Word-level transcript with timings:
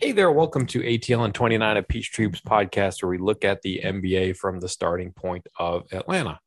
Hey 0.00 0.12
there, 0.12 0.30
welcome 0.30 0.64
to 0.66 0.78
ATL 0.78 1.24
and 1.24 1.34
29 1.34 1.76
of 1.76 1.88
Peachtree's 1.88 2.40
podcast, 2.40 3.02
where 3.02 3.10
we 3.10 3.18
look 3.18 3.44
at 3.44 3.62
the 3.62 3.80
NBA 3.84 4.36
from 4.36 4.60
the 4.60 4.68
starting 4.68 5.10
point 5.10 5.44
of 5.58 5.92
Atlanta. 5.92 6.38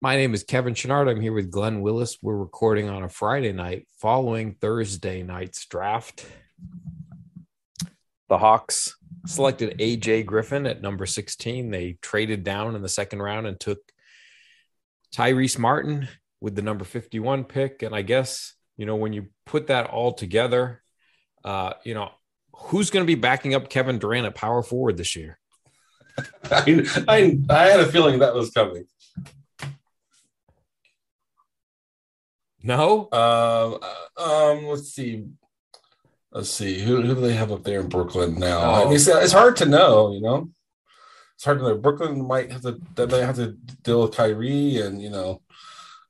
My 0.00 0.16
name 0.16 0.34
is 0.34 0.42
Kevin 0.42 0.74
Chenard. 0.74 1.08
I'm 1.08 1.20
here 1.20 1.32
with 1.32 1.52
Glenn 1.52 1.80
Willis. 1.80 2.18
We're 2.20 2.36
recording 2.36 2.88
on 2.88 3.04
a 3.04 3.08
Friday 3.08 3.52
night 3.52 3.86
following 4.00 4.56
Thursday 4.60 5.22
night's 5.22 5.64
draft. 5.66 6.26
The 8.28 8.38
Hawks 8.38 8.96
selected 9.26 9.78
AJ 9.78 10.26
Griffin 10.26 10.66
at 10.66 10.82
number 10.82 11.06
16. 11.06 11.70
They 11.70 11.98
traded 12.02 12.42
down 12.42 12.74
in 12.74 12.82
the 12.82 12.88
second 12.88 13.22
round 13.22 13.46
and 13.46 13.60
took 13.60 13.78
Tyrese 15.14 15.56
Martin 15.56 16.08
with 16.40 16.56
the 16.56 16.62
number 16.62 16.84
51 16.84 17.44
pick. 17.44 17.84
And 17.84 17.94
I 17.94 18.02
guess, 18.02 18.54
you 18.76 18.86
know, 18.86 18.96
when 18.96 19.12
you 19.12 19.28
put 19.46 19.68
that 19.68 19.86
all 19.86 20.14
together, 20.14 20.82
uh, 21.44 21.74
you 21.84 21.94
know, 21.94 22.10
who's 22.52 22.90
going 22.90 23.04
to 23.04 23.06
be 23.06 23.14
backing 23.14 23.54
up 23.54 23.68
Kevin 23.68 23.98
Durant 23.98 24.26
at 24.26 24.34
power 24.34 24.62
forward 24.62 24.96
this 24.96 25.16
year? 25.16 25.38
I, 26.50 26.86
I, 27.08 27.38
I 27.48 27.66
had 27.66 27.80
a 27.80 27.86
feeling 27.86 28.18
that 28.20 28.34
was 28.34 28.50
coming. 28.50 28.84
No. 32.62 33.08
Um. 33.12 33.78
Um. 34.22 34.66
Let's 34.66 34.92
see. 34.92 35.26
Let's 36.32 36.50
see. 36.50 36.80
Who, 36.80 37.02
who 37.02 37.14
do 37.14 37.20
they 37.20 37.32
have 37.32 37.50
up 37.50 37.64
there 37.64 37.80
in 37.80 37.88
Brooklyn 37.88 38.38
now? 38.38 38.60
Oh. 38.60 38.74
I 38.74 38.84
mean, 38.84 38.94
it's, 38.94 39.08
it's, 39.08 39.32
hard 39.32 39.56
to 39.56 39.66
know. 39.66 40.12
You 40.12 40.20
know, 40.20 40.50
it's 41.34 41.44
hard 41.44 41.58
to 41.58 41.64
know. 41.64 41.74
Brooklyn 41.76 42.26
might 42.26 42.52
have 42.52 42.62
to. 42.62 42.80
They 42.94 43.06
might 43.06 43.24
have 43.24 43.36
to 43.36 43.56
deal 43.82 44.02
with 44.02 44.14
Kyrie, 44.14 44.78
and 44.78 45.00
you 45.00 45.10
know, 45.10 45.40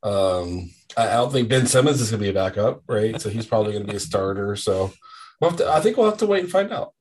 um, 0.03 0.71
I, 0.97 1.09
I 1.09 1.15
don't 1.15 1.33
think 1.33 1.49
Ben 1.49 1.67
Simmons 1.67 2.01
is 2.01 2.11
going 2.11 2.21
to 2.21 2.25
be 2.25 2.31
a 2.31 2.35
backup, 2.35 2.83
right? 2.89 3.21
So 3.21 3.31
he's 3.31 3.47
probably 3.47 3.73
going 3.73 3.87
to 3.87 3.91
be 3.91 3.97
a 3.97 4.01
starter. 4.01 4.57
So 4.57 4.93
We'll 5.41 5.53
to, 5.53 5.71
I 5.71 5.81
think 5.81 5.97
we'll 5.97 6.11
have 6.11 6.19
to 6.19 6.27
wait 6.27 6.45
and 6.45 6.51
find 6.51 6.73
out. 6.73 6.93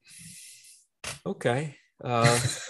Okay. 1.25 1.75
Uh, 2.03 2.39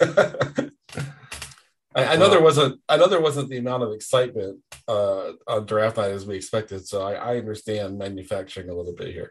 I, 1.94 2.04
I, 2.04 2.14
know 2.14 2.22
well, 2.22 2.30
there 2.30 2.42
wasn't. 2.42 2.80
I 2.88 2.96
know 2.96 3.08
there 3.08 3.20
wasn't 3.20 3.48
the 3.48 3.58
amount 3.58 3.82
of 3.82 3.92
excitement 3.92 4.60
uh, 4.88 5.32
on 5.46 5.66
draft 5.66 5.96
night 5.96 6.10
as 6.10 6.26
we 6.26 6.36
expected. 6.36 6.86
So 6.86 7.02
I, 7.02 7.14
I 7.14 7.36
understand 7.36 7.98
manufacturing 7.98 8.68
a 8.68 8.74
little 8.74 8.94
bit 8.94 9.12
here. 9.12 9.30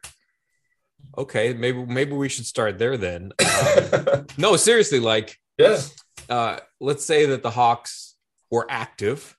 Okay, 1.17 1.53
maybe 1.53 1.85
maybe 1.85 2.13
we 2.13 2.29
should 2.29 2.45
start 2.45 2.77
there 2.77 2.97
then. 2.97 3.31
Um, 3.59 4.25
no, 4.37 4.55
seriously, 4.55 5.01
like 5.01 5.37
yeah. 5.57 5.81
Uh, 6.29 6.59
let's 6.79 7.03
say 7.03 7.25
that 7.25 7.43
the 7.43 7.49
Hawks 7.49 8.15
were 8.49 8.65
active 8.69 9.35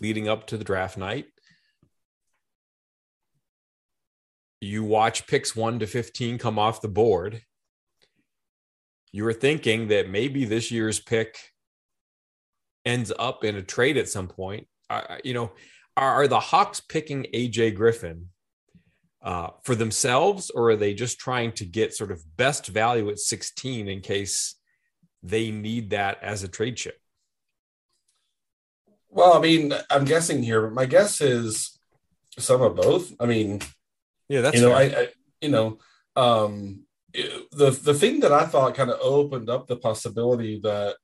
leading 0.00 0.28
up 0.28 0.48
to 0.48 0.58
the 0.58 0.64
draft 0.64 0.98
night. 0.98 1.26
You 4.60 4.84
watch 4.84 5.26
picks 5.26 5.54
1 5.54 5.80
to 5.80 5.86
15 5.86 6.38
come 6.38 6.58
off 6.58 6.80
the 6.80 6.88
board 6.88 7.42
you 9.16 9.24
were 9.24 9.32
thinking 9.32 9.88
that 9.88 10.10
maybe 10.10 10.44
this 10.44 10.70
year's 10.70 11.00
pick 11.00 11.38
ends 12.84 13.10
up 13.18 13.44
in 13.44 13.56
a 13.56 13.62
trade 13.62 13.96
at 13.96 14.10
some 14.10 14.28
point. 14.28 14.66
Uh, 14.90 15.16
you 15.24 15.32
know 15.32 15.50
are, 15.96 16.22
are, 16.22 16.28
the 16.28 16.38
hawks 16.38 16.80
picking 16.80 17.26
aj 17.34 17.74
griffin 17.74 18.28
uh, 19.22 19.48
for 19.64 19.74
themselves 19.74 20.50
or 20.50 20.70
are 20.70 20.76
they 20.76 20.94
just 20.94 21.18
trying 21.18 21.50
to 21.50 21.64
get 21.64 21.94
sort 21.94 22.12
of 22.12 22.22
best 22.36 22.68
value 22.68 23.08
at 23.08 23.18
16 23.18 23.88
in 23.88 24.00
case 24.00 24.54
they 25.22 25.50
need 25.50 25.90
that 25.90 26.22
as 26.22 26.44
a 26.44 26.48
trade 26.48 26.76
chip? 26.76 26.98
Well 29.08 29.32
i 29.32 29.40
mean 29.40 29.72
i'm 29.90 30.04
guessing 30.04 30.42
here 30.42 30.60
but 30.62 30.74
my 30.74 30.86
guess 30.86 31.20
is 31.20 31.76
some 32.38 32.60
of 32.60 32.76
both. 32.76 33.12
I 33.18 33.26
mean 33.26 33.62
yeah, 34.28 34.40
that's 34.40 34.56
you 34.56 34.62
know, 34.62 34.72
I, 34.72 34.82
I, 34.82 35.08
you 35.40 35.48
know, 35.48 35.78
um, 36.16 36.84
the 37.12 37.70
the 37.82 37.94
thing 37.94 38.20
that 38.20 38.32
I 38.32 38.46
thought 38.46 38.74
kind 38.74 38.90
of 38.90 38.98
opened 39.00 39.48
up 39.48 39.66
the 39.66 39.76
possibility 39.76 40.60
that 40.62 40.96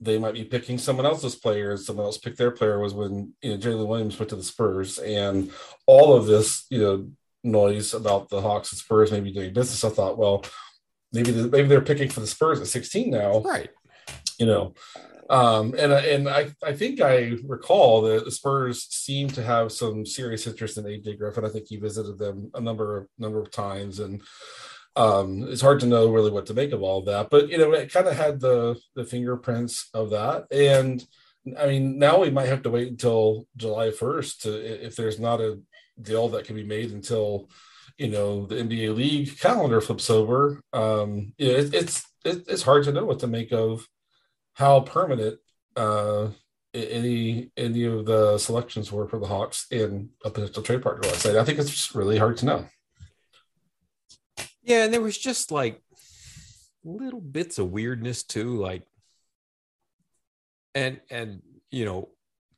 they 0.00 0.18
might 0.18 0.34
be 0.34 0.44
picking 0.44 0.78
someone 0.78 1.06
else's 1.06 1.34
player 1.34 1.72
and 1.72 1.80
someone 1.80 2.06
else 2.06 2.18
picked 2.18 2.38
their 2.38 2.50
player 2.50 2.78
was 2.78 2.94
when 2.94 3.34
you 3.42 3.50
know 3.50 3.58
Jalen 3.58 3.86
Williams 3.86 4.18
went 4.18 4.30
to 4.30 4.36
the 4.36 4.42
Spurs 4.42 4.98
and 4.98 5.50
all 5.86 6.14
of 6.14 6.26
this 6.26 6.66
you 6.70 6.80
know 6.80 7.10
noise 7.42 7.94
about 7.94 8.28
the 8.28 8.40
Hawks 8.40 8.72
and 8.72 8.78
Spurs 8.78 9.12
maybe 9.12 9.32
doing 9.32 9.52
business. 9.52 9.84
I 9.84 9.90
thought, 9.90 10.18
well, 10.18 10.44
maybe 11.12 11.30
the, 11.30 11.48
maybe 11.48 11.68
they're 11.68 11.80
picking 11.80 12.08
for 12.08 12.20
the 12.20 12.26
Spurs 12.26 12.60
at 12.60 12.66
16 12.66 13.10
now, 13.10 13.40
right? 13.40 13.70
You 14.38 14.46
know, 14.46 14.74
um, 15.30 15.74
and 15.78 15.92
and 15.92 16.28
I, 16.28 16.50
I 16.62 16.72
think 16.72 17.00
I 17.00 17.36
recall 17.46 18.02
that 18.02 18.24
the 18.24 18.32
Spurs 18.32 18.86
seem 18.90 19.28
to 19.28 19.42
have 19.42 19.70
some 19.70 20.04
serious 20.04 20.46
interest 20.46 20.76
in 20.76 20.84
AJ 20.84 21.18
Griffin. 21.18 21.44
I 21.44 21.48
think 21.48 21.66
he 21.68 21.76
visited 21.76 22.18
them 22.18 22.50
a 22.54 22.60
number 22.60 22.98
of 22.98 23.06
number 23.16 23.40
of 23.40 23.52
times, 23.52 24.00
and 24.00 24.22
um, 24.96 25.44
it's 25.48 25.60
hard 25.60 25.78
to 25.80 25.86
know 25.86 26.10
really 26.10 26.32
what 26.32 26.46
to 26.46 26.54
make 26.54 26.72
of 26.72 26.82
all 26.82 26.98
of 26.98 27.06
that. 27.06 27.30
But 27.30 27.48
you 27.48 27.58
know, 27.58 27.72
it 27.72 27.92
kind 27.92 28.08
of 28.08 28.16
had 28.16 28.40
the 28.40 28.76
the 28.96 29.04
fingerprints 29.04 29.88
of 29.94 30.10
that, 30.10 30.46
and 30.50 31.06
I 31.56 31.66
mean, 31.68 31.98
now 31.98 32.20
we 32.20 32.30
might 32.30 32.48
have 32.48 32.62
to 32.62 32.70
wait 32.70 32.88
until 32.88 33.46
July 33.56 33.92
first 33.92 34.42
to 34.42 34.84
if 34.84 34.96
there's 34.96 35.20
not 35.20 35.40
a 35.40 35.60
deal 36.02 36.28
that 36.30 36.44
can 36.44 36.56
be 36.56 36.64
made 36.64 36.90
until 36.90 37.48
you 37.98 38.08
know 38.08 38.46
the 38.46 38.56
NBA 38.56 38.96
league 38.96 39.38
calendar 39.38 39.80
flips 39.80 40.10
over. 40.10 40.60
Um, 40.72 41.34
you 41.38 41.46
know, 41.46 41.54
it, 41.58 41.72
it's 41.72 42.04
it, 42.24 42.44
it's 42.48 42.62
hard 42.62 42.82
to 42.84 42.92
know 42.92 43.04
what 43.04 43.20
to 43.20 43.28
make 43.28 43.52
of 43.52 43.86
how 44.60 44.80
permanent 44.80 45.38
uh, 45.74 46.28
any 46.74 47.50
any 47.56 47.84
of 47.84 48.04
the 48.04 48.36
selections 48.36 48.92
were 48.92 49.08
for 49.08 49.18
the 49.18 49.26
Hawks 49.26 49.66
in 49.70 50.10
a 50.22 50.30
potential 50.30 50.62
trade 50.62 50.82
partner 50.82 51.08
website. 51.08 51.36
I 51.36 51.44
think 51.44 51.58
it's 51.58 51.94
really 51.94 52.18
hard 52.18 52.36
to 52.38 52.46
know. 52.46 52.66
Yeah, 54.62 54.84
and 54.84 54.92
there 54.92 55.00
was 55.00 55.16
just 55.16 55.50
like 55.50 55.82
little 56.84 57.22
bits 57.22 57.58
of 57.58 57.70
weirdness 57.70 58.22
too, 58.22 58.56
like 58.56 58.82
and 60.74 61.00
and 61.10 61.40
you 61.70 61.86
know, 61.86 62.10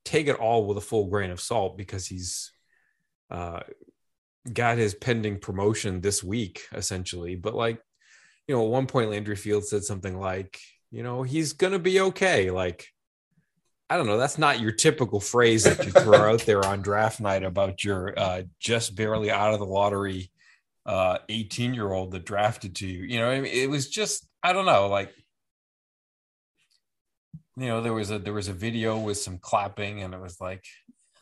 take 0.05 0.27
it 0.27 0.41
all 0.41 0.67
with 0.67 0.79
a 0.79 0.83
full 0.83 1.07
grain 1.07 1.31
of 1.31 1.41
salt 1.41 1.79
because 1.79 2.07
he's 2.09 2.51
uh 3.31 3.61
got 4.53 4.77
his 4.77 4.93
pending 4.93 5.39
promotion 5.39 6.01
this 6.01 6.25
week, 6.25 6.63
essentially. 6.75 7.37
But 7.37 7.55
like, 7.55 7.81
you 8.49 8.57
know, 8.57 8.65
at 8.65 8.71
one 8.71 8.89
point 8.89 9.11
Landry 9.11 9.37
Fields 9.37 9.71
said 9.71 9.85
something 9.85 10.19
like, 10.19 10.59
you 10.93 11.03
know, 11.03 11.23
he's 11.23 11.55
going 11.55 11.73
to 11.73 11.79
be 11.79 12.01
okay. 12.01 12.51
Like, 12.51 12.87
I 13.89 13.97
don't 13.97 14.07
know. 14.07 14.19
That's 14.19 14.39
not 14.39 14.61
your 14.61 14.73
typical 14.73 15.21
phrase 15.21 15.65
that 15.65 15.85
you 15.85 15.91
throw 15.91 16.19
out 16.33 16.43
there 16.43 16.65
on 16.65 16.83
draft 16.83 17.19
night 17.19 17.43
about 17.43 17.83
your 17.83 18.17
uh, 18.17 18.43
just 18.61 18.95
barely 18.95 19.31
out 19.31 19.55
of 19.55 19.59
the 19.59 19.67
lottery 19.67 20.31
18 20.87 21.71
uh, 21.71 21.75
year 21.75 21.91
old 21.91 22.13
that 22.13 22.27
drafted 22.27 22.77
to 22.77 22.87
you. 22.87 23.05
You 23.05 23.19
know, 23.19 23.31
I 23.31 23.41
mean, 23.41 23.53
it 23.53 23.71
was 23.71 23.89
just, 23.89 24.27
I 24.43 24.53
don't 24.53 24.67
know, 24.67 24.89
like, 24.89 25.13
you 27.57 27.67
know, 27.67 27.81
there 27.83 27.93
was 27.93 28.11
a 28.11 28.19
there 28.19 28.33
was 28.33 28.49
a 28.49 28.55
video 28.55 28.99
with 28.99 29.19
some 29.19 29.37
clapping, 29.37 30.03
and 30.03 30.15
it 30.15 30.21
was 30.21 30.41
like, 30.41 30.65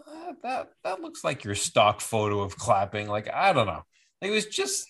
uh, 0.07 0.33
that 0.45 0.71
that 0.85 1.01
looks 1.01 1.25
like 1.25 1.43
your 1.43 1.57
stock 1.57 2.01
photo 2.01 2.41
of 2.41 2.57
clapping. 2.57 3.09
Like, 3.09 3.29
I 3.33 3.53
don't 3.53 3.67
know. 3.67 3.83
It 4.21 4.31
was 4.31 4.47
just, 4.47 4.87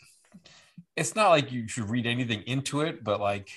it's 0.96 1.16
not 1.16 1.30
like 1.30 1.50
you 1.50 1.66
should 1.66 1.88
read 1.88 2.04
anything 2.06 2.42
into 2.42 2.82
it, 2.82 3.02
but 3.02 3.20
like, 3.20 3.48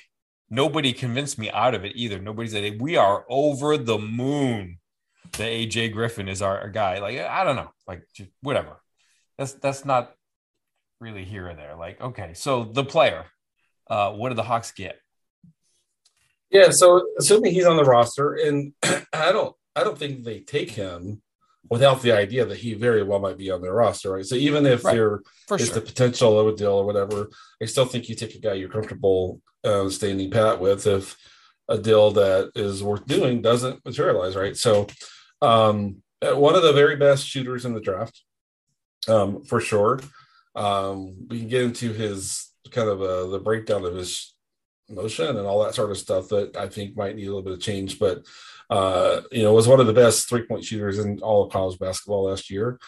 nobody 0.54 0.94
convinced 0.94 1.40
me 1.40 1.50
out 1.50 1.74
of 1.74 1.84
it 1.84 1.94
either. 1.96 2.20
Nobody 2.20 2.48
said 2.48 2.80
we 2.80 2.96
are 2.96 3.26
over 3.28 3.76
the 3.78 3.98
moon 3.98 4.80
The 5.34 5.44
AJ 5.44 5.94
Griffin 5.94 6.30
is 6.30 6.42
our, 6.42 6.70
guy. 6.70 7.00
Like 7.00 7.18
I 7.20 7.44
don't 7.44 7.56
know, 7.56 7.72
like 7.88 8.04
whatever. 8.42 8.78
That's 9.38 9.54
that's 9.54 9.84
not 9.84 10.14
really 11.00 11.26
here 11.26 11.50
or 11.50 11.56
there. 11.56 11.76
Like 11.76 12.00
okay, 12.00 12.34
so 12.34 12.64
the 12.64 12.86
player, 12.86 13.26
uh, 13.88 14.12
what 14.12 14.30
did 14.30 14.38
the 14.38 14.44
Hawks 14.44 14.72
get? 14.72 15.00
Yeah, 16.52 16.70
so 16.70 17.04
assuming 17.18 17.52
he's 17.54 17.66
on 17.66 17.78
the 17.78 17.84
roster, 17.84 18.34
and 18.34 18.74
I 19.14 19.32
don't 19.32 19.56
I 19.76 19.84
don't 19.84 19.98
think 19.98 20.24
they 20.24 20.40
take 20.40 20.70
him 20.70 21.24
without 21.70 22.02
the 22.02 22.12
idea 22.12 22.46
that 22.46 22.58
he 22.58 22.74
very 22.74 23.04
well 23.04 23.20
might 23.20 23.38
be 23.38 23.50
on 23.50 23.62
their 23.62 23.74
roster, 23.74 24.12
right? 24.12 24.26
So 24.26 24.36
even 24.36 24.66
if 24.66 24.84
right. 24.84 24.96
there 24.96 25.22
For 25.48 25.58
is 25.58 25.68
sure. 25.68 25.76
the 25.76 25.82
potential 25.82 26.40
of 26.40 26.48
a 26.48 26.56
deal 26.56 26.74
or 26.74 26.86
whatever, 26.86 27.30
I 27.62 27.66
still 27.66 27.86
think 27.86 28.10
you 28.10 28.16
take 28.16 28.36
a 28.36 28.40
guy 28.40 28.54
you're 28.54 28.70
comfortable 28.70 29.42
uh, 29.64 29.90
standing 29.90 30.30
pat 30.30 30.60
with 30.60 30.86
if 30.88 31.16
a 31.70 31.78
deal 31.78 32.12
that 32.12 32.52
is 32.56 32.84
worth 32.84 33.06
doing 33.06 33.42
doesn't 33.42 33.84
materialize, 33.86 34.36
right? 34.36 34.58
So 34.58 34.88
um, 35.42 36.02
uh, 36.22 36.38
one 36.38 36.56
of 36.56 36.64
the 36.64 36.74
very 36.74 36.96
best 36.96 37.26
shooters 37.26 37.66
in 37.66 37.74
the 37.74 37.82
draft, 37.82 38.22
um, 39.08 39.44
for 39.44 39.60
sure. 39.60 40.00
Um, 40.56 41.28
we 41.30 41.40
can 41.40 41.48
get 41.48 41.64
into 41.64 41.94
his 41.94 42.52
kind 42.72 42.90
of 42.90 43.02
uh, 43.02 43.28
the 43.28 43.40
breakdown 43.40 43.86
of 43.86 43.96
his 43.96 44.36
motion 44.90 45.38
and 45.38 45.48
all 45.48 45.64
that 45.64 45.76
sort 45.76 45.92
of 45.92 45.98
stuff 45.98 46.30
that 46.30 46.56
I 46.56 46.68
think 46.68 46.96
might 46.96 47.16
need 47.16 47.26
a 47.26 47.28
little 47.28 47.42
bit 47.42 47.54
of 47.54 47.62
change, 47.62 48.00
but 48.00 48.24
uh, 48.74 49.22
you 49.32 49.44
know, 49.44 49.54
was 49.54 49.68
one 49.68 49.80
of 49.80 49.86
the 49.86 49.94
best 49.94 50.28
three 50.28 50.42
point 50.42 50.66
shooters 50.66 50.98
in 50.98 51.20
all 51.20 51.44
of 51.44 51.52
college 51.52 51.78
basketball 51.78 52.24
last 52.24 52.50
year. 52.50 52.80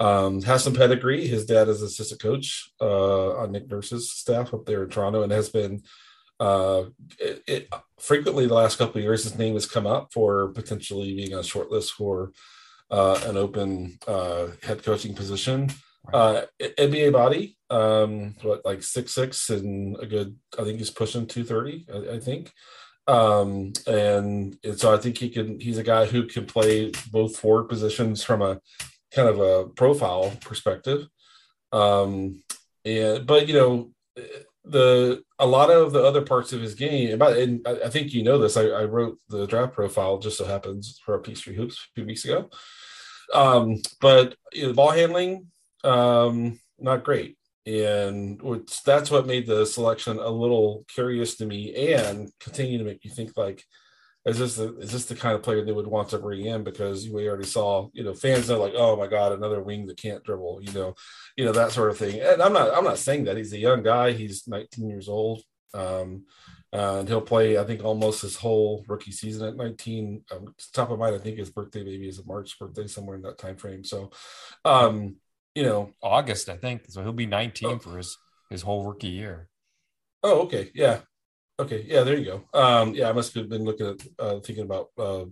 Um, 0.00 0.40
has 0.42 0.64
some 0.64 0.72
pedigree. 0.72 1.26
His 1.26 1.44
dad 1.44 1.68
is 1.68 1.82
assistant 1.82 2.22
coach 2.22 2.70
uh, 2.80 3.36
on 3.36 3.52
Nick 3.52 3.70
Nurse's 3.70 4.10
staff 4.10 4.54
up 4.54 4.64
there 4.64 4.84
in 4.84 4.88
Toronto, 4.88 5.22
and 5.22 5.32
has 5.32 5.50
been 5.50 5.82
uh, 6.40 6.84
it, 7.18 7.42
it, 7.46 7.68
frequently 7.98 8.46
the 8.46 8.54
last 8.54 8.78
couple 8.78 8.96
of 8.96 9.02
years. 9.02 9.24
His 9.24 9.38
name 9.38 9.52
has 9.54 9.66
come 9.66 9.86
up 9.86 10.10
for 10.10 10.48
potentially 10.48 11.14
being 11.14 11.34
on 11.34 11.40
a 11.40 11.44
short 11.44 11.70
list 11.70 11.92
for 11.92 12.32
uh, 12.90 13.20
an 13.24 13.36
open 13.36 13.98
uh, 14.08 14.48
head 14.62 14.82
coaching 14.82 15.14
position. 15.14 15.70
Uh, 16.14 16.42
NBA 16.60 17.12
body, 17.12 17.58
um, 17.68 18.36
what 18.42 18.64
like 18.64 18.82
six 18.82 19.12
six 19.12 19.50
and 19.50 19.98
a 20.00 20.06
good. 20.06 20.34
I 20.58 20.64
think 20.64 20.78
he's 20.78 20.90
pushing 20.90 21.26
two 21.26 21.44
thirty. 21.44 21.86
I, 21.92 22.14
I 22.14 22.20
think, 22.20 22.52
um, 23.06 23.72
and, 23.86 24.58
and 24.64 24.78
so 24.78 24.92
I 24.92 24.98
think 24.98 25.18
he 25.18 25.30
can. 25.30 25.60
He's 25.60 25.78
a 25.78 25.84
guy 25.84 26.06
who 26.06 26.26
can 26.26 26.46
play 26.46 26.90
both 27.10 27.36
forward 27.36 27.68
positions 27.68 28.24
from 28.24 28.42
a 28.42 28.60
kind 29.12 29.28
of 29.28 29.40
a 29.40 29.68
profile 29.68 30.32
perspective. 30.40 31.06
Um, 31.72 32.42
and 32.84 33.26
but 33.26 33.48
you 33.48 33.54
know 33.54 33.90
the 34.64 35.22
a 35.38 35.46
lot 35.46 35.70
of 35.70 35.92
the 35.92 36.02
other 36.02 36.22
parts 36.22 36.52
of 36.52 36.60
his 36.60 36.74
game 36.74 37.14
about 37.14 37.36
and 37.36 37.66
I, 37.66 37.86
I 37.86 37.90
think 37.90 38.12
you 38.12 38.22
know 38.22 38.38
this 38.38 38.56
I, 38.56 38.66
I, 38.66 38.84
wrote 38.84 39.18
the 39.28 39.46
draft 39.46 39.74
profile 39.74 40.18
just 40.18 40.38
so 40.38 40.44
happens 40.44 41.00
for 41.04 41.14
a 41.14 41.20
Peachtree 41.20 41.54
Hoops 41.54 41.76
a 41.76 41.92
few 41.94 42.04
weeks 42.04 42.24
ago 42.24 42.50
um 43.32 43.76
but 44.00 44.34
you 44.52 44.66
know, 44.66 44.72
ball 44.72 44.90
handling 44.90 45.46
um 45.84 46.58
not 46.78 47.04
great 47.04 47.35
and 47.66 48.40
which, 48.40 48.82
that's 48.84 49.10
what 49.10 49.26
made 49.26 49.46
the 49.46 49.66
selection 49.66 50.18
a 50.18 50.28
little 50.28 50.84
curious 50.94 51.36
to 51.36 51.46
me 51.46 51.92
and 51.94 52.30
continue 52.38 52.78
to 52.78 52.84
make 52.84 53.04
you 53.04 53.10
think 53.10 53.32
like 53.36 53.64
is 54.24 54.38
this 54.38 54.56
the, 54.56 54.76
is 54.78 54.90
this 54.90 55.04
the 55.04 55.14
kind 55.14 55.36
of 55.36 55.42
player 55.42 55.64
they 55.64 55.72
would 55.72 55.86
want 55.86 56.08
to 56.08 56.18
bring 56.18 56.46
in? 56.46 56.64
Because 56.64 57.08
we 57.08 57.28
already 57.28 57.46
saw 57.46 57.88
you 57.92 58.02
know 58.02 58.14
fans 58.14 58.50
are 58.50 58.58
like 58.58 58.72
oh 58.76 58.96
my 58.96 59.06
god 59.06 59.32
another 59.32 59.62
wing 59.62 59.86
that 59.86 59.96
can't 59.96 60.24
dribble 60.24 60.60
you 60.62 60.72
know 60.72 60.94
you 61.36 61.44
know 61.44 61.52
that 61.52 61.72
sort 61.72 61.90
of 61.90 61.98
thing. 61.98 62.20
And 62.20 62.42
i'm 62.42 62.52
not 62.52 62.74
i'm 62.74 62.84
not 62.84 62.98
saying 62.98 63.24
that. 63.24 63.36
He's 63.36 63.52
a 63.52 63.58
young 63.58 63.82
guy. 63.82 64.12
He's 64.12 64.46
19 64.46 64.88
years 64.88 65.08
old. 65.08 65.42
Um, 65.74 66.24
uh, 66.72 66.98
and 66.98 67.08
he'll 67.08 67.20
play 67.20 67.58
i 67.58 67.64
think 67.64 67.84
almost 67.84 68.22
his 68.22 68.36
whole 68.36 68.84
rookie 68.88 69.12
season 69.12 69.46
at 69.46 69.56
19 69.56 70.24
um, 70.32 70.54
top 70.72 70.90
of 70.90 70.98
mind 70.98 71.14
i 71.14 71.18
think 71.18 71.38
his 71.38 71.50
birthday 71.50 71.84
maybe 71.84 72.08
is 72.08 72.18
a 72.18 72.26
march 72.26 72.58
birthday 72.58 72.86
somewhere 72.86 73.16
in 73.16 73.22
that 73.22 73.38
time 73.38 73.56
frame 73.56 73.84
so 73.84 74.10
um 74.64 75.16
you 75.56 75.64
know 75.64 75.90
august 76.02 76.48
i 76.48 76.56
think 76.56 76.82
so 76.88 77.02
he'll 77.02 77.12
be 77.12 77.26
19 77.26 77.68
oh. 77.68 77.78
for 77.78 77.96
his 77.96 78.16
his 78.50 78.62
whole 78.62 78.86
rookie 78.86 79.08
year 79.08 79.48
oh 80.22 80.42
okay 80.42 80.70
yeah 80.74 81.00
Okay, 81.58 81.86
yeah, 81.88 82.02
there 82.02 82.18
you 82.18 82.24
go. 82.24 82.58
Um, 82.58 82.94
yeah, 82.94 83.08
I 83.08 83.12
must 83.12 83.34
have 83.34 83.48
been 83.48 83.64
looking 83.64 83.86
at 83.86 84.06
uh, 84.18 84.40
thinking 84.40 84.64
about 84.64 84.88
uh, 84.98 85.24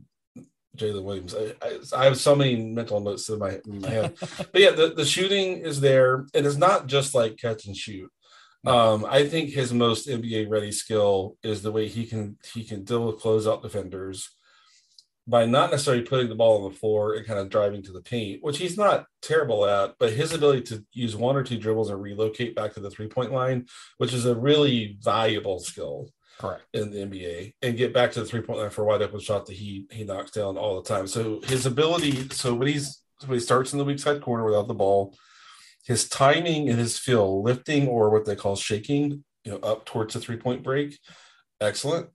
Jalen 0.77 1.05
Williams. 1.05 1.35
I, 1.35 1.53
I, 1.63 1.79
I, 1.95 2.05
have 2.07 2.17
so 2.17 2.35
many 2.35 2.57
mental 2.57 2.99
notes 3.01 3.29
in 3.29 3.39
my, 3.39 3.61
in 3.67 3.83
my 3.83 3.91
head, 3.91 4.15
but 4.21 4.61
yeah, 4.61 4.71
the, 4.71 4.95
the 4.97 5.05
shooting 5.05 5.59
is 5.59 5.83
there, 5.83 6.25
and 6.33 6.47
it's 6.47 6.57
not 6.57 6.87
just 6.87 7.15
like 7.15 7.37
catch 7.37 7.67
and 7.67 7.77
shoot. 7.77 8.11
Um, 8.67 9.05
I 9.07 9.29
think 9.29 9.51
his 9.51 9.75
most 9.75 10.09
NBA 10.09 10.49
ready 10.49 10.73
skill 10.73 11.37
is 11.43 11.61
the 11.61 11.71
way 11.71 11.89
he 11.89 12.07
can 12.07 12.39
he 12.55 12.65
can 12.65 12.85
deal 12.85 13.07
with 13.07 13.21
closeout 13.21 13.61
defenders 13.61 14.31
by 15.27 15.47
not 15.47 15.71
necessarily 15.71 16.03
putting 16.03 16.29
the 16.29 16.35
ball 16.35 16.63
on 16.63 16.71
the 16.71 16.79
floor 16.79 17.15
and 17.15 17.27
kind 17.27 17.39
of 17.39 17.49
driving 17.49 17.83
to 17.83 17.93
the 17.93 18.03
paint, 18.03 18.43
which 18.43 18.59
he's 18.59 18.77
not 18.77 19.07
terrible 19.23 19.65
at, 19.65 19.95
but 19.99 20.13
his 20.13 20.33
ability 20.33 20.63
to 20.63 20.85
use 20.93 21.17
one 21.17 21.37
or 21.37 21.43
two 21.43 21.57
dribbles 21.57 21.91
and 21.91 22.03
relocate 22.03 22.55
back 22.55 22.75
to 22.75 22.81
the 22.81 22.91
three 22.91 23.09
point 23.09 23.33
line, 23.33 23.67
which 23.99 24.13
is 24.13 24.27
a 24.27 24.35
really 24.35 24.99
valuable 25.01 25.59
skill. 25.59 26.09
Correct. 26.39 26.65
In 26.73 26.91
the 26.91 26.99
NBA 26.99 27.55
and 27.63 27.77
get 27.77 27.95
back 27.95 28.11
to 28.13 28.21
the 28.21 28.27
three 28.27 28.41
point 28.41 28.59
line 28.59 28.71
for 28.71 28.83
a 28.83 28.87
wide 28.87 29.03
open 29.03 29.21
shot 29.21 29.47
that 29.47 29.55
he 29.55 29.87
he 29.93 30.03
knocks 30.03 30.33
down 30.33 30.59
all 30.59 30.83
the 30.83 30.89
time. 30.89 31.07
So 31.07 31.41
his 31.45 31.65
ability, 31.65 32.29
so 32.31 32.53
when 32.55 32.67
he's 32.67 33.01
when 33.25 33.39
he 33.39 33.41
starts 33.41 33.73
in 33.73 33.79
the 33.79 33.85
weak 33.85 34.01
side 34.01 34.21
corner 34.21 34.45
without 34.45 34.67
the 34.67 34.75
ball, 34.75 35.17
his 35.85 36.09
timing 36.09 36.69
and 36.69 36.79
his 36.79 36.99
feel 36.99 37.43
lifting 37.43 37.87
or 37.87 38.11
what 38.11 38.25
they 38.25 38.35
call 38.35 38.57
shaking, 38.57 39.25
you 39.45 39.53
know, 39.53 39.59
up 39.59 39.85
towards 39.85 40.15
the 40.15 40.21
three 40.21 40.37
point 40.37 40.65
break, 40.65 40.99
excellent. 41.61 42.09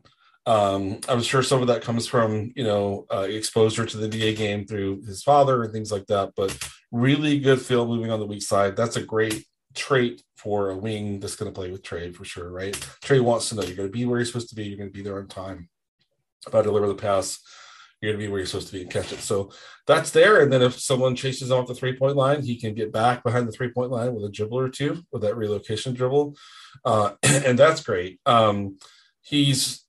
Um, 0.49 0.99
I'm 1.07 1.21
sure 1.21 1.43
some 1.43 1.61
of 1.61 1.67
that 1.67 1.83
comes 1.83 2.07
from 2.07 2.51
you 2.55 2.63
know 2.63 3.05
uh, 3.13 3.27
exposure 3.29 3.85
to 3.85 3.97
the 3.97 4.09
NBA 4.09 4.35
game 4.35 4.65
through 4.65 5.03
his 5.03 5.21
father 5.21 5.63
and 5.63 5.71
things 5.71 5.91
like 5.91 6.07
that. 6.07 6.31
But 6.35 6.57
really 6.91 7.39
good 7.39 7.61
feel 7.61 7.85
moving 7.87 8.09
on 8.09 8.19
the 8.19 8.25
weak 8.25 8.41
side. 8.41 8.75
That's 8.75 8.95
a 8.95 9.03
great 9.03 9.45
trait 9.75 10.23
for 10.37 10.71
a 10.71 10.75
wing 10.75 11.19
that's 11.19 11.35
going 11.35 11.51
to 11.51 11.55
play 11.55 11.69
with 11.69 11.83
Trae 11.83 12.15
for 12.15 12.25
sure, 12.25 12.49
right? 12.49 12.73
Trae 13.03 13.21
wants 13.21 13.49
to 13.49 13.55
know 13.55 13.61
you're 13.61 13.75
going 13.75 13.89
to 13.89 13.93
be 13.93 14.05
where 14.05 14.17
you're 14.17 14.25
supposed 14.25 14.49
to 14.49 14.55
be. 14.55 14.63
You're 14.65 14.77
going 14.79 14.89
to 14.89 14.97
be 14.97 15.03
there 15.03 15.19
on 15.19 15.27
time. 15.27 15.69
If 16.47 16.55
I 16.55 16.63
deliver 16.63 16.87
the 16.87 16.95
pass, 16.95 17.39
you're 18.01 18.11
going 18.11 18.19
to 18.19 18.25
be 18.25 18.31
where 18.31 18.39
you're 18.39 18.47
supposed 18.47 18.69
to 18.69 18.73
be 18.73 18.81
and 18.81 18.89
catch 18.89 19.13
it. 19.13 19.19
So 19.19 19.51
that's 19.85 20.09
there. 20.09 20.41
And 20.41 20.51
then 20.51 20.63
if 20.63 20.79
someone 20.79 21.15
chases 21.15 21.51
off 21.51 21.67
the 21.67 21.75
three 21.75 21.95
point 21.95 22.15
line, 22.15 22.41
he 22.41 22.59
can 22.59 22.73
get 22.73 22.91
back 22.91 23.23
behind 23.23 23.47
the 23.47 23.51
three 23.51 23.69
point 23.69 23.91
line 23.91 24.15
with 24.15 24.25
a 24.25 24.31
dribble 24.31 24.57
or 24.57 24.69
two 24.69 25.03
with 25.11 25.21
that 25.21 25.37
relocation 25.37 25.93
dribble, 25.93 26.35
uh, 26.85 27.11
and 27.23 27.59
that's 27.59 27.83
great. 27.83 28.19
Um, 28.25 28.79
he's 29.21 29.85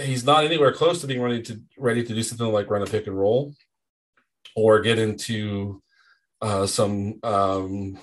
he's 0.00 0.24
not 0.24 0.44
anywhere 0.44 0.72
close 0.72 1.00
to 1.00 1.06
being 1.06 1.22
ready 1.22 1.42
to 1.42 1.60
ready 1.76 2.02
to 2.02 2.14
do 2.14 2.22
something 2.22 2.52
like 2.52 2.70
run 2.70 2.82
a 2.82 2.86
pick 2.86 3.06
and 3.06 3.18
roll 3.18 3.54
or 4.54 4.80
get 4.80 4.98
into 4.98 5.82
uh, 6.40 6.66
some 6.66 7.18
um, 7.22 7.98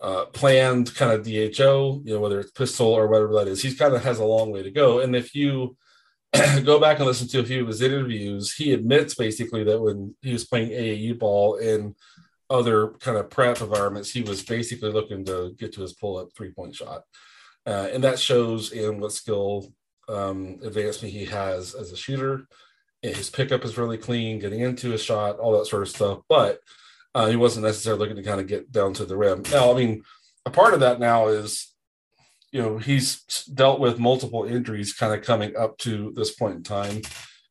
uh, 0.00 0.26
planned 0.26 0.94
kind 0.94 1.12
of 1.12 1.24
DHO, 1.24 2.02
you 2.04 2.14
know, 2.14 2.20
whether 2.20 2.40
it's 2.40 2.50
pistol 2.50 2.88
or 2.88 3.06
whatever 3.06 3.32
that 3.34 3.48
is. 3.48 3.62
He's 3.62 3.78
kind 3.78 3.94
of 3.94 4.02
has 4.02 4.18
a 4.18 4.24
long 4.24 4.50
way 4.50 4.62
to 4.62 4.70
go. 4.70 5.00
And 5.00 5.16
if 5.16 5.34
you 5.34 5.76
go 6.64 6.78
back 6.78 6.98
and 6.98 7.06
listen 7.06 7.28
to 7.28 7.40
a 7.40 7.44
few 7.44 7.62
of 7.62 7.68
his 7.68 7.80
interviews, 7.80 8.52
he 8.54 8.72
admits 8.72 9.14
basically 9.14 9.64
that 9.64 9.80
when 9.80 10.14
he 10.20 10.32
was 10.32 10.44
playing 10.44 10.70
AAU 10.70 11.18
ball 11.18 11.56
in 11.56 11.94
other 12.50 12.88
kind 13.00 13.16
of 13.16 13.30
prep 13.30 13.60
environments, 13.60 14.10
he 14.10 14.22
was 14.22 14.42
basically 14.42 14.92
looking 14.92 15.24
to 15.24 15.54
get 15.58 15.72
to 15.74 15.80
his 15.80 15.94
pull 15.94 16.18
up 16.18 16.28
three 16.36 16.50
point 16.50 16.74
shot. 16.74 17.02
Uh, 17.66 17.88
and 17.92 18.04
that 18.04 18.18
shows 18.18 18.72
in 18.72 19.00
what 19.00 19.12
skill 19.12 19.72
um, 20.08 20.58
advancement 20.62 21.14
he 21.14 21.24
has 21.26 21.74
as 21.74 21.92
a 21.92 21.96
shooter. 21.96 22.46
His 23.02 23.28
pickup 23.30 23.64
is 23.64 23.76
really 23.76 23.98
clean, 23.98 24.38
getting 24.38 24.60
into 24.60 24.90
his 24.90 25.02
shot, 25.02 25.38
all 25.38 25.58
that 25.58 25.66
sort 25.66 25.82
of 25.82 25.88
stuff. 25.88 26.20
But 26.28 26.60
uh, 27.14 27.26
he 27.26 27.36
wasn't 27.36 27.66
necessarily 27.66 28.00
looking 28.00 28.16
to 28.16 28.22
kind 28.22 28.40
of 28.40 28.46
get 28.46 28.72
down 28.72 28.94
to 28.94 29.04
the 29.04 29.16
rim. 29.16 29.42
Now, 29.52 29.70
I 29.70 29.74
mean, 29.74 30.02
a 30.46 30.50
part 30.50 30.74
of 30.74 30.80
that 30.80 31.00
now 31.00 31.28
is, 31.28 31.74
you 32.50 32.62
know, 32.62 32.78
he's 32.78 33.22
dealt 33.52 33.80
with 33.80 33.98
multiple 33.98 34.44
injuries 34.44 34.94
kind 34.94 35.12
of 35.12 35.22
coming 35.24 35.56
up 35.56 35.76
to 35.78 36.12
this 36.16 36.34
point 36.34 36.56
in 36.56 36.62
time, 36.62 37.02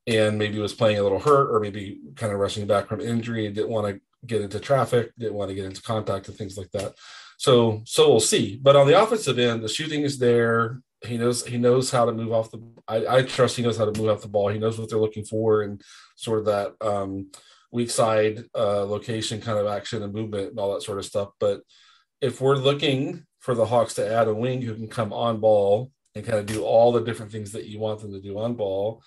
and 0.08 0.38
maybe 0.38 0.60
was 0.60 0.74
playing 0.74 0.98
a 0.98 1.04
little 1.04 1.20
hurt, 1.20 1.54
or 1.54 1.60
maybe 1.60 2.00
kind 2.16 2.34
of 2.34 2.40
rushing 2.40 2.66
back 2.68 2.88
from 2.88 3.02
injury, 3.02 3.50
didn't 3.50 3.70
want 3.70 3.88
to 3.88 4.02
get 4.26 4.42
into 4.42 4.60
traffic, 4.60 5.12
didn't 5.18 5.34
want 5.36 5.50
to 5.50 5.56
get 5.56 5.66
into 5.66 5.82
contact 5.82 6.28
and 6.28 6.38
things 6.38 6.58
like 6.58 6.72
that. 6.72 6.96
So, 7.38 7.82
so 7.86 8.10
we'll 8.10 8.20
see. 8.22 8.58
But 8.62 8.76
on 8.76 8.88
the 8.88 9.02
offensive 9.02 9.38
end, 9.38 9.64
the 9.64 9.68
shooting 9.68 10.04
is 10.04 10.18
there. 10.18 10.82
He 11.06 11.18
knows 11.18 11.46
he 11.46 11.58
knows 11.58 11.92
how 11.92 12.06
to 12.06 12.14
move 12.14 12.32
off 12.32 12.52
the. 12.52 12.62
I, 12.88 13.18
I 13.18 13.22
trust 13.24 13.58
he 13.58 13.64
knows 13.64 13.78
how 13.78 13.86
to 13.86 14.00
move 14.00 14.10
off 14.10 14.22
the 14.22 14.28
ball. 14.30 14.50
He 14.50 14.60
knows 14.60 14.80
what 14.80 14.90
they're 14.90 15.00
looking 15.00 15.26
for 15.26 15.64
and 15.64 15.82
sort 16.16 16.40
of 16.40 16.46
that 16.46 16.74
um, 16.82 17.32
weak 17.72 17.90
side 17.90 18.44
uh, 18.56 18.86
location 18.86 19.42
kind 19.42 19.58
of 19.58 19.68
action 19.68 20.04
and 20.04 20.14
movement 20.14 20.52
and 20.52 20.60
all 20.60 20.74
that 20.74 20.84
sort 20.84 21.00
of 21.00 21.06
stuff. 21.06 21.30
But 21.40 21.62
if 22.22 22.40
we're 22.40 22.56
looking 22.56 23.26
for 23.40 23.56
the 23.56 23.66
Hawks 23.66 23.96
to 23.96 24.08
add 24.08 24.27
a 24.27 24.34
wing 24.34 24.62
who 24.62 24.75
can 24.75 24.88
come 24.88 25.12
on 25.12 25.39
ball 25.39 25.92
and 26.16 26.25
kind 26.25 26.39
of 26.39 26.46
do 26.46 26.63
all 26.63 26.94
the 26.94 27.01
different 27.01 27.32
things 27.32 27.51
that 27.51 27.66
you 27.66 27.80
want 27.80 28.00
them 28.00 28.13
to 28.13 28.22
do 28.22 28.39
on 28.39 28.54
ball, 28.54 29.04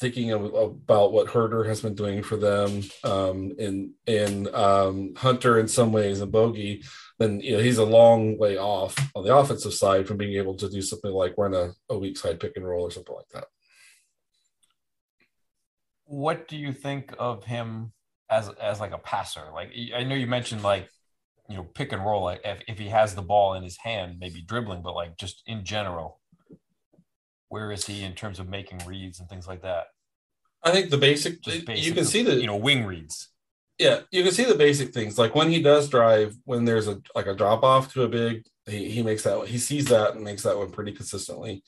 thinking 0.00 0.30
of, 0.30 0.44
about 0.54 1.12
what 1.12 1.28
Huerter 1.28 1.66
has 1.66 1.80
been 1.80 1.94
doing 1.94 2.22
for 2.22 2.36
them 2.36 2.82
um, 3.04 3.52
in 3.58 3.94
in 4.06 4.52
um, 4.54 5.14
Hunter 5.16 5.58
in 5.58 5.68
some 5.68 5.92
ways 5.92 6.20
and 6.20 6.32
Bogi, 6.32 6.84
then 7.18 7.40
you 7.40 7.56
know 7.56 7.62
he's 7.62 7.78
a 7.78 7.84
long 7.84 8.38
way 8.38 8.56
off 8.56 8.96
on 9.14 9.24
the 9.24 9.34
offensive 9.34 9.74
side 9.74 10.06
from 10.06 10.16
being 10.16 10.36
able 10.36 10.56
to 10.56 10.68
do 10.68 10.80
something 10.82 11.10
like 11.10 11.34
run 11.36 11.54
a, 11.54 11.70
a 11.90 11.98
weak 11.98 12.16
side 12.16 12.40
pick 12.40 12.52
and 12.56 12.66
roll 12.66 12.82
or 12.82 12.90
something 12.90 13.14
like 13.14 13.28
that. 13.34 13.46
What 16.04 16.48
do 16.48 16.56
you 16.56 16.72
think 16.72 17.14
of 17.18 17.44
him 17.44 17.92
as 18.30 18.48
as 18.60 18.80
like 18.80 18.92
a 18.92 18.98
passer? 18.98 19.44
Like 19.52 19.72
I 19.94 20.04
know 20.04 20.14
you 20.14 20.26
mentioned 20.26 20.62
like 20.62 20.88
you 21.48 21.56
know 21.56 21.64
pick 21.64 21.92
and 21.92 22.04
roll. 22.04 22.22
Like 22.24 22.40
if, 22.44 22.62
if 22.68 22.78
he 22.78 22.88
has 22.88 23.14
the 23.14 23.22
ball 23.22 23.54
in 23.54 23.62
his 23.62 23.76
hand, 23.76 24.18
maybe 24.20 24.42
dribbling, 24.42 24.82
but 24.82 24.94
like 24.94 25.16
just 25.16 25.42
in 25.46 25.64
general, 25.64 26.20
where 27.48 27.72
is 27.72 27.86
he 27.86 28.02
in 28.02 28.14
terms 28.14 28.38
of 28.38 28.48
making 28.48 28.80
reads 28.86 29.20
and 29.20 29.28
things 29.28 29.46
like 29.46 29.62
that? 29.62 29.86
I 30.62 30.72
think 30.72 30.90
the 30.90 30.98
basic, 30.98 31.42
basic 31.42 31.84
you 31.84 31.92
can 31.92 32.04
see 32.04 32.22
the 32.22 32.34
you 32.34 32.46
know 32.46 32.56
wing 32.56 32.84
reads 32.84 33.28
yeah, 33.78 34.00
you 34.10 34.24
can 34.24 34.32
see 34.32 34.44
the 34.44 34.56
basic 34.56 34.92
things. 34.92 35.18
Like 35.18 35.34
when 35.34 35.50
he 35.50 35.62
does 35.62 35.88
drive, 35.88 36.36
when 36.44 36.64
there's 36.64 36.88
a 36.88 37.00
like 37.14 37.26
a 37.26 37.34
drop 37.34 37.62
off 37.62 37.92
to 37.92 38.02
a 38.02 38.08
big, 38.08 38.44
he, 38.66 38.90
he 38.90 39.02
makes 39.02 39.22
that 39.22 39.46
he 39.46 39.58
sees 39.58 39.86
that 39.86 40.14
and 40.14 40.24
makes 40.24 40.42
that 40.42 40.58
one 40.58 40.70
pretty 40.70 40.92
consistently. 40.92 41.62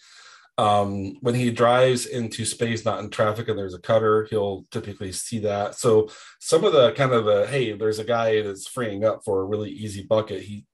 Um, 0.59 1.17
when 1.21 1.37
he 1.37 1.51
drives 1.53 2.07
into 2.07 2.45
space, 2.45 2.85
not 2.85 2.99
in 2.99 3.11
traffic, 3.11 3.49
and 3.49 3.57
there's 3.57 3.75
a 3.75 3.81
cutter, 3.81 4.27
he'll 4.29 4.65
typically 4.71 5.13
see 5.13 5.39
that. 5.41 5.77
So 5.77 6.11
some 6.41 6.65
of 6.65 6.73
the 6.73 6.93
kind 6.93 7.13
of 7.13 7.25
the 7.25 7.47
hey, 7.47 7.73
there's 7.73 8.01
a 8.01 8.05
guy 8.05 8.43
that's 8.43 8.67
freeing 8.67 9.05
up 9.05 9.23
for 9.25 9.41
a 9.41 9.47
really 9.47 9.71
easy 9.71 10.03
bucket. 10.03 10.43
He 10.43 10.67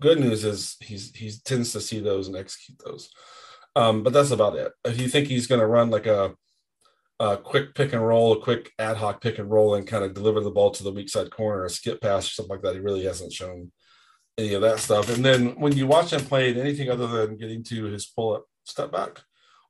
good 0.00 0.18
news 0.18 0.42
is 0.44 0.76
he's 0.80 1.14
he 1.14 1.30
tends 1.44 1.72
to 1.72 1.82
see 1.82 2.00
those 2.00 2.28
and 2.28 2.36
execute 2.36 2.80
those. 2.84 3.10
Um, 3.78 4.02
but 4.02 4.12
that's 4.12 4.32
about 4.32 4.56
it. 4.56 4.72
If 4.84 5.00
you 5.00 5.08
think 5.08 5.28
he's 5.28 5.46
going 5.46 5.60
to 5.60 5.66
run 5.66 5.90
like 5.90 6.06
a 6.06 6.34
a 7.20 7.36
quick 7.36 7.74
pick 7.74 7.92
and 7.92 8.06
roll, 8.06 8.32
a 8.32 8.40
quick 8.40 8.72
ad 8.78 8.96
hoc 8.96 9.20
pick 9.20 9.38
and 9.38 9.50
roll, 9.50 9.74
and 9.74 9.86
kind 9.86 10.04
of 10.04 10.14
deliver 10.14 10.40
the 10.40 10.50
ball 10.50 10.70
to 10.72 10.82
the 10.82 10.92
weak 10.92 11.08
side 11.08 11.30
corner, 11.30 11.64
a 11.64 11.70
skip 11.70 12.00
pass 12.00 12.26
or 12.26 12.30
something 12.30 12.56
like 12.56 12.62
that. 12.62 12.74
He 12.74 12.80
really 12.80 13.04
hasn't 13.04 13.32
shown 13.32 13.70
any 14.36 14.54
of 14.54 14.62
that 14.62 14.80
stuff. 14.80 15.14
And 15.14 15.24
then 15.24 15.58
when 15.60 15.76
you 15.76 15.86
watch 15.86 16.12
him 16.12 16.20
play 16.20 16.52
anything 16.54 16.90
other 16.90 17.06
than 17.06 17.36
getting 17.36 17.62
to 17.64 17.84
his 17.84 18.06
pull 18.06 18.34
up 18.34 18.46
step 18.64 18.92
back 18.92 19.22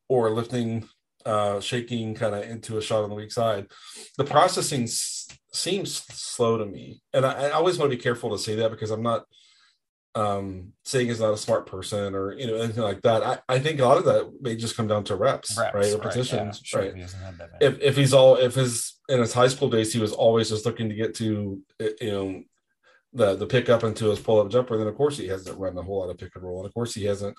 or 0.08 0.30
lifting 0.30 0.88
uh, 1.26 1.60
shaking 1.60 2.14
kind 2.14 2.34
of 2.34 2.42
into 2.44 2.78
a 2.78 2.82
shot 2.82 3.04
on 3.04 3.10
the 3.10 3.14
weak 3.14 3.32
side. 3.32 3.66
The 4.16 4.24
processing 4.24 4.84
s- 4.84 5.28
seems 5.52 6.02
slow 6.10 6.56
to 6.56 6.64
me, 6.64 7.02
and 7.12 7.26
I, 7.26 7.48
I, 7.48 7.50
always 7.50 7.76
want 7.76 7.90
to 7.90 7.96
be 7.96 8.02
careful 8.02 8.30
to 8.30 8.38
say 8.38 8.54
that 8.56 8.70
because 8.70 8.90
I'm 8.90 9.02
not 9.02 9.24
um, 10.18 10.72
saying 10.84 11.06
he's 11.06 11.20
not 11.20 11.32
a 11.32 11.37
smart 11.37 11.66
person 11.66 12.14
or 12.14 12.32
you 12.32 12.48
know 12.48 12.56
anything 12.56 12.82
like 12.82 13.02
that. 13.02 13.22
I, 13.22 13.38
I 13.48 13.58
think 13.60 13.78
a 13.78 13.87
lot 13.87 13.98
of 13.98 14.04
that 14.06 14.32
may 14.40 14.56
just 14.56 14.76
come 14.76 14.88
down 14.88 15.04
to 15.04 15.14
reps, 15.14 15.56
reps 15.56 15.75
right, 15.75 15.94
or 15.94 15.98
positions, 15.98 16.60
yeah, 16.60 16.68
sure, 16.68 16.80
right? 16.80 16.96
He 16.96 17.02
if 17.60 17.80
if 17.80 17.96
he's 17.96 18.12
all 18.12 18.34
if 18.34 18.56
his 18.56 18.98
in 19.08 19.20
his 19.20 19.32
high 19.32 19.46
school 19.46 19.70
days 19.70 19.92
he 19.92 20.00
was 20.00 20.12
always 20.12 20.48
just 20.48 20.66
looking 20.66 20.88
to 20.88 20.94
get 20.96 21.14
to 21.16 21.62
you 22.00 22.10
know 22.10 22.42
the 23.12 23.37
the 23.37 23.46
pickup 23.46 23.84
into 23.84 24.06
his 24.06 24.18
pull 24.18 24.40
up 24.40 24.50
jumper, 24.50 24.76
then 24.76 24.88
of 24.88 24.96
course 24.96 25.16
he 25.16 25.28
hasn't 25.28 25.58
run 25.58 25.78
a 25.78 25.82
whole 25.82 26.00
lot 26.00 26.10
of 26.10 26.18
pick 26.18 26.34
and 26.34 26.42
roll, 26.44 26.58
and 26.58 26.66
of 26.66 26.75
course 26.75 26.94
he 26.94 27.04
hasn't 27.04 27.37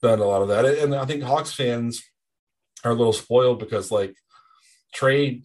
done 0.00 0.20
a 0.20 0.24
lot 0.24 0.40
of 0.40 0.48
that. 0.48 0.64
And 0.64 0.94
I 0.94 1.04
think 1.04 1.22
Hawks 1.22 1.52
fans 1.52 2.02
are 2.82 2.92
a 2.92 2.94
little 2.94 3.12
spoiled 3.12 3.58
because 3.58 3.90
like 3.90 4.16
Trae 4.96 5.42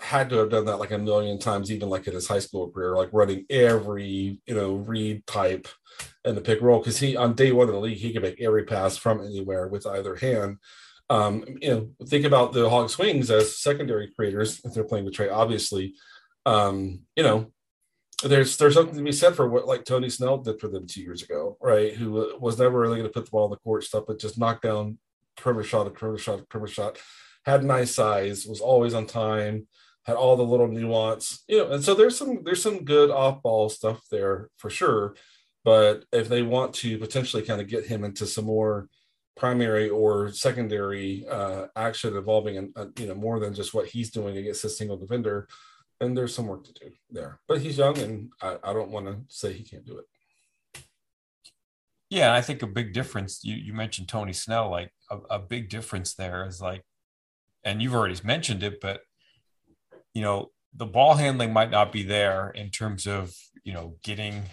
had 0.00 0.30
to 0.30 0.36
have 0.36 0.50
done 0.50 0.64
that 0.64 0.78
like 0.78 0.90
a 0.90 0.98
million 0.98 1.38
times, 1.38 1.70
even 1.70 1.88
like 1.88 2.06
in 2.06 2.14
his 2.14 2.26
high 2.26 2.38
school 2.38 2.70
career, 2.70 2.96
like 2.96 3.10
running 3.12 3.44
every 3.50 4.40
you 4.46 4.54
know 4.54 4.74
read 4.74 5.26
type 5.26 5.68
and 6.24 6.36
the 6.36 6.40
pick 6.40 6.60
roll 6.60 6.78
because 6.78 6.98
he 6.98 7.16
on 7.16 7.34
day 7.34 7.52
one 7.52 7.68
of 7.68 7.74
the 7.74 7.80
league 7.80 7.98
he 7.98 8.12
could 8.12 8.22
make 8.22 8.40
every 8.40 8.64
pass 8.64 8.96
from 8.96 9.20
anywhere 9.20 9.68
with 9.68 9.86
either 9.86 10.16
hand. 10.16 10.58
Um, 11.08 11.44
you 11.60 11.70
know, 11.70 12.06
think 12.06 12.24
about 12.24 12.52
the 12.52 12.70
Hawks 12.70 12.96
wings 12.96 13.30
as 13.30 13.58
secondary 13.58 14.12
creators 14.14 14.60
if 14.64 14.72
they're 14.72 14.84
playing 14.84 15.04
with 15.04 15.14
Trae. 15.14 15.32
Obviously, 15.32 15.94
um, 16.46 17.00
you 17.16 17.22
know, 17.22 17.52
there's 18.22 18.56
there's 18.56 18.74
something 18.74 18.96
to 18.96 19.02
be 19.02 19.12
said 19.12 19.34
for 19.34 19.48
what 19.48 19.66
like 19.66 19.84
Tony 19.84 20.08
Snell 20.08 20.38
did 20.38 20.60
for 20.60 20.68
them 20.68 20.86
two 20.86 21.02
years 21.02 21.22
ago, 21.22 21.56
right? 21.60 21.92
Who 21.94 22.36
was 22.40 22.58
never 22.58 22.78
really 22.78 22.96
going 22.98 23.08
to 23.08 23.12
put 23.12 23.24
the 23.24 23.30
ball 23.30 23.46
in 23.46 23.50
the 23.50 23.56
court 23.56 23.84
stuff, 23.84 24.04
but 24.06 24.20
just 24.20 24.38
knocked 24.38 24.62
down 24.62 24.98
perimeter 25.36 25.66
shot, 25.66 25.86
a 25.86 25.90
perimeter 25.90 26.22
shot, 26.22 26.48
perimeter 26.48 26.72
shot. 26.72 26.98
Had 27.44 27.64
nice 27.64 27.94
size, 27.94 28.46
was 28.46 28.60
always 28.60 28.94
on 28.94 29.06
time, 29.06 29.66
had 30.04 30.16
all 30.16 30.36
the 30.36 30.42
little 30.42 30.68
nuance, 30.68 31.44
you 31.48 31.58
know. 31.58 31.72
And 31.72 31.84
so 31.84 31.94
there's 31.94 32.16
some 32.16 32.42
there's 32.44 32.62
some 32.62 32.84
good 32.84 33.10
off 33.10 33.42
ball 33.42 33.68
stuff 33.68 34.00
there 34.10 34.48
for 34.56 34.70
sure. 34.70 35.14
But 35.64 36.04
if 36.12 36.28
they 36.28 36.42
want 36.42 36.74
to 36.76 36.98
potentially 36.98 37.42
kind 37.42 37.60
of 37.60 37.68
get 37.68 37.86
him 37.86 38.02
into 38.04 38.26
some 38.26 38.46
more 38.46 38.88
primary 39.36 39.88
or 39.88 40.32
secondary 40.32 41.26
uh, 41.28 41.66
action 41.76 42.16
involving, 42.16 42.56
in, 42.56 42.72
uh, 42.76 42.86
you 42.98 43.06
know, 43.06 43.14
more 43.14 43.38
than 43.38 43.54
just 43.54 43.74
what 43.74 43.86
he's 43.86 44.10
doing 44.10 44.36
against 44.36 44.64
a 44.64 44.70
single 44.70 44.96
defender, 44.96 45.48
and 46.00 46.16
there's 46.16 46.34
some 46.34 46.46
work 46.46 46.64
to 46.64 46.72
do 46.72 46.90
there. 47.10 47.40
But 47.46 47.60
he's 47.60 47.78
young, 47.78 47.98
and 47.98 48.30
I, 48.40 48.56
I 48.64 48.72
don't 48.72 48.90
want 48.90 49.06
to 49.06 49.18
say 49.28 49.52
he 49.52 49.64
can't 49.64 49.84
do 49.84 49.98
it. 49.98 50.84
Yeah, 52.08 52.34
I 52.34 52.40
think 52.40 52.62
a 52.62 52.66
big 52.66 52.92
difference. 52.92 53.40
You 53.44 53.54
you 53.54 53.72
mentioned 53.72 54.08
Tony 54.08 54.32
Snell, 54.32 54.70
like 54.70 54.92
a, 55.10 55.18
a 55.30 55.38
big 55.38 55.68
difference 55.68 56.14
there 56.14 56.46
is 56.46 56.60
like, 56.60 56.84
and 57.64 57.80
you've 57.82 57.94
already 57.94 58.16
mentioned 58.24 58.62
it, 58.62 58.80
but 58.80 59.02
you 60.14 60.22
know 60.22 60.50
the 60.74 60.86
ball 60.86 61.14
handling 61.14 61.52
might 61.52 61.70
not 61.70 61.92
be 61.92 62.02
there 62.02 62.50
in 62.50 62.70
terms 62.70 63.06
of 63.06 63.34
you 63.64 63.72
know 63.72 63.96
getting 64.02 64.44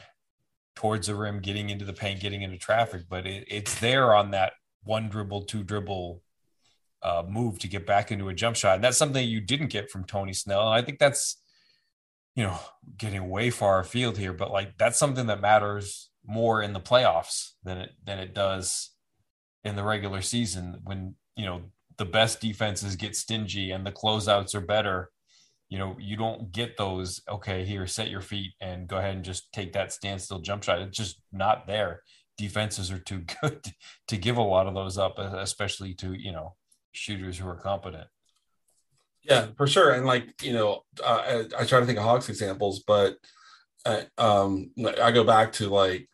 towards 0.78 1.08
the 1.08 1.16
rim, 1.16 1.40
getting 1.40 1.72
into 1.72 1.86
the 1.86 1.94
paint, 1.94 2.20
getting 2.20 2.44
into 2.44 2.58
traffic, 2.58 3.02
but 3.10 3.26
it, 3.26 3.46
it's 3.48 3.80
there 3.80 4.14
on 4.14 4.32
that 4.32 4.54
one 4.84 5.10
dribble, 5.10 5.44
two 5.46 5.64
dribble 5.64 6.22
uh, 7.02 7.24
move 7.28 7.58
to 7.60 7.68
get 7.68 7.86
back 7.86 8.12
into 8.12 8.30
a 8.30 8.34
jump 8.34 8.56
shot. 8.56 8.76
And 8.76 8.84
that's 8.84 8.98
something 8.98 9.28
you 9.28 9.42
didn't 9.42 9.68
get 9.68 9.90
from 9.90 10.04
Tony 10.04 10.34
Snell. 10.34 10.62
And 10.72 10.80
I 10.80 10.86
think 10.86 11.00
that's, 11.00 11.42
you 12.36 12.44
know, 12.44 12.60
getting 12.96 13.28
way 13.28 13.50
far 13.50 13.80
afield 13.80 14.18
here, 14.18 14.34
but 14.34 14.52
like 14.52 14.78
that's 14.78 15.00
something 15.00 15.28
that 15.28 15.42
matters 15.42 16.12
more 16.26 16.62
in 16.62 16.74
the 16.74 16.80
playoffs 16.80 17.52
than 17.64 17.80
it 17.80 17.92
than 18.04 18.20
it 18.20 18.36
does 18.36 18.92
in 19.64 19.76
the 19.76 19.84
regular 19.84 20.22
season 20.22 20.80
when, 20.84 21.16
you 21.36 21.46
know, 21.46 21.62
the 21.98 22.06
best 22.06 22.40
defenses 22.40 22.96
get 22.96 23.16
stingy 23.16 23.72
and 23.72 23.86
the 23.86 23.92
closeouts 23.92 24.54
are 24.54 24.62
better. 24.62 25.10
You 25.70 25.78
know, 25.80 25.96
you 26.00 26.16
don't 26.16 26.52
get 26.52 26.78
those, 26.78 27.22
okay, 27.30 27.66
here, 27.66 27.86
set 27.88 28.10
your 28.10 28.22
feet 28.22 28.54
and 28.62 28.88
go 28.88 28.98
ahead 28.98 29.16
and 29.16 29.26
just 29.26 29.52
take 29.52 29.74
that 29.74 29.92
standstill 29.92 30.40
jump 30.40 30.64
shot. 30.64 30.82
It's 30.82 30.98
just 30.98 31.22
not 31.32 31.68
there. 31.68 32.04
Defenses 32.38 32.92
are 32.92 33.00
too 33.00 33.24
good 33.42 33.74
to 34.08 34.18
give 34.18 34.38
a 34.38 34.42
lot 34.42 34.68
of 34.68 34.74
those 34.74 34.98
up, 34.98 35.20
especially 35.20 35.94
to, 35.96 36.14
you 36.14 36.32
know, 36.32 36.56
shooters 36.94 37.38
who 37.38 37.48
are 37.48 37.56
competent. 37.56 38.08
Yeah, 39.24 39.48
for 39.58 39.68
sure. 39.68 39.92
And 39.92 40.06
like 40.06 40.42
you 40.42 40.54
know, 40.54 40.84
uh, 41.04 41.44
I, 41.58 41.62
I, 41.62 41.66
try 41.66 41.80
to 41.80 41.86
think 41.86 41.98
of 41.98 42.06
Hawks 42.06 42.30
examples, 42.30 42.80
but 42.80 43.18
I, 43.86 44.06
uh, 44.18 44.44
um, 44.44 44.72
I 45.02 45.12
go 45.12 45.24
back 45.26 45.52
to 45.54 45.68
like 45.70 46.08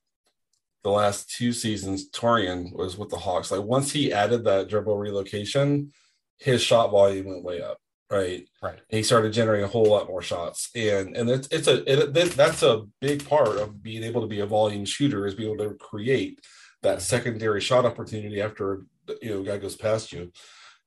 the 0.84 0.90
last 0.90 1.30
two 1.30 1.54
seasons. 1.54 2.10
Taurean 2.10 2.74
was 2.74 2.98
with 2.98 3.10
the 3.10 3.18
Hawks. 3.18 3.52
Like 3.52 3.62
once 3.62 3.92
he 3.92 4.12
added 4.12 4.44
that 4.46 4.68
dribble 4.68 4.98
relocation, 4.98 5.94
his 6.40 6.62
shot 6.62 6.92
volume 6.92 7.28
went 7.28 7.44
way 7.44 7.62
up. 7.62 7.78
Right. 8.13 8.48
Right. 8.62 8.79
And 8.89 8.98
he 8.98 9.03
started 9.03 9.34
generating 9.34 9.65
a 9.65 9.70
whole 9.70 9.86
lot 9.86 10.08
more 10.08 10.22
shots, 10.22 10.70
and 10.75 11.17
and 11.17 11.29
it's 11.29 11.48
it's 11.51 11.67
a 11.67 11.84
it, 11.91 12.13
that's 12.36 12.63
a 12.63 12.84
big 13.01 13.27
part 13.27 13.58
of 13.58 13.82
being 13.82 14.03
able 14.03 14.22
to 14.22 14.27
be 14.27 14.39
a 14.39 14.46
volume 14.46 14.86
shooter 14.86 15.25
is 15.25 15.36
being 15.36 15.51
able 15.51 15.63
to 15.70 15.75
create 15.75 16.39
that 16.84 17.01
secondary 17.01 17.62
shot 17.62 17.86
opportunity 17.86 18.41
after 18.41 18.86
you 19.22 19.29
know 19.29 19.43
guy 19.43 19.58
goes 19.58 19.75
past 19.75 20.12
you 20.12 20.32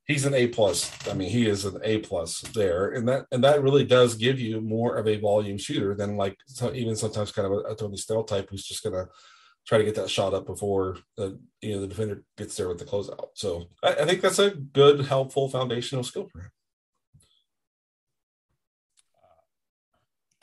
he's 0.06 0.24
an 0.24 0.34
A 0.34 0.46
plus. 0.46 0.90
I 1.08 1.14
mean, 1.14 1.28
he 1.28 1.46
is 1.48 1.64
an 1.64 1.80
A 1.82 1.98
plus 1.98 2.40
there, 2.40 2.90
and 2.90 3.08
that 3.08 3.26
and 3.30 3.44
that 3.44 3.62
really 3.62 3.84
does 3.84 4.14
give 4.14 4.40
you 4.40 4.60
more 4.60 4.96
of 4.96 5.06
a 5.06 5.18
volume 5.18 5.58
shooter 5.58 5.94
than 5.94 6.16
like 6.16 6.36
so 6.46 6.72
even 6.72 6.96
sometimes 6.96 7.32
kind 7.32 7.46
of 7.46 7.52
a, 7.52 7.72
a 7.72 7.76
Tony 7.76 7.96
Snell 7.96 8.24
type 8.24 8.48
who's 8.50 8.64
just 8.64 8.82
gonna 8.82 9.06
try 9.66 9.78
to 9.78 9.84
get 9.84 9.96
that 9.96 10.10
shot 10.10 10.32
up 10.32 10.46
before 10.46 10.98
the 11.16 11.38
you 11.60 11.74
know 11.74 11.80
the 11.80 11.88
defender 11.88 12.22
gets 12.38 12.56
there 12.56 12.68
with 12.68 12.78
the 12.78 12.84
closeout. 12.84 13.28
So 13.34 13.66
I, 13.82 13.94
I 13.94 14.04
think 14.04 14.20
that's 14.20 14.38
a 14.38 14.50
good, 14.50 15.06
helpful 15.06 15.48
foundational 15.48 16.04
skill 16.04 16.28
for 16.32 16.40
him. 16.40 16.50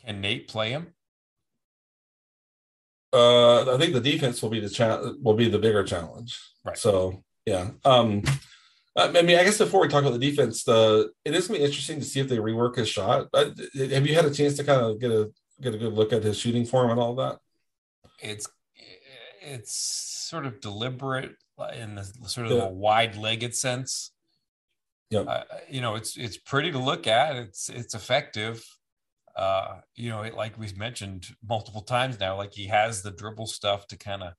Can 0.05 0.21
Nate 0.21 0.47
play 0.47 0.71
him? 0.71 0.93
Uh, 3.13 3.73
I 3.73 3.77
think 3.77 3.93
the 3.93 4.01
defense 4.01 4.41
will 4.41 4.49
be 4.49 4.59
the 4.59 4.69
cha- 4.69 5.01
will 5.21 5.35
be 5.35 5.47
the 5.47 5.59
bigger 5.59 5.83
challenge. 5.83 6.39
Right. 6.65 6.77
So 6.77 7.23
yeah. 7.45 7.69
Um, 7.85 8.23
I 8.95 9.09
mean, 9.09 9.37
I 9.37 9.43
guess 9.43 9.57
before 9.57 9.81
we 9.81 9.87
talk 9.87 10.03
about 10.03 10.19
the 10.19 10.31
defense, 10.31 10.63
the 10.63 11.11
it 11.23 11.33
is 11.33 11.47
gonna 11.47 11.59
be 11.59 11.65
interesting 11.65 11.99
to 11.99 12.05
see 12.05 12.19
if 12.19 12.27
they 12.27 12.37
rework 12.37 12.75
his 12.75 12.89
shot. 12.89 13.27
Uh, 13.33 13.45
have 13.75 14.07
you 14.07 14.15
had 14.15 14.25
a 14.25 14.33
chance 14.33 14.55
to 14.57 14.63
kind 14.63 14.81
of 14.81 14.99
get 14.99 15.11
a 15.11 15.31
get 15.61 15.75
a 15.75 15.77
good 15.77 15.93
look 15.93 16.13
at 16.13 16.23
his 16.23 16.37
shooting 16.37 16.65
form 16.65 16.91
and 16.91 16.99
all 16.99 17.15
that? 17.15 17.39
It's 18.19 18.47
it's 19.41 19.75
sort 19.75 20.45
of 20.45 20.61
deliberate 20.61 21.35
in 21.75 21.95
the 21.95 22.03
sort 22.25 22.47
of 22.47 22.53
yeah. 22.53 22.63
a 22.63 22.69
wide-legged 22.69 23.55
sense. 23.55 24.11
Yeah, 25.09 25.21
uh, 25.21 25.43
you 25.69 25.81
know, 25.81 25.95
it's 25.95 26.17
it's 26.17 26.37
pretty 26.37 26.71
to 26.71 26.79
look 26.79 27.05
at. 27.07 27.35
It's 27.35 27.69
it's 27.69 27.93
effective. 27.93 28.65
Uh, 29.35 29.79
you 29.95 30.09
know, 30.09 30.21
it, 30.21 30.35
like 30.35 30.57
we've 30.59 30.77
mentioned 30.77 31.27
multiple 31.47 31.81
times 31.81 32.19
now, 32.19 32.37
like 32.37 32.53
he 32.53 32.67
has 32.67 33.01
the 33.01 33.11
dribble 33.11 33.47
stuff 33.47 33.87
to 33.87 33.97
kind 33.97 34.21
of 34.23 34.33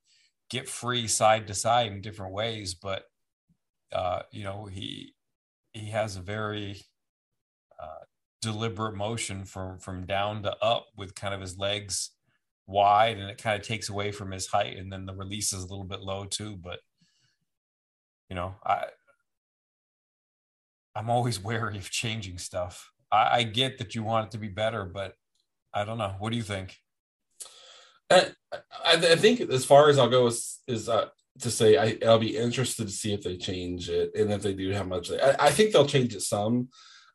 get 0.50 0.68
free 0.68 1.08
side 1.08 1.46
to 1.48 1.54
side 1.54 1.90
in 1.90 2.00
different 2.00 2.32
ways, 2.32 2.74
but 2.74 3.04
uh, 3.92 4.22
you 4.30 4.44
know, 4.44 4.66
he 4.66 5.14
he 5.72 5.90
has 5.90 6.16
a 6.16 6.20
very 6.20 6.80
uh, 7.80 8.04
deliberate 8.42 8.96
motion 8.96 9.44
from 9.44 9.78
from 9.78 10.06
down 10.06 10.42
to 10.42 10.56
up 10.62 10.86
with 10.96 11.14
kind 11.14 11.34
of 11.34 11.40
his 11.40 11.58
legs 11.58 12.10
wide, 12.66 13.18
and 13.18 13.30
it 13.30 13.38
kind 13.38 13.60
of 13.60 13.66
takes 13.66 13.88
away 13.88 14.12
from 14.12 14.30
his 14.30 14.46
height, 14.48 14.76
and 14.76 14.92
then 14.92 15.06
the 15.06 15.14
release 15.14 15.52
is 15.52 15.62
a 15.62 15.66
little 15.66 15.84
bit 15.84 16.00
low 16.00 16.24
too. 16.24 16.56
But 16.56 16.80
you 18.28 18.36
know, 18.36 18.56
I 18.64 18.86
I'm 20.94 21.10
always 21.10 21.40
wary 21.42 21.78
of 21.78 21.90
changing 21.90 22.38
stuff. 22.38 22.90
I, 23.14 23.36
I 23.36 23.42
get 23.44 23.78
that 23.78 23.94
you 23.94 24.02
want 24.02 24.26
it 24.26 24.30
to 24.32 24.38
be 24.38 24.48
better, 24.48 24.84
but 24.84 25.14
I 25.72 25.84
don't 25.84 25.98
know. 25.98 26.14
What 26.18 26.30
do 26.30 26.36
you 26.36 26.42
think? 26.42 26.76
I, 28.10 28.30
I, 28.84 29.16
think 29.16 29.40
as 29.40 29.64
far 29.64 29.88
as 29.88 29.98
I'll 29.98 30.10
go 30.10 30.26
is, 30.26 30.60
is 30.68 30.88
uh, 30.88 31.08
to 31.40 31.50
say 31.50 31.76
I, 31.76 31.98
will 32.06 32.18
be 32.18 32.36
interested 32.36 32.86
to 32.86 32.92
see 32.92 33.12
if 33.12 33.22
they 33.22 33.36
change 33.36 33.88
it 33.88 34.12
and 34.14 34.32
if 34.32 34.42
they 34.42 34.54
do 34.54 34.72
how 34.72 34.84
much 34.84 35.08
they, 35.08 35.20
I, 35.20 35.46
I, 35.46 35.50
think 35.50 35.72
they'll 35.72 35.86
change 35.86 36.14
it 36.14 36.22
some 36.22 36.68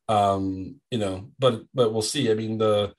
um 0.08 0.75
you 0.91 0.98
know 0.98 1.29
but 1.38 1.62
but 1.74 1.94
we'll 1.94 2.01
see 2.01 2.29
i 2.32 2.34
mean 2.34 2.58
the 2.58 2.94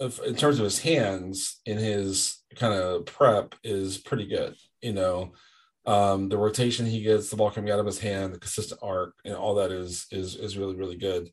in 0.00 0.34
terms 0.34 0.58
of 0.58 0.64
his 0.64 0.80
hands 0.80 1.60
in 1.66 1.76
his 1.76 2.38
kind 2.56 2.72
of 2.72 3.04
prep 3.04 3.54
is 3.62 3.98
pretty 3.98 4.26
good 4.26 4.56
you 4.80 4.92
know 4.92 5.32
um 5.86 6.28
the 6.28 6.38
rotation 6.38 6.86
he 6.86 7.02
gets 7.02 7.28
the 7.28 7.36
ball 7.36 7.50
coming 7.50 7.70
out 7.70 7.78
of 7.78 7.86
his 7.86 7.98
hand 7.98 8.32
the 8.32 8.38
consistent 8.38 8.80
arc 8.82 9.14
and 9.24 9.34
all 9.34 9.54
that 9.54 9.70
is 9.70 10.06
is 10.10 10.34
is 10.34 10.56
really 10.56 10.74
really 10.74 10.96
good 10.96 11.30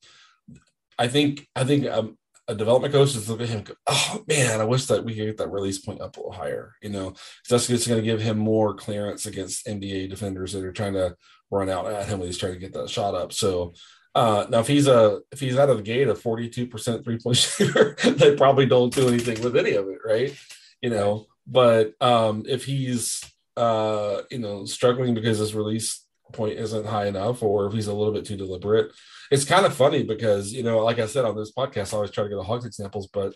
i 0.98 1.08
think 1.08 1.48
i 1.56 1.64
think 1.64 1.86
um, 1.86 2.18
a 2.48 2.56
development 2.56 2.94
coach 2.94 3.16
is 3.16 3.30
look 3.30 3.42
at 3.42 3.50
him 3.50 3.62
go, 3.62 3.74
oh 3.88 4.24
man, 4.28 4.62
I 4.62 4.64
wish 4.64 4.86
that 4.86 5.04
we 5.04 5.14
could 5.14 5.26
get 5.26 5.38
that 5.38 5.52
release 5.52 5.80
point 5.80 6.00
up 6.00 6.16
a 6.16 6.20
little 6.20 6.32
higher, 6.32 6.74
you 6.82 6.90
know, 6.90 7.14
that's 7.50 7.68
just 7.68 7.88
going 7.88 8.00
to 8.00 8.06
give 8.06 8.22
him 8.22 8.38
more 8.38 8.74
clearance 8.74 9.26
against 9.26 9.68
NBA 9.68 10.10
defenders 10.10 10.54
that 10.54 10.64
are 10.64 10.72
trying 10.72 10.94
to 10.94 11.16
run 11.52 11.70
out 11.70 11.92
at 11.92 12.08
him 12.08 12.20
when 12.20 12.28
he's 12.28 12.38
trying 12.38 12.54
to 12.54 12.60
get 12.60 12.74
that 12.74 12.90
shot 12.90 13.16
up. 13.16 13.34
So 13.34 13.74
uh, 14.16 14.46
now 14.50 14.60
if 14.60 14.68
he's 14.68 14.88
a 14.88 15.20
if 15.32 15.40
he's 15.40 15.58
out 15.58 15.70
of 15.70 15.78
the 15.78 15.84
gate 15.84 16.08
a 16.08 16.14
42% 16.14 17.04
three 17.04 17.20
point 17.20 17.38
shooter, 17.38 17.98
they 18.04 18.36
probably 18.36 18.66
don't 18.66 18.94
do 18.94 19.08
anything 19.08 19.42
with 19.44 19.58
any 19.58 19.74
of 19.74 19.88
it, 19.90 20.00
right? 20.06 20.36
You 20.82 20.90
know, 20.90 21.28
but 21.46 21.94
um 22.02 22.44
if 22.48 22.66
he's 22.66 23.24
uh 23.58 24.22
you 24.32 24.40
know 24.40 24.66
struggling 24.66 25.14
because 25.14 25.40
his 25.40 25.56
release 25.56 26.07
point 26.34 26.60
isn't 26.60 26.86
high 26.86 27.08
enough 27.08 27.44
or 27.44 27.68
if 27.68 27.74
he's 27.74 27.88
a 27.88 27.94
little 27.94 28.14
bit 28.14 28.26
too 28.26 28.38
deliberate. 28.38 28.92
It's 29.32 29.46
kind 29.46 29.66
of 29.66 29.74
funny 29.74 30.04
because, 30.04 30.54
you 30.54 30.64
know, 30.64 30.80
like 30.80 31.00
I 31.00 31.06
said 31.06 31.26
on 31.26 31.36
this 31.36 31.52
podcast, 31.52 31.94
I 31.94 31.98
always 31.98 32.12
try 32.12 32.24
to 32.24 32.30
get 32.30 32.36
the 32.36 32.44
Hawks 32.44 32.66
examples, 32.66 33.08
but 33.08 33.34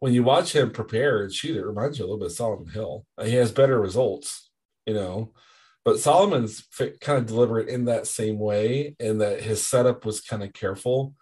when 0.00 0.12
you 0.12 0.22
watch 0.22 0.54
him 0.54 0.70
prepare 0.70 1.22
and 1.22 1.32
shoot, 1.32 1.56
it 1.56 1.66
reminds 1.66 1.98
you 1.98 2.04
a 2.04 2.06
little 2.06 2.18
bit 2.18 2.26
of 2.26 2.32
Solomon 2.32 2.68
Hill. 2.68 3.04
He 3.22 3.34
has 3.34 3.50
better 3.50 3.80
results, 3.80 4.50
you 4.86 4.94
know, 4.94 5.32
but 5.84 5.98
Solomon's 5.98 6.66
kind 7.00 7.18
of 7.18 7.26
deliberate 7.26 7.68
in 7.68 7.86
that 7.86 8.06
same 8.06 8.38
way, 8.38 8.94
in 9.00 9.18
that 9.18 9.40
his 9.40 9.66
setup 9.66 10.04
was 10.04 10.20
kind 10.20 10.42
of 10.42 10.52
careful 10.52 11.14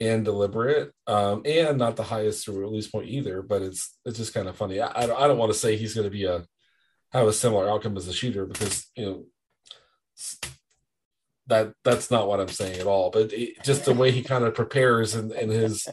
and 0.00 0.24
deliberate, 0.24 0.92
um, 1.06 1.42
and 1.44 1.78
not 1.78 1.96
the 1.96 2.02
highest 2.02 2.48
release 2.48 2.88
point 2.88 3.08
either. 3.08 3.42
But 3.42 3.62
it's 3.62 3.96
it's 4.04 4.18
just 4.18 4.34
kind 4.34 4.48
of 4.48 4.56
funny. 4.56 4.80
I 4.80 5.02
I 5.02 5.28
don't 5.28 5.38
want 5.38 5.52
to 5.52 5.58
say 5.58 5.76
he's 5.76 5.94
going 5.94 6.06
to 6.06 6.10
be 6.10 6.24
a 6.24 6.44
have 7.12 7.26
a 7.26 7.32
similar 7.32 7.68
outcome 7.68 7.96
as 7.96 8.08
a 8.08 8.12
shooter 8.12 8.46
because 8.46 8.90
you 8.96 9.04
know 9.04 9.24
that 11.50 11.74
that's 11.84 12.10
not 12.10 12.26
what 12.26 12.40
I'm 12.40 12.48
saying 12.48 12.80
at 12.80 12.86
all. 12.86 13.10
But 13.10 13.32
it, 13.32 13.62
just 13.62 13.84
the 13.84 13.94
way 13.94 14.10
he 14.10 14.22
kind 14.22 14.44
of 14.44 14.54
prepares 14.54 15.14
and, 15.14 15.32
and 15.32 15.50
his 15.50 15.86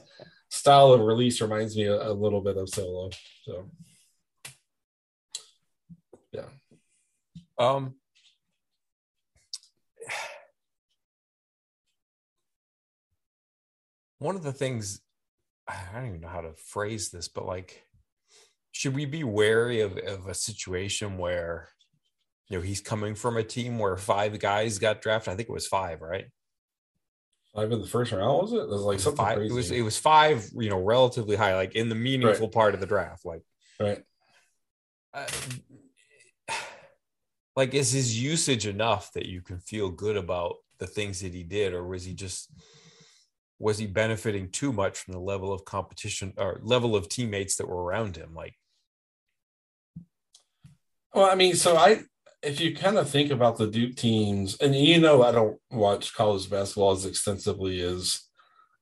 style 0.50 0.94
of 0.94 1.02
release 1.02 1.42
reminds 1.42 1.76
me 1.76 1.84
a, 1.84 2.10
a 2.10 2.14
little 2.14 2.42
bit 2.42 2.58
of 2.58 2.70
Solo. 2.70 3.10
So 3.44 3.66
yeah. 6.32 6.46
Um. 7.58 7.96
One 14.20 14.36
of 14.36 14.42
the 14.42 14.54
things 14.54 15.00
I 15.68 15.76
don't 15.94 16.08
even 16.08 16.22
know 16.22 16.28
how 16.28 16.42
to 16.42 16.54
phrase 16.54 17.10
this, 17.10 17.28
but 17.28 17.46
like, 17.46 17.84
should 18.72 18.96
we 18.96 19.06
be 19.06 19.24
wary 19.24 19.82
of, 19.82 19.98
of 19.98 20.28
a 20.28 20.34
situation 20.34 21.18
where 21.18 21.70
you 22.50 22.58
know 22.58 22.64
he's 22.64 22.82
coming 22.82 23.16
from 23.16 23.38
a 23.38 23.44
team 23.44 23.80
where 23.80 23.98
five 23.98 24.40
guys 24.40 24.80
got 24.80 25.02
drafted? 25.02 25.34
I 25.34 25.36
think 25.36 25.50
it 25.50 25.54
was 25.54 25.68
five, 25.68 26.02
right? 26.02 26.26
Five 27.56 27.72
in 27.72 27.82
the 27.82 27.88
first 27.88 28.12
round 28.12 28.42
was 28.42 28.54
it? 28.54 28.58
It 28.58 28.70
was 28.70 28.82
like 28.82 28.94
it 28.94 28.96
was 28.96 29.04
something 29.04 29.26
five, 29.26 29.38
crazy. 29.38 29.52
It 29.52 29.56
was 29.56 29.72
it 29.72 29.82
was 29.82 29.98
five, 29.98 30.50
you 30.56 30.70
know, 30.70 30.80
relatively 30.80 31.36
high, 31.36 31.56
like 31.56 31.76
in 31.76 31.90
the 31.90 31.96
meaningful 31.96 32.48
right. 32.48 32.54
part 32.54 32.74
of 32.74 32.80
the 32.80 32.86
draft, 32.86 33.26
like 33.26 33.42
right. 33.80 34.04
Uh, 35.14 35.26
like 37.56 37.74
is 37.74 37.92
his 37.92 38.22
usage 38.22 38.68
enough 38.68 39.12
that 39.14 39.26
you 39.26 39.42
can 39.42 39.60
feel 39.60 39.90
good 39.90 40.16
about 40.16 40.58
the 40.78 40.88
things 40.88 41.22
that 41.22 41.34
he 41.34 41.44
did, 41.44 41.74
or 41.74 41.86
was 41.86 42.06
he 42.06 42.14
just 42.14 42.52
was 43.60 43.80
he 43.80 43.88
benefiting 43.88 44.50
too 44.52 44.72
much 44.72 45.00
from 45.00 45.14
the 45.14 45.20
level 45.20 45.52
of 45.52 45.66
competition 45.66 46.34
or 46.38 46.60
level 46.62 46.96
of 46.96 47.10
teammates 47.10 47.56
that 47.56 47.68
were 47.68 47.84
around 47.84 48.16
him? 48.16 48.36
Like, 48.36 48.54
well, 51.14 51.26
I 51.26 51.34
mean, 51.34 51.56
so 51.56 51.76
I 51.76 52.04
if 52.48 52.62
you 52.62 52.74
kind 52.74 52.98
of 52.98 53.10
think 53.10 53.30
about 53.30 53.58
the 53.58 53.68
Duke 53.68 53.96
teams, 53.96 54.58
and 54.62 54.74
you 54.74 55.00
know, 55.00 55.22
I 55.22 55.32
don't 55.32 55.60
watch 55.70 56.16
college 56.16 56.50
basketball 56.50 56.92
as 56.92 57.06
extensively 57.06 57.82
as 57.82 58.22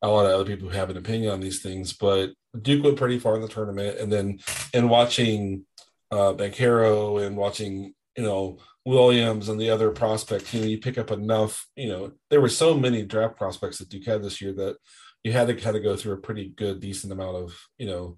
a 0.02 0.08
lot 0.08 0.28
of 0.28 0.34
other 0.34 0.46
people 0.46 0.70
who 0.70 0.78
have 0.78 0.92
an 0.92 0.98
opinion 0.98 1.32
on 1.32 1.40
these 1.40 1.62
things, 1.62 1.92
but 1.94 2.32
Duke 2.62 2.84
went 2.84 2.98
pretty 2.98 3.18
far 3.18 3.36
in 3.36 3.42
the 3.42 3.48
tournament, 3.48 3.98
and 3.98 4.14
then 4.14 4.40
in 4.74 4.88
watching 4.88 5.66
uh, 6.12 6.34
Banchero 6.34 7.26
and 7.26 7.36
watching, 7.36 7.96
you 8.16 8.24
know, 8.24 8.60
Williams 8.86 9.50
and 9.50 9.60
the 9.60 9.72
other 9.72 9.90
prospects, 9.90 10.54
you 10.54 10.62
know, 10.62 10.68
you 10.68 10.78
pick 10.78 11.00
up 11.00 11.10
enough. 11.10 11.68
You 11.76 11.90
know, 11.90 12.12
there 12.30 12.42
were 12.42 12.50
so 12.50 12.78
many 12.78 13.04
draft 13.04 13.36
prospects 13.36 13.80
that 13.80 13.90
Duke 13.90 14.06
had 14.06 14.22
this 14.22 14.42
year 14.42 14.54
that 14.54 14.78
you 15.24 15.32
had 15.32 15.48
to 15.48 15.56
kind 15.56 15.76
of 15.76 15.82
go 15.82 15.96
through 15.96 16.14
a 16.14 16.18
pretty 16.18 16.50
good, 16.50 16.80
decent 16.80 17.12
amount 17.12 17.36
of, 17.36 17.58
you 17.80 17.88
know, 17.88 18.18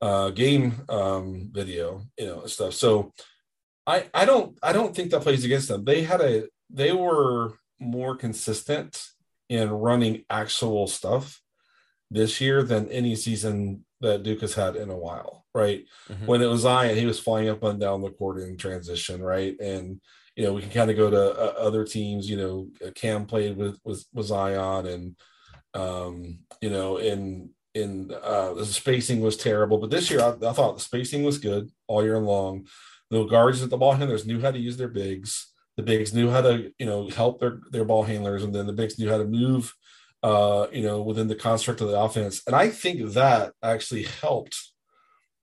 uh, 0.00 0.30
game 0.30 0.72
um, 0.88 1.50
video, 1.52 2.00
you 2.18 2.24
know, 2.24 2.46
stuff. 2.46 2.72
So 2.72 3.12
I 3.86 4.08
I 4.14 4.24
don't 4.24 4.58
I 4.62 4.72
don't 4.72 4.94
think 4.94 5.10
that 5.10 5.22
plays 5.22 5.44
against 5.44 5.68
them. 5.68 5.84
They 5.84 6.02
had 6.02 6.20
a 6.20 6.44
they 6.68 6.92
were 6.92 7.54
more 7.78 8.16
consistent 8.16 9.02
in 9.48 9.70
running 9.70 10.24
actual 10.30 10.86
stuff 10.86 11.40
this 12.10 12.40
year 12.40 12.62
than 12.62 12.88
any 12.88 13.16
season 13.16 13.84
that 14.00 14.22
Duke 14.22 14.40
has 14.40 14.54
had 14.54 14.76
in 14.76 14.90
a 14.90 14.96
while, 14.96 15.44
right? 15.54 15.84
Mm-hmm. 16.08 16.26
When 16.26 16.42
it 16.42 16.46
was 16.46 16.62
Zion, 16.62 16.96
he 16.96 17.06
was 17.06 17.20
flying 17.20 17.48
up 17.48 17.62
and 17.62 17.80
down 17.80 18.02
the 18.02 18.10
court 18.10 18.40
in 18.40 18.56
transition, 18.56 19.22
right? 19.22 19.58
And 19.60 20.00
you 20.36 20.44
know, 20.44 20.52
we 20.52 20.62
can 20.62 20.70
kind 20.70 20.90
of 20.90 20.96
go 20.96 21.10
to 21.10 21.40
uh, 21.40 21.54
other 21.58 21.84
teams. 21.84 22.28
You 22.28 22.36
know, 22.36 22.92
Cam 22.94 23.26
played 23.26 23.56
with 23.56 23.78
with, 23.84 24.04
with 24.14 24.26
Zion, 24.26 24.86
and 24.86 25.16
um, 25.74 26.40
you 26.60 26.70
know, 26.70 26.96
in 26.96 27.50
in 27.74 28.12
uh, 28.22 28.54
the 28.54 28.66
spacing 28.66 29.20
was 29.20 29.36
terrible. 29.36 29.78
But 29.78 29.90
this 29.90 30.10
year, 30.10 30.20
I, 30.20 30.30
I 30.30 30.52
thought 30.52 30.76
the 30.76 30.82
spacing 30.82 31.24
was 31.24 31.38
good 31.38 31.70
all 31.86 32.02
year 32.02 32.18
long. 32.18 32.66
The 33.10 33.24
guards 33.24 33.62
at 33.62 33.70
the 33.70 33.76
ball 33.76 33.92
handlers 33.92 34.26
knew 34.26 34.40
how 34.40 34.50
to 34.50 34.58
use 34.58 34.76
their 34.76 34.88
bigs. 34.88 35.52
The 35.76 35.82
bigs 35.82 36.14
knew 36.14 36.30
how 36.30 36.42
to, 36.42 36.72
you 36.78 36.86
know, 36.86 37.08
help 37.08 37.40
their 37.40 37.60
their 37.70 37.84
ball 37.84 38.04
handlers, 38.04 38.44
and 38.44 38.54
then 38.54 38.66
the 38.66 38.72
bigs 38.72 38.98
knew 38.98 39.08
how 39.08 39.18
to 39.18 39.24
move, 39.24 39.74
uh, 40.22 40.66
you 40.72 40.82
know, 40.82 41.02
within 41.02 41.28
the 41.28 41.34
construct 41.34 41.80
of 41.80 41.88
the 41.88 41.98
offense. 41.98 42.42
And 42.46 42.54
I 42.54 42.68
think 42.68 43.12
that 43.12 43.52
actually 43.62 44.04
helped 44.04 44.56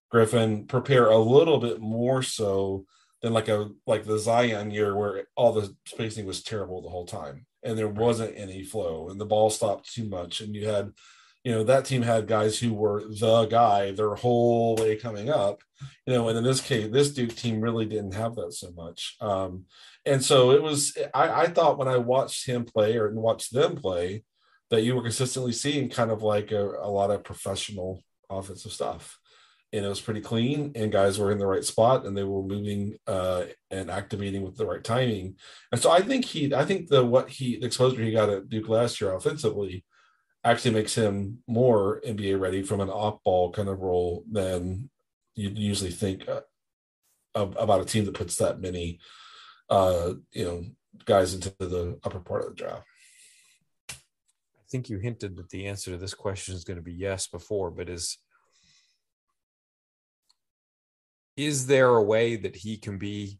Griffin 0.10 0.66
prepare 0.66 1.10
a 1.10 1.18
little 1.18 1.60
bit 1.60 1.80
more 1.80 2.22
so 2.22 2.86
than 3.22 3.34
like 3.34 3.48
a 3.48 3.70
like 3.86 4.06
the 4.06 4.20
Zion 4.20 4.72
year 4.72 4.96
where 4.96 5.28
all 5.36 5.54
the 5.54 5.76
spacing 5.86 6.26
was 6.26 6.44
terrible 6.44 6.82
the 6.82 6.90
whole 6.90 7.06
time 7.06 7.46
and 7.64 7.78
there 7.78 7.88
wasn't 7.88 8.38
any 8.38 8.64
flow 8.64 9.10
and 9.10 9.20
the 9.20 9.26
ball 9.26 9.50
stopped 9.50 9.92
too 9.92 10.06
much 10.06 10.42
and 10.42 10.56
you 10.56 10.68
had 10.68 10.92
you 11.48 11.54
know 11.54 11.64
that 11.64 11.86
team 11.86 12.02
had 12.02 12.28
guys 12.28 12.60
who 12.60 12.74
were 12.74 13.06
the 13.08 13.46
guy 13.46 13.92
their 13.92 14.16
whole 14.16 14.76
way 14.76 14.98
coming 14.98 15.30
up 15.30 15.62
you 16.06 16.14
know 16.14 16.28
and 16.28 16.38
in 16.38 16.44
this 16.44 16.60
case 16.60 16.92
this 16.92 17.14
duke 17.14 17.34
team 17.34 17.62
really 17.62 17.86
didn't 17.86 18.16
have 18.16 18.36
that 18.36 18.52
so 18.52 18.70
much. 18.76 19.16
Um 19.22 19.64
and 20.06 20.22
so 20.22 20.52
it 20.52 20.62
was 20.62 20.98
i, 21.14 21.44
I 21.44 21.48
thought 21.48 21.78
when 21.78 21.88
i 21.88 21.96
watched 21.96 22.46
him 22.46 22.66
play 22.66 22.98
or 22.98 23.10
watched 23.14 23.54
them 23.54 23.78
play 23.78 24.26
that 24.72 24.84
you 24.84 24.94
were 24.94 25.02
consistently 25.02 25.54
seeing 25.54 25.90
kind 25.90 26.12
of 26.12 26.22
like 26.22 26.52
a, 26.52 26.64
a 26.82 26.92
lot 27.00 27.12
of 27.12 27.24
professional 27.24 28.04
offensive 28.30 28.74
stuff. 28.74 29.18
And 29.72 29.86
it 29.86 29.90
was 29.90 30.02
pretty 30.02 30.20
clean 30.20 30.74
and 30.76 30.92
guys 30.92 31.18
were 31.18 31.32
in 31.32 31.38
the 31.38 31.48
right 31.48 31.64
spot 31.64 32.06
and 32.06 32.18
they 32.18 32.26
were 32.26 32.44
moving 32.44 32.98
uh, 33.08 33.46
and 33.72 33.90
activating 33.90 34.42
with 34.42 34.58
the 34.58 34.66
right 34.66 34.84
timing. 34.84 35.36
And 35.72 35.80
so 35.80 35.92
i 35.92 36.02
think 36.02 36.26
he 36.26 36.54
i 36.54 36.66
think 36.66 36.90
the 36.90 37.06
what 37.06 37.30
he 37.30 37.58
the 37.58 37.68
exposure 37.68 38.04
he 38.04 38.12
got 38.12 38.30
at 38.30 38.50
duke 38.50 38.68
last 38.68 39.00
year 39.00 39.14
offensively 39.14 39.86
actually 40.52 40.72
makes 40.72 40.96
him 40.96 41.40
more 41.48 42.02
NBA 42.06 42.40
ready 42.40 42.64
from 42.64 42.82
an 42.82 42.90
off 42.90 43.24
ball 43.24 43.52
kind 43.52 43.70
of 43.70 43.80
role 43.80 44.24
than 44.32 44.90
you'd 45.36 45.58
usually 45.58 45.92
think 45.92 46.28
uh, 46.28 46.42
about 47.36 47.82
a 47.82 47.86
team 47.86 48.06
that 48.06 48.14
puts 48.14 48.38
that 48.38 48.60
many, 48.60 49.00
uh, 49.70 50.14
you 50.32 50.46
know, 50.46 50.64
guys 51.06 51.34
into 51.34 51.54
the 51.60 52.00
upper 52.04 52.20
part 52.20 52.44
of 52.44 52.50
the 52.50 52.56
draft. 52.56 52.86
I 53.90 54.70
think 54.70 54.90
you 54.90 54.98
hinted 54.98 55.38
that 55.38 55.50
the 55.50 55.68
answer 55.68 55.92
to 55.92 55.98
this 55.98 56.14
question 56.14 56.56
is 56.56 56.64
going 56.64 56.78
to 56.78 56.84
be 56.84 56.94
yes 56.94 57.28
before, 57.28 57.72
but 57.72 57.90
is 57.90 58.18
is 61.38 61.68
there 61.68 61.90
a 61.90 62.04
way 62.04 62.36
that 62.36 62.56
he 62.56 62.78
can 62.78 62.98
be 62.98 63.40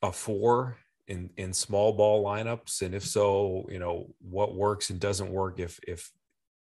a 0.00 0.12
four 0.12 0.76
in 1.08 1.30
in 1.36 1.52
small 1.52 1.92
ball 1.92 2.24
lineups 2.24 2.80
and 2.82 2.94
if 2.94 3.04
so 3.04 3.66
you 3.68 3.80
know 3.80 4.14
what 4.20 4.54
works 4.54 4.90
and 4.90 5.00
doesn't 5.00 5.32
work 5.32 5.58
if 5.58 5.80
if 5.86 6.12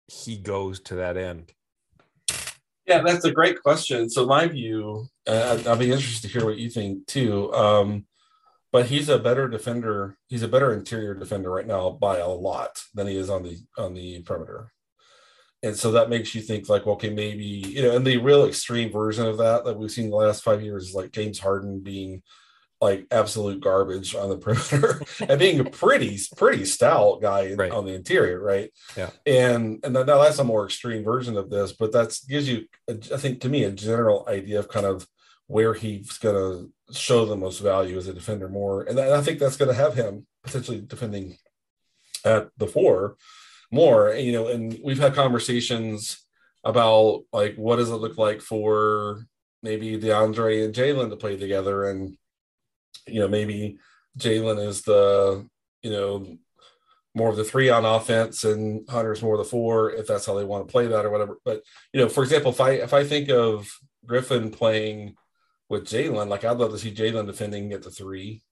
he 0.08 0.38
goes 0.38 0.80
to 0.82 0.96
that 0.96 1.18
end? 1.18 1.52
Yeah, 2.86 3.02
that's 3.02 3.26
a 3.26 3.32
great 3.32 3.62
question. 3.64 4.10
So 4.10 4.26
my 4.26 4.48
view, 4.48 5.08
uh, 5.28 5.64
I'll 5.66 5.76
be 5.76 5.92
interested 5.92 6.28
to 6.28 6.40
hear 6.40 6.46
what 6.46 6.58
you 6.58 6.70
think 6.70 7.08
too. 7.08 7.52
Um, 7.54 8.06
but 8.72 8.88
he's 8.88 9.10
a 9.10 9.18
better 9.18 9.48
defender. 9.48 10.18
He's 10.28 10.44
a 10.44 10.48
better 10.48 10.74
interior 10.74 11.16
defender 11.16 11.50
right 11.50 11.66
now 11.66 11.92
by 11.92 12.18
a 12.18 12.28
lot 12.28 12.84
than 12.94 13.08
he 13.08 13.18
is 13.18 13.30
on 13.30 13.44
the 13.44 13.58
on 13.78 13.94
the 13.94 14.22
perimeter. 14.24 14.72
And 15.64 15.76
so 15.76 15.94
that 15.94 16.10
makes 16.10 16.36
you 16.36 16.42
think 16.42 16.70
like, 16.70 16.86
okay, 16.86 17.10
maybe 17.10 17.46
you 17.46 17.82
know, 17.82 17.96
and 17.96 18.06
the 18.06 18.18
real 18.18 18.46
extreme 18.46 18.92
version 18.92 19.26
of 19.26 19.38
that 19.38 19.66
that 19.66 19.78
we've 19.78 19.90
seen 19.90 20.10
the 20.10 20.16
last 20.16 20.44
five 20.44 20.62
years 20.62 20.90
is 20.90 20.94
like 20.94 21.12
James 21.12 21.40
Harden 21.40 21.80
being 21.80 22.22
like 22.82 23.08
absolute 23.12 23.62
garbage 23.62 24.16
on 24.16 24.30
the 24.30 24.38
perimeter. 24.38 25.02
And 25.28 25.40
being 25.40 25.60
a 25.60 25.66
pretty 25.66 26.20
pretty 26.36 26.66
stout 26.66 27.22
guy 27.22 27.54
right. 27.54 27.72
on 27.72 27.86
the 27.86 27.94
interior 27.94 28.40
right? 28.42 28.72
Yeah. 28.98 29.10
And 29.26 29.80
and 29.84 29.94
now 29.94 30.04
that's 30.04 30.40
a 30.40 30.44
more 30.44 30.66
extreme 30.66 31.04
version 31.04 31.38
of 31.38 31.50
this 31.50 31.72
but 31.72 31.92
that 31.94 32.18
gives 32.28 32.48
you 32.48 32.66
i 32.90 33.18
think 33.18 33.42
to 33.42 33.50
me 33.50 33.64
a 33.64 33.72
general 33.72 34.26
idea 34.28 34.60
of 34.60 34.68
kind 34.68 34.86
of 34.86 35.08
where 35.48 35.74
he's 35.74 36.18
going 36.18 36.36
to 36.36 36.96
show 36.98 37.26
the 37.26 37.36
most 37.36 37.60
value 37.60 37.98
as 37.98 38.08
a 38.08 38.14
defender 38.14 38.50
more. 38.50 38.84
And 38.84 39.00
i 39.00 39.22
think 39.22 39.40
that's 39.40 39.58
going 39.58 39.70
to 39.70 39.82
have 39.82 39.96
him 39.96 40.26
potentially 40.44 40.82
defending 40.82 41.38
at 42.24 42.50
the 42.58 42.68
four 42.68 43.16
more 43.72 44.14
you 44.14 44.32
know 44.32 44.48
and 44.48 44.80
we've 44.84 45.00
had 45.00 45.16
conversations 45.16 46.26
about 46.64 47.24
like 47.32 47.56
what 47.56 47.78
does 47.78 47.90
it 47.90 47.96
look 47.96 48.18
like 48.18 48.42
for 48.42 49.26
maybe 49.62 49.98
DeAndre 49.98 50.66
and 50.66 50.74
Jalen 50.74 51.10
to 51.10 51.16
play 51.16 51.38
together 51.38 51.86
and 51.86 52.18
you 53.08 53.20
know, 53.20 53.28
maybe 53.28 53.78
Jalen 54.18 54.66
is 54.66 54.82
the, 54.84 55.48
you 55.82 55.92
know, 55.92 56.38
more 57.14 57.30
of 57.30 57.38
the 57.38 57.44
three 57.44 57.70
on 57.70 57.86
offense 57.86 58.44
and 58.44 58.88
Hunter's 58.90 59.22
more 59.22 59.36
of 59.36 59.40
the 59.40 59.46
four, 59.46 59.92
if 59.92 60.06
that's 60.06 60.26
how 60.26 60.34
they 60.34 60.44
want 60.44 60.68
to 60.68 60.72
play 60.72 60.88
that 60.88 61.06
or 61.06 61.10
whatever. 61.10 61.40
But, 61.46 61.62
you 61.94 62.02
know, 62.02 62.10
for 62.10 62.24
example, 62.24 62.52
if 62.52 62.60
I 62.60 62.72
if 62.72 62.94
I 62.94 63.04
think 63.04 63.30
of 63.30 63.72
Griffin 64.06 64.52
playing 64.52 65.16
with 65.70 65.86
Jalen, 65.86 66.28
like 66.28 66.44
I'd 66.44 66.58
love 66.58 66.72
to 66.72 66.78
see 66.78 66.94
Jalen 66.94 67.26
defending 67.26 67.72
at 67.72 67.84
the 67.84 67.90
three 67.90 68.44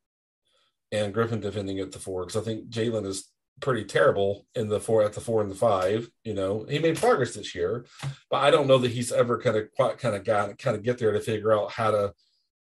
and 0.92 1.14
Griffin 1.14 1.42
defending 1.42 1.80
at 1.80 1.92
the 1.92 2.00
four 2.00 2.26
because 2.26 2.42
I 2.42 2.46
think 2.46 2.70
Jalen 2.70 3.06
is 3.06 3.30
pretty 3.60 3.84
terrible 3.84 4.46
in 4.56 4.68
the 4.68 4.80
four 4.80 5.04
at 5.04 5.14
the 5.14 5.22
four 5.22 5.42
and 5.42 5.52
the 5.52 5.56
five. 5.56 6.08
You 6.24 6.34
know, 6.34 6.66
he 6.70 6.80
made 6.80 6.98
progress 6.98 7.34
this 7.34 7.54
year, 7.54 7.86
but 8.30 8.38
I 8.38 8.50
don't 8.50 8.68
know 8.68 8.78
that 8.78 8.92
he's 8.92 9.12
ever 9.12 9.40
kind 9.40 9.58
of 9.58 9.72
quite 9.76 9.98
kind 9.98 10.16
of 10.16 10.24
got 10.24 10.58
kind 10.58 10.78
of 10.78 10.84
get 10.84 10.98
there 10.98 11.12
to 11.12 11.20
figure 11.20 11.54
out 11.54 11.72
how 11.72 11.92
to 11.92 12.14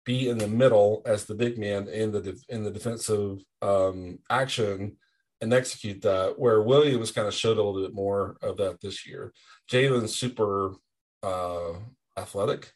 be 0.04 0.28
in 0.28 0.38
the 0.38 0.48
middle 0.48 1.02
as 1.06 1.24
the 1.24 1.34
big 1.34 1.58
man 1.58 1.88
in 1.88 2.12
the 2.12 2.40
in 2.48 2.64
the 2.64 2.70
defensive 2.70 3.38
um, 3.60 4.18
action 4.30 4.96
and 5.40 5.52
execute 5.52 6.02
that. 6.02 6.38
Where 6.38 6.62
Williams 6.62 7.12
kind 7.12 7.28
of 7.28 7.34
showed 7.34 7.58
a 7.58 7.62
little 7.62 7.82
bit 7.82 7.94
more 7.94 8.36
of 8.42 8.56
that 8.58 8.80
this 8.80 9.06
year. 9.06 9.32
Jalen's 9.70 10.16
super 10.16 10.74
uh, 11.22 11.74
athletic 12.16 12.72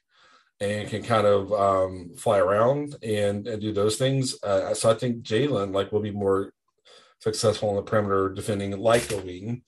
and 0.60 0.88
can 0.88 1.02
kind 1.02 1.26
of 1.26 1.52
um, 1.52 2.12
fly 2.16 2.38
around 2.38 2.96
and, 3.02 3.46
and 3.46 3.60
do 3.60 3.72
those 3.72 3.96
things. 3.96 4.42
Uh, 4.42 4.72
so 4.72 4.90
I 4.90 4.94
think 4.94 5.22
Jalen 5.22 5.74
like 5.74 5.92
will 5.92 6.00
be 6.00 6.10
more 6.10 6.52
successful 7.20 7.70
on 7.70 7.76
the 7.76 7.82
perimeter 7.82 8.30
defending 8.30 8.78
like 8.78 9.12
a 9.12 9.18
wing 9.18 9.62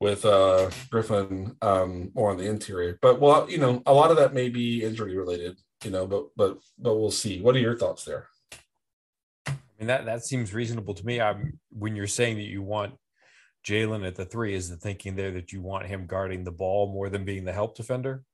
with 0.00 0.24
uh, 0.24 0.70
Griffin 0.90 1.56
um, 1.62 2.10
more 2.14 2.30
on 2.30 2.36
the 2.36 2.48
interior. 2.48 2.98
But 3.02 3.20
well, 3.20 3.50
you 3.50 3.58
know, 3.58 3.82
a 3.86 3.92
lot 3.92 4.10
of 4.10 4.16
that 4.18 4.34
may 4.34 4.48
be 4.48 4.84
injury 4.84 5.16
related, 5.16 5.58
you 5.84 5.90
know, 5.90 6.06
but 6.06 6.28
but 6.36 6.58
but 6.78 6.96
we'll 6.96 7.10
see. 7.10 7.40
What 7.40 7.56
are 7.56 7.60
your 7.60 7.76
thoughts 7.76 8.04
there? 8.04 8.28
I 9.46 9.52
mean 9.78 9.88
that 9.88 10.06
that 10.06 10.24
seems 10.24 10.52
reasonable 10.52 10.94
to 10.94 11.06
me. 11.06 11.20
I'm 11.20 11.58
when 11.70 11.96
you're 11.96 12.06
saying 12.06 12.36
that 12.36 12.42
you 12.42 12.62
want 12.62 12.94
Jalen 13.66 14.06
at 14.06 14.16
the 14.16 14.24
three, 14.24 14.54
is 14.54 14.70
the 14.70 14.76
thinking 14.76 15.14
there 15.16 15.32
that 15.32 15.52
you 15.52 15.60
want 15.60 15.86
him 15.86 16.06
guarding 16.06 16.44
the 16.44 16.52
ball 16.52 16.92
more 16.92 17.08
than 17.08 17.24
being 17.24 17.44
the 17.44 17.52
help 17.52 17.76
defender? 17.76 18.24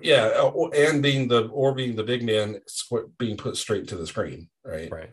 Yeah, 0.00 0.32
uh, 0.36 0.68
and 0.70 1.02
being 1.02 1.28
the 1.28 1.48
or 1.48 1.74
being 1.74 1.96
the 1.96 2.02
big 2.02 2.22
man 2.22 2.60
being 3.18 3.36
put 3.36 3.56
straight 3.56 3.88
to 3.88 3.96
the 3.96 4.06
screen, 4.06 4.48
right? 4.64 4.90
Right. 4.90 5.10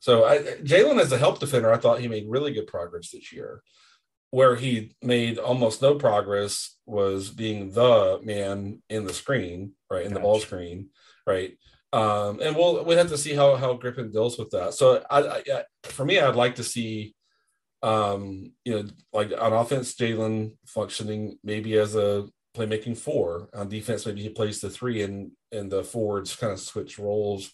So 0.00 0.24
I, 0.24 0.38
Jalen 0.38 1.00
as 1.00 1.12
a 1.12 1.18
help 1.18 1.38
defender, 1.38 1.72
I 1.72 1.78
thought 1.78 2.00
he 2.00 2.08
made 2.08 2.26
really 2.28 2.52
good 2.52 2.66
progress 2.66 3.10
this 3.10 3.32
year. 3.32 3.62
Where 4.30 4.56
he 4.56 4.92
made 5.02 5.38
almost 5.38 5.80
no 5.80 5.94
progress 5.94 6.76
was 6.84 7.30
being 7.30 7.70
the 7.70 8.20
man 8.22 8.82
in 8.90 9.04
the 9.04 9.14
screen, 9.14 9.72
right, 9.88 10.02
in 10.02 10.08
gotcha. 10.08 10.14
the 10.14 10.20
ball 10.20 10.40
screen, 10.40 10.88
right. 11.26 11.56
Um, 11.92 12.40
and 12.40 12.56
we'll 12.56 12.84
we 12.84 12.94
have 12.94 13.08
to 13.08 13.18
see 13.18 13.34
how 13.34 13.56
how 13.56 13.74
Griffin 13.74 14.10
deals 14.10 14.38
with 14.38 14.50
that. 14.50 14.74
So 14.74 15.04
I, 15.10 15.42
I 15.50 15.64
for 15.84 16.04
me, 16.04 16.18
I'd 16.18 16.36
like 16.36 16.56
to 16.56 16.64
see, 16.64 17.14
um, 17.82 18.52
you 18.64 18.74
know, 18.74 18.88
like 19.12 19.32
on 19.38 19.52
offense, 19.52 19.94
Jalen 19.94 20.52
functioning 20.66 21.38
maybe 21.42 21.78
as 21.78 21.94
a 21.94 22.26
playmaking 22.56 22.96
four. 22.98 23.48
On 23.54 23.68
defense, 23.68 24.04
maybe 24.04 24.22
he 24.22 24.28
plays 24.28 24.60
the 24.60 24.68
three, 24.68 25.02
and 25.02 25.30
and 25.52 25.70
the 25.70 25.84
forwards 25.84 26.34
kind 26.36 26.52
of 26.52 26.60
switch 26.60 26.98
roles 26.98 27.50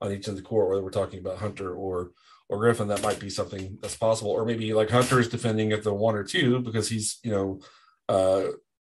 on 0.00 0.12
each 0.12 0.28
end 0.28 0.36
of 0.38 0.42
the 0.42 0.48
court, 0.48 0.68
whether 0.68 0.82
we're 0.82 0.90
talking 0.90 1.20
about 1.20 1.38
Hunter 1.38 1.74
or 1.74 2.10
or 2.48 2.58
Griffin, 2.58 2.88
that 2.88 3.02
might 3.02 3.20
be 3.20 3.30
something 3.30 3.78
that's 3.80 3.96
possible. 3.96 4.30
Or 4.30 4.44
maybe 4.44 4.74
like 4.74 4.90
Hunter 4.90 5.20
is 5.20 5.28
defending 5.28 5.72
at 5.72 5.82
the 5.82 5.94
one 5.94 6.14
or 6.14 6.24
two 6.24 6.60
because 6.60 6.88
he's 6.88 7.18
you 7.22 7.30
know 7.30 7.60
uh, 8.08 8.44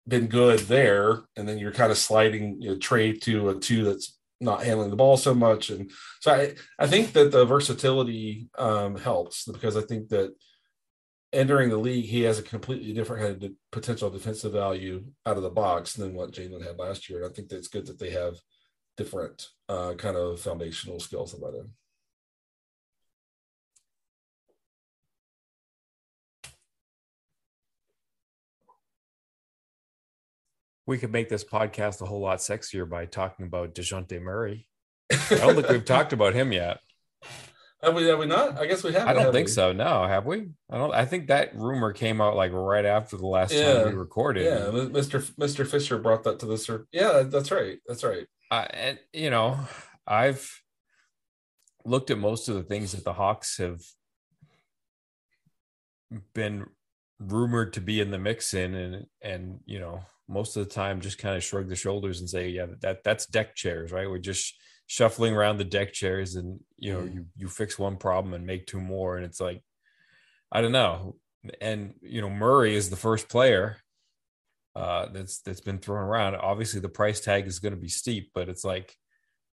been 0.07 0.27
good 0.27 0.59
there, 0.61 1.21
and 1.35 1.47
then 1.47 1.57
you're 1.57 1.71
kind 1.71 1.91
of 1.91 1.97
sliding 1.97 2.61
you 2.61 2.71
know, 2.71 2.77
to 2.77 3.49
a 3.49 3.55
two 3.55 3.83
that's 3.83 4.16
not 4.39 4.63
handling 4.63 4.89
the 4.89 4.95
ball 4.95 5.17
so 5.17 5.33
much. 5.33 5.69
And 5.69 5.91
so 6.19 6.31
I 6.31 6.55
I 6.77 6.87
think 6.87 7.13
that 7.13 7.31
the 7.31 7.45
versatility 7.45 8.49
um, 8.57 8.97
helps 8.97 9.45
because 9.45 9.75
I 9.75 9.81
think 9.81 10.09
that 10.09 10.33
entering 11.33 11.69
the 11.69 11.77
league, 11.77 12.05
he 12.05 12.21
has 12.21 12.39
a 12.39 12.43
completely 12.43 12.93
different 12.93 13.21
kind 13.21 13.43
of 13.43 13.51
potential 13.71 14.09
defensive 14.09 14.53
value 14.53 15.05
out 15.25 15.37
of 15.37 15.43
the 15.43 15.49
box 15.49 15.93
than 15.93 16.13
what 16.13 16.31
Jalen 16.31 16.65
had 16.65 16.77
last 16.77 17.09
year. 17.09 17.23
And 17.23 17.31
I 17.31 17.33
think 17.33 17.49
that 17.49 17.57
it's 17.57 17.67
good 17.67 17.85
that 17.87 17.99
they 17.99 18.11
have 18.11 18.35
different 18.95 19.47
uh, 19.69 19.93
kind 19.93 20.15
of 20.15 20.39
foundational 20.39 20.99
skills 20.99 21.33
about 21.33 21.53
him. 21.53 21.73
We 30.87 30.97
could 30.97 31.11
make 31.11 31.29
this 31.29 31.43
podcast 31.43 32.01
a 32.01 32.05
whole 32.05 32.21
lot 32.21 32.39
sexier 32.39 32.89
by 32.89 33.05
talking 33.05 33.45
about 33.45 33.75
Dejounte 33.75 34.19
Murray. 34.21 34.67
I 35.11 35.35
don't 35.35 35.55
think 35.55 35.69
we've 35.69 35.85
talked 35.85 36.13
about 36.13 36.33
him 36.33 36.51
yet. 36.51 36.79
Have 37.83 37.93
we? 37.93 38.05
Have 38.07 38.17
we 38.17 38.25
not? 38.25 38.57
I 38.57 38.65
guess 38.65 38.83
we 38.83 38.93
have. 38.93 39.07
I 39.07 39.13
don't 39.13 39.31
think 39.31 39.47
we? 39.47 39.51
so. 39.51 39.71
No, 39.71 40.07
have 40.07 40.25
we? 40.25 40.47
I 40.69 40.77
don't. 40.77 40.93
I 40.95 41.05
think 41.05 41.27
that 41.27 41.55
rumor 41.55 41.93
came 41.93 42.21
out 42.21 42.35
like 42.35 42.51
right 42.51 42.85
after 42.85 43.17
the 43.17 43.27
last 43.27 43.53
yeah. 43.53 43.83
time 43.83 43.89
we 43.89 43.93
recorded. 43.93 44.45
Yeah, 44.45 44.71
Mr. 44.71 45.21
Mr. 45.35 45.67
Fischer 45.67 45.99
brought 45.99 46.23
that 46.23 46.39
to 46.39 46.47
the 46.47 46.57
sur- 46.57 46.87
Yeah, 46.91 47.23
that's 47.23 47.51
right. 47.51 47.77
That's 47.85 48.03
right. 48.03 48.25
Uh, 48.49 48.65
and 48.71 48.99
you 49.13 49.29
know, 49.29 49.59
I've 50.07 50.59
looked 51.85 52.09
at 52.09 52.17
most 52.17 52.49
of 52.49 52.55
the 52.55 52.63
things 52.63 52.93
that 52.93 53.03
the 53.03 53.13
Hawks 53.13 53.57
have 53.57 53.81
been 56.33 56.65
rumored 57.19 57.73
to 57.73 57.81
be 57.81 58.01
in 58.01 58.09
the 58.09 58.17
mix 58.17 58.55
in, 58.55 58.73
and 58.73 59.05
and 59.21 59.59
you 59.65 59.79
know, 59.79 60.01
most 60.27 60.57
of 60.57 60.67
the 60.67 60.73
time 60.73 61.01
just 61.01 61.17
kind 61.17 61.35
of 61.35 61.43
shrug 61.43 61.69
the 61.69 61.75
shoulders 61.75 62.19
and 62.19 62.29
say, 62.29 62.49
yeah, 62.49 62.65
that 62.81 63.03
that's 63.03 63.25
deck 63.25 63.55
chairs, 63.55 63.91
right? 63.91 64.09
We're 64.09 64.17
just 64.17 64.55
shuffling 64.87 65.35
around 65.35 65.57
the 65.57 65.65
deck 65.65 65.91
chairs 65.91 66.35
and 66.35 66.61
you 66.77 66.93
know 66.93 67.01
mm. 67.01 67.13
you 67.13 67.25
you 67.35 67.47
fix 67.49 67.77
one 67.77 67.97
problem 67.97 68.33
and 68.33 68.45
make 68.45 68.65
two 68.65 68.79
more 68.79 69.17
and 69.17 69.25
it's 69.25 69.41
like 69.41 69.61
i 70.49 70.61
don't 70.61 70.71
know 70.71 71.15
and 71.59 71.93
you 72.01 72.21
know 72.21 72.29
murray 72.29 72.73
is 72.73 72.89
the 72.89 72.95
first 72.95 73.27
player 73.27 73.75
uh 74.77 75.07
that's 75.11 75.41
that's 75.41 75.59
been 75.59 75.77
thrown 75.77 76.03
around 76.03 76.35
obviously 76.35 76.79
the 76.79 76.87
price 76.87 77.19
tag 77.19 77.47
is 77.47 77.59
going 77.59 77.73
to 77.73 77.79
be 77.79 77.89
steep 77.89 78.31
but 78.33 78.47
it's 78.47 78.63
like 78.63 78.95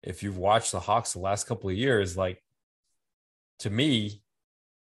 if 0.04 0.22
you've 0.22 0.38
watched 0.38 0.70
the 0.70 0.78
hawks 0.78 1.14
the 1.14 1.18
last 1.18 1.48
couple 1.48 1.68
of 1.68 1.76
years 1.76 2.16
like 2.16 2.40
to 3.58 3.70
me 3.70 4.22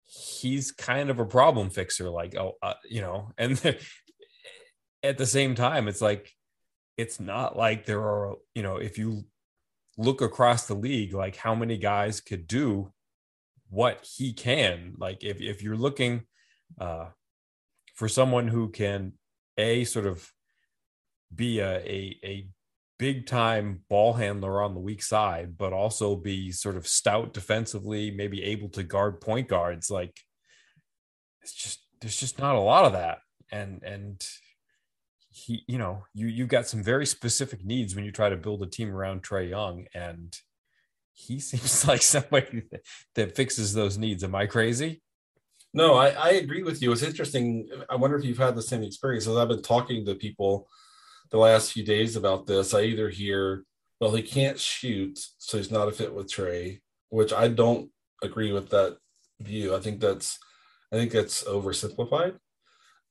he's 0.04 0.71
kind 0.71 1.10
of 1.10 1.19
a 1.19 1.26
problem 1.26 1.71
fixer 1.71 2.08
like 2.08 2.36
oh 2.38 2.54
uh, 2.62 2.76
you 2.88 3.02
know 3.02 3.32
and 3.39 3.60
at 5.05 5.17
the 5.17 5.25
same 5.25 5.55
time 5.55 5.87
it's 5.87 6.01
like 6.01 6.31
it's 6.97 7.19
not 7.19 7.57
like 7.57 7.85
there 7.85 8.01
are 8.01 8.35
you 8.53 8.63
know 8.63 8.77
if 8.77 8.97
you 8.97 9.25
look 9.97 10.21
across 10.21 10.67
the 10.67 10.73
league, 10.73 11.13
like 11.13 11.35
how 11.35 11.55
many 11.55 11.77
guys 11.77 12.21
could 12.21 12.47
do 12.47 12.91
what 13.69 14.05
he 14.17 14.33
can. 14.33 14.93
Like 14.97 15.23
if, 15.23 15.41
if 15.41 15.61
you're 15.61 15.77
looking 15.77 16.23
uh, 16.79 17.07
for 17.95 18.07
someone 18.07 18.47
who 18.47 18.69
can 18.69 19.13
a 19.57 19.85
sort 19.85 20.05
of 20.05 20.29
be 21.33 21.59
a, 21.59 21.77
a, 21.77 22.19
a 22.23 22.47
big 22.99 23.25
time 23.25 23.81
ball 23.89 24.13
handler 24.13 24.61
on 24.61 24.73
the 24.73 24.79
weak 24.79 25.01
side, 25.01 25.57
but 25.57 25.73
also 25.73 26.15
be 26.15 26.51
sort 26.51 26.75
of 26.75 26.87
stout 26.87 27.33
defensively, 27.33 28.11
maybe 28.11 28.43
able 28.43 28.69
to 28.69 28.83
guard 28.83 29.21
point 29.21 29.47
guards. 29.47 29.89
Like 29.89 30.17
it's 31.41 31.53
just 31.53 31.85
there's 32.01 32.19
just 32.19 32.39
not 32.39 32.55
a 32.55 32.59
lot 32.59 32.85
of 32.85 32.93
that. 32.93 33.19
And 33.51 33.83
and 33.83 34.25
he, 35.36 35.65
you 35.67 35.78
know, 35.78 36.06
you 36.13 36.28
you've 36.28 36.48
got 36.48 36.65
some 36.65 36.82
very 36.82 37.06
specific 37.06 37.65
needs 37.65 37.93
when 37.93 38.06
you 38.06 38.12
try 38.12 38.30
to 38.30 38.38
build 38.38 38.63
a 38.63 38.67
team 38.67 38.95
around 38.95 39.21
Trae 39.21 39.50
Young, 39.50 39.86
and 39.93 40.34
he 41.12 41.39
seems 41.41 41.86
like 41.86 42.02
somebody 42.02 42.63
that, 42.71 42.82
that 43.15 43.36
fixes 43.36 43.74
those 43.74 43.98
needs. 43.98 44.24
Am 44.24 44.34
I 44.34 44.45
crazy? 44.45 45.02
No, 45.74 45.95
I, 45.95 46.12
I 46.12 46.30
agree 46.32 46.63
with 46.63 46.82
you. 46.82 46.89
It's 46.93 47.04
interesting. 47.04 47.67
I 47.89 47.98
wonder 47.98 48.15
if 48.15 48.24
you've 48.24 48.38
had 48.38 48.56
the 48.56 48.62
same 48.62 48.82
experience 48.82 49.28
as 49.28 49.36
I've 49.36 49.50
been 49.50 49.62
talking 49.62 50.06
to 50.06 50.15
people 50.15 50.69
the 51.32 51.38
last 51.38 51.74
few 51.74 51.84
days 51.84 52.15
about 52.15 52.45
this. 52.45 52.74
I 52.74 52.84
either 52.84 53.10
hear, 53.10 53.65
well, 54.00 54.15
he 54.15 54.21
can't 54.21 54.58
shoot, 54.58 55.19
so 55.38 55.58
he's 55.58 55.69
not 55.69 55.89
a 55.89 55.91
fit 55.91 56.13
with 56.13 56.32
Trae, 56.32 56.80
which 57.10 57.34
I 57.34 57.50
don't 57.50 57.89
agree 58.24 58.54
with 58.54 58.69
that 58.69 58.98
view. 59.41 59.76
I 59.76 59.82
think 59.82 60.00
that's 60.00 60.39
I 60.93 60.95
think 60.95 61.12
that's 61.12 61.43
oversimplified. 61.43 62.38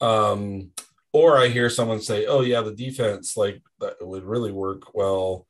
Um, 0.00 0.70
or 1.14 1.38
I 1.38 1.48
hear 1.48 1.70
someone 1.70 2.02
say, 2.02 2.26
"Oh 2.26 2.42
yeah, 2.42 2.60
the 2.60 2.74
defense 2.74 3.36
like 3.36 3.62
that 3.80 3.96
would 4.06 4.24
really 4.24 4.52
work 4.52 4.94
well." 4.94 5.46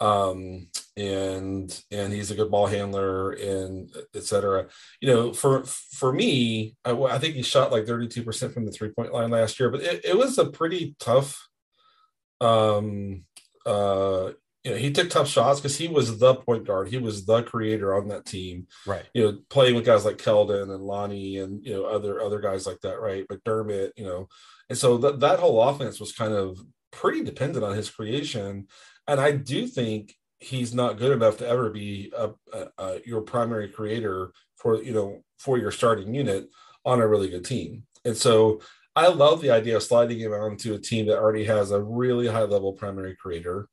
um 0.00 0.68
and 0.96 1.82
and 1.90 2.12
he's 2.12 2.30
a 2.30 2.34
good 2.34 2.50
ball 2.50 2.66
handler 2.66 3.32
and 3.32 3.90
etc 4.14 4.66
you 5.00 5.08
know 5.08 5.32
for 5.32 5.64
for 5.64 6.12
me 6.12 6.76
I, 6.84 6.92
I, 6.92 7.18
think 7.18 7.34
he 7.34 7.42
shot 7.42 7.72
like 7.72 7.86
32% 7.86 8.52
from 8.52 8.66
the 8.66 8.72
three 8.72 8.90
point 8.90 9.14
line 9.14 9.30
last 9.30 9.58
year 9.58 9.70
but 9.70 9.80
it, 9.80 10.04
it 10.04 10.18
was 10.18 10.36
a 10.36 10.50
pretty 10.50 10.96
tough 11.00 11.48
um 12.42 13.24
uh 13.64 14.32
you 14.66 14.72
know 14.72 14.78
he 14.78 14.90
took 14.90 15.08
tough 15.08 15.28
shots 15.28 15.60
because 15.60 15.78
he 15.78 15.86
was 15.86 16.18
the 16.18 16.34
point 16.34 16.66
guard. 16.66 16.88
He 16.88 16.98
was 16.98 17.24
the 17.24 17.44
creator 17.44 17.94
on 17.94 18.08
that 18.08 18.26
team. 18.26 18.66
Right. 18.84 19.04
You 19.14 19.22
know 19.22 19.38
playing 19.48 19.76
with 19.76 19.84
guys 19.84 20.04
like 20.04 20.18
keldon 20.18 20.74
and 20.74 20.82
lonnie 20.82 21.38
and 21.38 21.64
you 21.64 21.72
know 21.72 21.84
other 21.84 22.20
other 22.20 22.40
guys 22.40 22.66
like 22.66 22.80
that 22.80 23.00
right? 23.00 23.24
Mcdermott 23.28 23.92
you 23.96 24.04
know. 24.04 24.26
And 24.68 24.76
so 24.76 24.98
that 24.98 25.20
that 25.20 25.38
whole 25.38 25.62
offense 25.62 26.00
was 26.00 26.10
kind 26.10 26.32
of 26.32 26.58
pretty 26.90 27.22
dependent 27.22 27.64
on 27.64 27.76
his 27.76 27.88
creation. 27.88 28.66
And 29.06 29.20
I 29.20 29.30
do 29.30 29.68
think 29.68 30.16
he's 30.40 30.74
not 30.74 30.98
good 30.98 31.12
enough 31.12 31.38
to 31.38 31.46
ever 31.46 31.70
be 31.70 32.12
a, 32.16 32.30
a, 32.52 32.66
a, 32.76 33.00
your 33.06 33.20
primary 33.20 33.68
creator 33.68 34.32
for 34.56 34.82
you 34.82 34.92
know 34.92 35.22
for 35.38 35.58
your 35.58 35.70
starting 35.70 36.12
unit 36.12 36.48
on 36.84 37.00
a 37.00 37.06
really 37.06 37.30
good 37.30 37.44
team. 37.44 37.84
And 38.04 38.16
so 38.16 38.60
I 38.96 39.08
love 39.08 39.40
the 39.42 39.50
idea 39.50 39.76
of 39.76 39.84
sliding 39.84 40.18
him 40.18 40.32
onto 40.32 40.74
a 40.74 40.78
team 40.78 41.06
that 41.06 41.18
already 41.18 41.44
has 41.44 41.70
a 41.70 41.80
really 41.80 42.26
high 42.26 42.42
level 42.42 42.72
primary 42.72 43.14
creator 43.14 43.68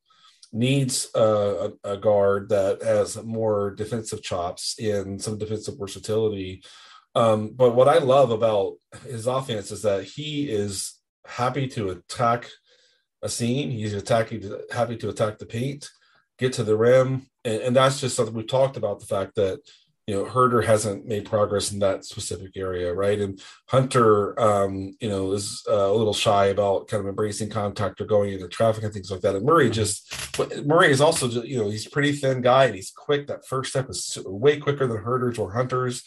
needs 0.54 1.10
a, 1.16 1.72
a, 1.84 1.98
guard 1.98 2.50
that 2.50 2.84
has 2.84 3.22
more 3.24 3.72
defensive 3.72 4.22
chops 4.22 4.78
and 4.80 5.20
some 5.22 5.38
defensive 5.38 5.80
versatility. 5.80 6.64
Um, 7.16 7.50
but 7.50 7.76
what 7.76 7.88
I 7.88 7.98
love 7.98 8.30
about 8.30 8.76
his 9.08 9.26
offense 9.26 9.72
is 9.72 9.82
that 9.82 10.04
he 10.04 10.50
is 10.50 11.00
happy 11.26 11.68
to 11.70 11.90
attack 11.90 12.50
a 13.24 13.30
seam. 13.30 13.72
He's 13.72 13.94
attacking, 13.94 14.50
happy 14.72 14.96
to 14.98 15.10
attack 15.10 15.40
the 15.40 15.46
paint, 15.48 15.90
get 16.38 16.54
to 16.54 16.64
the 16.64 16.78
rim, 16.78 17.26
and, 17.44 17.62
and 17.62 17.76
that's 17.76 18.00
just 18.00 18.16
something 18.16 18.36
we've 18.36 18.48
talked 18.48 18.78
about. 18.78 19.00
The 19.00 19.08
fact 19.08 19.36
that 19.36 19.60
you 20.08 20.16
know 20.16 20.26
Huerter 20.26 20.66
hasn't 20.66 21.06
made 21.06 21.26
progress 21.26 21.72
in 21.72 21.80
that 21.80 22.04
specific 22.04 22.58
area, 22.58 22.94
right? 22.94 23.20
And 23.20 23.42
Hunter, 23.70 24.40
um, 24.40 24.96
you 25.00 25.08
know, 25.08 25.32
is 25.32 25.64
uh, 25.70 25.92
a 25.92 25.94
little 25.94 26.14
shy 26.14 26.48
about 26.48 26.88
kind 26.88 27.02
of 27.02 27.08
embracing 27.08 27.50
contact 27.50 28.02
or 28.02 28.06
going 28.06 28.34
into 28.34 28.48
traffic 28.50 28.84
and 28.84 28.94
things 28.94 29.10
like 29.10 29.22
that. 29.22 29.36
And 29.36 29.46
Murray 29.46 29.66
mm-hmm. 29.66 29.74
just 29.74 30.66
Murray 30.66 30.92
is 30.92 31.02
also 31.02 31.28
just, 31.30 31.48
you 31.48 31.58
know 31.58 31.70
he's 31.70 31.88
a 31.88 31.92
pretty 31.92 32.12
thin 32.12 32.42
guy 32.42 32.66
and 32.66 32.76
he's 32.76 32.92
quick. 32.92 33.28
That 33.28 33.48
first 33.48 33.70
step 33.72 33.90
is 33.90 34.18
way 34.26 34.60
quicker 34.60 34.88
than 34.88 35.04
Huerter's 35.04 35.40
or 35.40 35.54
Hunter's. 35.54 36.04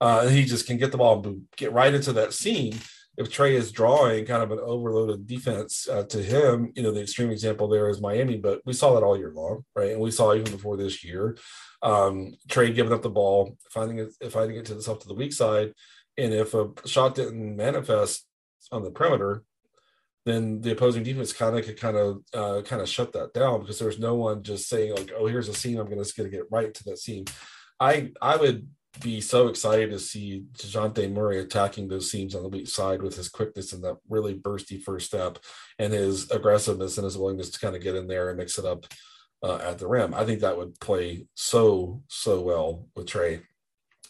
Uh, 0.00 0.24
and 0.24 0.30
he 0.30 0.44
just 0.44 0.66
can 0.66 0.76
get 0.76 0.92
the 0.92 0.98
ball 0.98 1.26
and 1.26 1.42
get 1.56 1.72
right 1.72 1.94
into 1.94 2.12
that 2.12 2.34
seam. 2.34 2.78
If 3.16 3.30
Trae 3.30 3.52
is 3.52 3.72
drawing 3.72 4.26
kind 4.26 4.42
of 4.42 4.50
an 4.50 4.58
overloaded 4.60 5.26
defense 5.26 5.88
uh, 5.88 6.04
to 6.04 6.22
him, 6.22 6.72
you 6.74 6.82
know, 6.82 6.92
the 6.92 7.00
extreme 7.00 7.30
example 7.30 7.66
there 7.66 7.88
is 7.88 8.00
Miami, 8.00 8.36
but 8.36 8.60
we 8.66 8.72
saw 8.72 8.94
that 8.94 9.02
all 9.02 9.16
year 9.16 9.32
long, 9.34 9.64
right? 9.74 9.92
And 9.92 10.00
we 10.00 10.10
saw 10.10 10.34
even 10.34 10.52
before 10.52 10.76
this 10.76 11.02
year 11.02 11.36
um, 11.82 12.34
Trae 12.48 12.74
giving 12.74 12.92
up 12.92 13.02
the 13.02 13.10
ball, 13.10 13.56
finding 13.70 13.98
it, 13.98 14.32
finding 14.32 14.56
it 14.56 14.66
to 14.66 14.76
itself 14.76 15.00
to 15.00 15.08
the 15.08 15.14
weak 15.14 15.32
side, 15.32 15.72
and 16.18 16.32
if 16.32 16.54
a 16.54 16.70
shot 16.84 17.14
didn't 17.14 17.56
manifest 17.56 18.26
on 18.72 18.82
the 18.82 18.90
perimeter, 18.90 19.44
then 20.24 20.60
the 20.60 20.72
opposing 20.72 21.04
defense 21.04 21.32
kind 21.32 21.56
of 21.56 21.64
could 21.64 21.78
kind 21.78 21.96
of 21.96 22.22
uh, 22.34 22.62
kind 22.62 22.82
of 22.82 22.88
shut 22.88 23.12
that 23.12 23.32
down 23.32 23.60
because 23.60 23.78
there's 23.78 23.98
no 23.98 24.14
one 24.14 24.42
just 24.42 24.68
saying 24.68 24.94
like, 24.94 25.12
"Oh, 25.16 25.26
here's 25.26 25.48
a 25.48 25.54
seam. 25.54 25.78
I'm 25.78 25.88
going 25.88 26.02
to 26.02 26.28
get 26.28 26.50
right 26.50 26.72
to 26.74 26.84
that 26.84 26.98
seam." 26.98 27.26
I 27.78 28.12
I 28.20 28.36
would 28.36 28.68
be 29.00 29.20
so 29.20 29.48
excited 29.48 29.90
to 29.90 29.98
see 29.98 30.44
Dejounte 30.58 31.12
Murray 31.12 31.38
attacking 31.38 31.88
those 31.88 32.10
seams 32.10 32.34
on 32.34 32.42
the 32.42 32.48
weak 32.48 32.68
side 32.68 33.02
with 33.02 33.16
his 33.16 33.28
quickness 33.28 33.72
and 33.72 33.82
that 33.84 33.96
really 34.08 34.34
bursty 34.34 34.82
first 34.82 35.06
step 35.06 35.38
and 35.78 35.92
his 35.92 36.30
aggressiveness 36.30 36.96
and 36.98 37.04
his 37.04 37.18
willingness 37.18 37.50
to 37.50 37.60
kind 37.60 37.76
of 37.76 37.82
get 37.82 37.94
in 37.94 38.06
there 38.06 38.28
and 38.28 38.38
mix 38.38 38.58
it 38.58 38.64
up 38.64 38.86
uh, 39.42 39.56
at 39.56 39.78
the 39.78 39.86
rim. 39.86 40.14
I 40.14 40.24
think 40.24 40.40
that 40.40 40.56
would 40.56 40.78
play 40.80 41.26
so 41.34 42.02
so 42.08 42.40
well 42.40 42.88
with 42.94 43.06
Trae. 43.06 43.42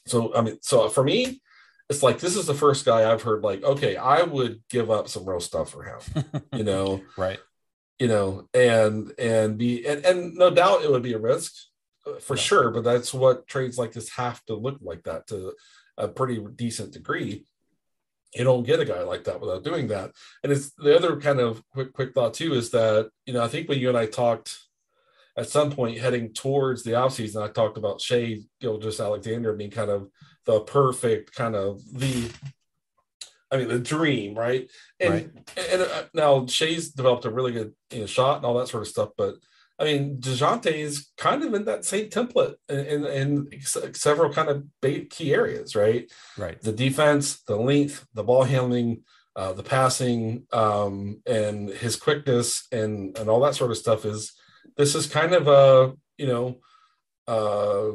So 0.07 0.35
I 0.35 0.43
mean, 0.43 0.59
so 0.63 0.89
for 0.89 1.05
me, 1.05 1.41
it's 1.89 2.03
like 2.03 2.19
this 2.19 2.37
is 2.37 2.47
the 2.47 2.55
first 2.55 2.85
guy 2.85 3.11
I've 3.11 3.23
heard 3.23 3.43
like, 3.43 3.63
okay, 3.63 3.97
I 3.97 4.23
would 4.23 4.63
give 4.69 4.91
up 4.91 5.09
some 5.09 5.29
real 5.29 5.41
stuff 5.41 5.71
for 5.71 5.83
him, 5.83 6.25
you 6.53 6.65
know, 6.65 7.03
right? 7.17 7.39
You 7.99 8.09
know, 8.09 8.49
and 8.55 9.13
and 9.19 9.59
be 9.59 9.87
and, 9.87 10.05
and 10.05 10.35
no 10.35 10.51
doubt 10.51 10.83
it 10.83 10.91
would 10.91 11.03
be 11.03 11.15
a 11.15 11.19
risk 11.19 11.53
for 12.21 12.37
yeah. 12.37 12.43
sure, 12.43 12.71
but 12.71 12.85
that's 12.85 13.13
what 13.13 13.47
trades 13.47 13.79
like 13.79 13.93
this 13.93 14.11
have 14.11 14.45
to 14.47 14.55
look 14.55 14.79
like 14.81 15.03
that 15.05 15.27
to 15.29 15.53
a 15.99 16.09
pretty 16.09 16.45
decent 16.57 16.93
degree. 16.93 17.45
You 18.35 18.45
don't 18.45 18.67
get 18.67 18.81
a 18.81 18.85
guy 18.85 19.03
like 19.03 19.25
that 19.25 19.41
without 19.41 19.65
doing 19.65 19.89
that. 19.89 20.13
And 20.43 20.53
it's 20.53 20.73
the 20.75 20.95
other 20.95 21.21
kind 21.21 21.41
of 21.41 21.63
quick 21.73 21.93
quick 21.93 22.15
thought 22.15 22.35
too 22.35 22.55
is 22.55 22.71
that 22.71 23.11
you 23.25 23.33
know 23.33 23.43
I 23.43 23.49
think 23.49 23.69
when 23.69 23.79
you 23.79 23.89
and 23.89 23.99
I 23.99 24.07
talked 24.07 24.59
at 25.37 25.49
some 25.49 25.71
point 25.71 25.99
heading 25.99 26.33
towards 26.33 26.83
the 26.83 26.93
offseason, 26.93 27.43
I 27.43 27.53
talked 27.53 27.77
about 27.77 28.01
Shai 28.01 28.41
Gilgeous-Alexander 28.61 29.53
being 29.55 29.71
kind 29.71 29.91
of 29.91 30.09
the 30.45 30.61
perfect 30.61 31.35
kind 31.35 31.55
of 31.55 31.81
the 31.93 32.31
I 33.51 33.59
mean 33.59 33.69
the 33.69 33.79
dream, 33.79 34.35
right? 34.35 34.69
And 35.01 35.13
right. 35.13 35.31
and 35.71 35.83
uh, 35.83 36.03
now 36.15 36.47
Shai's 36.47 36.91
developed 36.91 37.25
a 37.25 37.31
really 37.31 37.53
good 37.53 37.75
you 37.91 38.01
know, 38.01 38.07
shot 38.07 38.39
and 38.39 38.47
all 38.47 38.59
that 38.59 38.69
sort 38.69 38.83
of 38.83 38.89
stuff, 38.89 39.11
but 39.17 39.37
I 39.79 39.85
mean 39.85 40.19
Dejounte 40.19 40.73
is 40.73 41.09
kind 41.17 41.43
of 41.45 41.55
in 41.55 41.65
that 41.67 41.85
same 41.85 42.09
template 42.09 42.55
in, 42.69 43.05
in, 43.05 43.49
in 43.53 43.95
several 43.95 44.33
kind 44.33 44.49
of 44.49 44.65
key 45.11 45.35
areas, 45.35 45.77
right? 45.77 46.11
Right. 46.39 46.61
The 46.61 46.73
defense, 46.73 47.43
the 47.43 47.57
length, 47.57 48.07
the 48.15 48.25
ball 48.25 48.45
handling, 48.45 49.03
uh, 49.35 49.53
the 49.53 49.63
passing, 49.63 50.47
um, 50.53 51.21
and 51.27 51.69
his 51.69 51.97
quickness 51.97 52.67
and 52.73 53.17
and 53.19 53.29
all 53.29 53.41
that 53.41 53.55
sort 53.55 53.71
of 53.71 53.77
stuff 53.77 54.05
is 54.05 54.33
this 54.77 54.95
is 54.95 55.07
kind 55.07 55.35
of 55.35 55.49
a 55.49 55.95
you 56.17 56.27
know 56.27 56.57
uh 57.29 57.93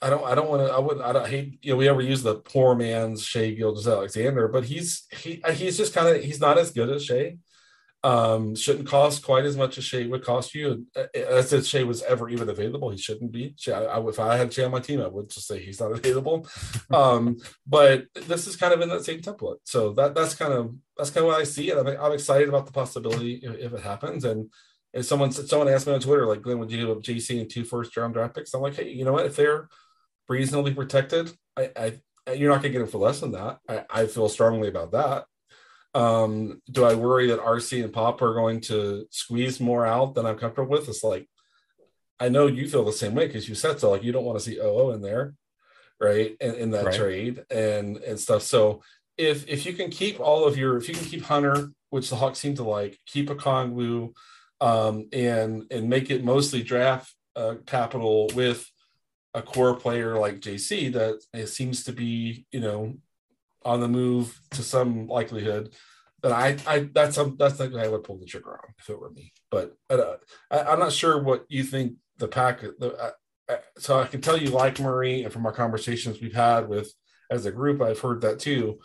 I 0.00 0.10
don't 0.10 0.24
I 0.24 0.34
don't 0.34 0.48
want 0.48 0.66
to 0.66 0.72
I 0.72 0.78
would 0.78 1.00
I 1.00 1.12
don't 1.12 1.28
hate 1.28 1.58
you 1.62 1.72
know 1.72 1.76
we 1.76 1.88
ever 1.88 2.02
use 2.02 2.22
the 2.22 2.36
poor 2.36 2.74
man's 2.74 3.24
Shai 3.24 3.50
Gilgeous-Alexander 3.50 4.48
but 4.48 4.64
he's 4.64 5.06
he 5.10 5.42
he's 5.52 5.76
just 5.76 5.94
kind 5.94 6.08
of 6.08 6.22
he's 6.22 6.40
not 6.40 6.58
as 6.58 6.70
good 6.70 6.90
as 6.90 7.04
Shai 7.04 7.38
um 8.04 8.54
shouldn't 8.54 8.86
cost 8.86 9.24
quite 9.24 9.44
as 9.44 9.56
much 9.56 9.76
as 9.76 9.84
Shai 9.84 10.06
would 10.06 10.24
cost 10.24 10.54
you 10.54 10.86
as 11.14 11.52
if 11.52 11.66
Shai 11.66 11.82
was 11.82 12.02
ever 12.04 12.28
even 12.28 12.48
available 12.48 12.90
he 12.90 12.96
shouldn't 12.96 13.32
be 13.32 13.54
Shai, 13.58 13.84
I, 13.84 14.08
if 14.08 14.20
I 14.20 14.36
had 14.36 14.52
Shai 14.52 14.64
on 14.64 14.70
my 14.70 14.78
team 14.78 15.00
I 15.00 15.08
would 15.08 15.30
just 15.30 15.48
say 15.48 15.58
he's 15.58 15.80
not 15.80 15.92
available 15.98 16.46
um 16.92 17.38
but 17.66 18.04
this 18.14 18.46
is 18.46 18.54
kind 18.54 18.72
of 18.72 18.80
in 18.80 18.88
that 18.90 19.04
same 19.04 19.20
template 19.20 19.58
so 19.64 19.92
that 19.94 20.14
that's 20.14 20.34
kind 20.34 20.52
of 20.52 20.74
that's 20.96 21.10
kind 21.10 21.26
of 21.26 21.32
what 21.32 21.40
I 21.40 21.44
see 21.44 21.70
and 21.70 21.80
I'm, 21.80 22.00
I'm 22.00 22.12
excited 22.12 22.48
about 22.48 22.66
the 22.66 22.72
possibility 22.72 23.40
if, 23.42 23.58
if 23.58 23.72
it 23.72 23.80
happens 23.80 24.24
and 24.24 24.48
if 24.92 25.04
someone 25.04 25.32
someone 25.32 25.68
asked 25.68 25.86
me 25.86 25.92
on 25.92 26.00
Twitter, 26.00 26.26
like, 26.26 26.42
Glenn, 26.42 26.58
would 26.58 26.70
you 26.70 26.78
give 26.78 26.90
up 26.90 27.02
JC 27.02 27.40
and 27.40 27.50
two 27.50 27.64
first 27.64 27.96
round 27.96 28.14
draft 28.14 28.34
picks? 28.34 28.54
I'm 28.54 28.62
like, 28.62 28.74
hey, 28.74 28.90
you 28.90 29.04
know 29.04 29.12
what? 29.12 29.26
If 29.26 29.36
they're 29.36 29.68
reasonably 30.28 30.74
protected, 30.74 31.30
I, 31.56 31.70
I 31.76 32.32
you're 32.34 32.50
not 32.50 32.62
gonna 32.62 32.70
get 32.70 32.80
them 32.80 32.88
for 32.88 32.98
less 32.98 33.20
than 33.20 33.32
that. 33.32 33.58
I, 33.68 33.84
I 33.90 34.06
feel 34.06 34.28
strongly 34.28 34.68
about 34.68 34.92
that. 34.92 35.24
Um, 35.94 36.60
do 36.70 36.84
I 36.84 36.94
worry 36.94 37.28
that 37.28 37.40
RC 37.40 37.82
and 37.82 37.92
Pop 37.92 38.20
are 38.22 38.34
going 38.34 38.60
to 38.62 39.06
squeeze 39.10 39.58
more 39.58 39.86
out 39.86 40.14
than 40.14 40.26
I'm 40.26 40.38
comfortable 40.38 40.70
with? 40.70 40.88
It's 40.88 41.02
like 41.02 41.28
I 42.20 42.28
know 42.28 42.46
you 42.46 42.68
feel 42.68 42.84
the 42.84 42.92
same 42.92 43.14
way 43.14 43.26
because 43.26 43.48
you 43.48 43.54
said 43.54 43.80
so. 43.80 43.90
Like 43.90 44.02
you 44.02 44.12
don't 44.12 44.24
want 44.24 44.38
to 44.38 44.44
see 44.44 44.58
OO 44.58 44.90
in 44.90 45.02
there, 45.02 45.34
right? 46.00 46.36
In, 46.40 46.54
in 46.54 46.70
that 46.72 46.86
right. 46.86 46.94
trade 46.94 47.44
and 47.50 47.98
and 47.98 48.18
stuff. 48.18 48.42
So 48.42 48.82
if 49.16 49.48
if 49.48 49.66
you 49.66 49.72
can 49.72 49.90
keep 49.90 50.20
all 50.20 50.44
of 50.44 50.56
your 50.56 50.76
if 50.76 50.88
you 50.88 50.94
can 50.94 51.04
keep 51.04 51.24
Hunter, 51.24 51.70
which 51.90 52.10
the 52.10 52.16
Hawks 52.16 52.38
seem 52.38 52.54
to 52.56 52.64
like, 52.64 52.98
keep 53.06 53.28
Okongwu, 53.28 54.12
um, 54.60 55.08
and 55.12 55.64
and 55.70 55.88
make 55.88 56.10
it 56.10 56.24
mostly 56.24 56.62
draft 56.62 57.12
uh, 57.36 57.56
capital 57.66 58.30
with 58.34 58.68
a 59.34 59.42
core 59.42 59.74
player 59.76 60.18
like 60.18 60.40
JC 60.40 60.92
that 60.92 61.20
it 61.32 61.48
seems 61.48 61.84
to 61.84 61.92
be 61.92 62.46
you 62.50 62.60
know 62.60 62.96
on 63.68 63.80
the 63.80 63.88
move 63.88 64.40
to 64.52 64.62
some 64.62 65.06
likelihood. 65.06 65.74
That 66.22 66.32
I, 66.32 66.56
I 66.66 66.88
that's 66.92 67.16
a, 67.18 67.32
that's 67.38 67.58
the 67.58 67.80
I 67.80 67.88
would 67.88 68.02
pull 68.02 68.18
the 68.18 68.26
trigger 68.26 68.54
on 68.54 68.74
if 68.78 68.90
it 68.90 68.98
were 68.98 69.10
me. 69.10 69.32
But 69.50 69.76
uh, 69.88 70.14
I, 70.50 70.72
am 70.72 70.80
not 70.80 70.92
sure 70.92 71.22
what 71.22 71.44
you 71.48 71.62
think 71.62 71.94
the 72.16 72.26
pack. 72.26 72.62
The, 72.62 72.96
uh, 72.96 73.10
uh, 73.48 73.56
so 73.78 74.00
I 74.00 74.06
can 74.06 74.20
tell 74.20 74.36
you 74.36 74.48
like 74.48 74.80
Murray, 74.80 75.22
and 75.22 75.32
from 75.32 75.46
our 75.46 75.52
conversations 75.52 76.20
we've 76.20 76.34
had 76.34 76.68
with 76.68 76.92
as 77.30 77.46
a 77.46 77.52
group, 77.52 77.80
I've 77.80 78.00
heard 78.00 78.22
that 78.22 78.40
too. 78.40 78.80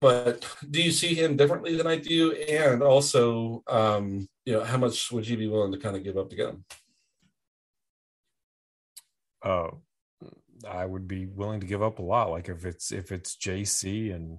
But 0.00 0.46
do 0.70 0.82
you 0.82 0.90
see 0.90 1.14
him 1.14 1.36
differently 1.36 1.76
than 1.76 1.86
I 1.86 1.96
do? 1.96 2.32
And 2.32 2.82
also, 2.82 3.62
um, 3.66 4.28
you 4.44 4.52
know, 4.52 4.64
how 4.64 4.76
much 4.76 5.10
would 5.12 5.26
you 5.26 5.38
be 5.38 5.48
willing 5.48 5.72
to 5.72 5.78
kind 5.78 5.96
of 5.96 6.04
give 6.04 6.18
up 6.18 6.28
to 6.28 6.36
get 6.36 6.50
him? 6.50 6.64
Oh, 9.42 9.80
I 10.64 10.84
would 10.86 11.06
be 11.06 11.26
willing 11.26 11.60
to 11.60 11.66
give 11.66 11.82
up 11.82 11.98
a 11.98 12.02
lot. 12.02 12.30
Like 12.30 12.48
if 12.48 12.64
it's 12.64 12.92
if 12.92 13.12
it's 13.12 13.36
JC 13.36 14.14
and 14.14 14.38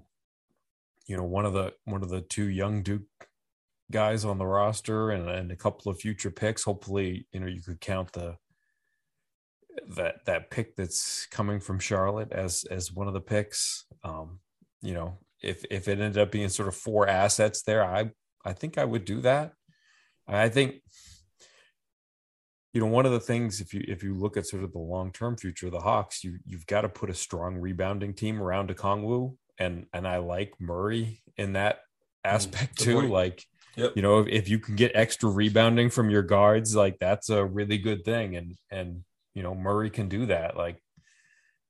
you 1.07 1.17
know 1.17 1.23
one 1.23 1.45
of 1.45 1.53
the 1.53 1.73
one 1.85 2.03
of 2.03 2.09
the 2.09 2.21
two 2.21 2.49
young 2.49 2.83
Duke 2.83 3.03
guys 3.91 4.25
on 4.25 4.37
the 4.37 4.45
roster 4.45 5.11
and, 5.11 5.29
and 5.29 5.51
a 5.51 5.55
couple 5.55 5.91
of 5.91 5.99
future 5.99 6.31
picks. 6.31 6.63
Hopefully, 6.63 7.27
you 7.31 7.39
know 7.39 7.47
you 7.47 7.61
could 7.61 7.81
count 7.81 8.11
the 8.13 8.37
that 9.95 10.25
that 10.25 10.49
pick 10.49 10.75
that's 10.75 11.25
coming 11.27 11.59
from 11.59 11.79
Charlotte 11.79 12.31
as 12.31 12.65
as 12.69 12.91
one 12.91 13.07
of 13.07 13.13
the 13.13 13.21
picks. 13.21 13.85
Um, 14.03 14.39
you 14.81 14.93
know, 14.93 15.17
if 15.41 15.65
if 15.69 15.87
it 15.87 15.99
ended 15.99 16.17
up 16.17 16.31
being 16.31 16.49
sort 16.49 16.67
of 16.67 16.75
four 16.75 17.07
assets 17.07 17.63
there, 17.63 17.83
I 17.83 18.11
I 18.43 18.53
think 18.53 18.77
I 18.77 18.85
would 18.85 19.05
do 19.05 19.21
that. 19.21 19.53
I 20.27 20.49
think 20.49 20.81
you 22.75 22.81
know 22.81 22.87
one 22.87 23.05
of 23.05 23.13
the 23.13 23.21
things 23.21 23.61
if 23.61 23.73
you 23.73 23.85
if 23.87 24.03
you 24.03 24.13
look 24.13 24.35
at 24.35 24.45
sort 24.45 24.65
of 24.65 24.73
the 24.73 24.79
long 24.79 25.13
term 25.13 25.37
future 25.37 25.67
of 25.67 25.71
the 25.71 25.79
Hawks, 25.79 26.25
you 26.25 26.39
you've 26.45 26.67
got 26.67 26.81
to 26.81 26.89
put 26.89 27.09
a 27.09 27.13
strong 27.13 27.55
rebounding 27.55 28.13
team 28.13 28.41
around 28.41 28.67
Okongwu, 28.69 29.37
and 29.57 29.85
and 29.93 30.05
I 30.05 30.17
like 30.17 30.53
Murray 30.59 31.21
in 31.37 31.53
that 31.53 31.77
mm, 31.77 31.79
aspect 32.25 32.77
too. 32.77 33.03
Like 33.07 33.45
yep. 33.77 33.93
you 33.95 34.01
know 34.01 34.19
if, 34.19 34.27
if 34.27 34.49
you 34.49 34.59
can 34.59 34.75
get 34.75 34.91
extra 34.93 35.29
rebounding 35.29 35.89
from 35.89 36.09
your 36.09 36.21
guards, 36.21 36.75
like 36.75 36.99
that's 36.99 37.29
a 37.29 37.45
really 37.45 37.77
good 37.77 38.03
thing, 38.03 38.35
and 38.35 38.57
and 38.69 39.05
you 39.33 39.41
know 39.41 39.55
Murray 39.55 39.89
can 39.89 40.09
do 40.09 40.25
that. 40.25 40.57
Like 40.57 40.83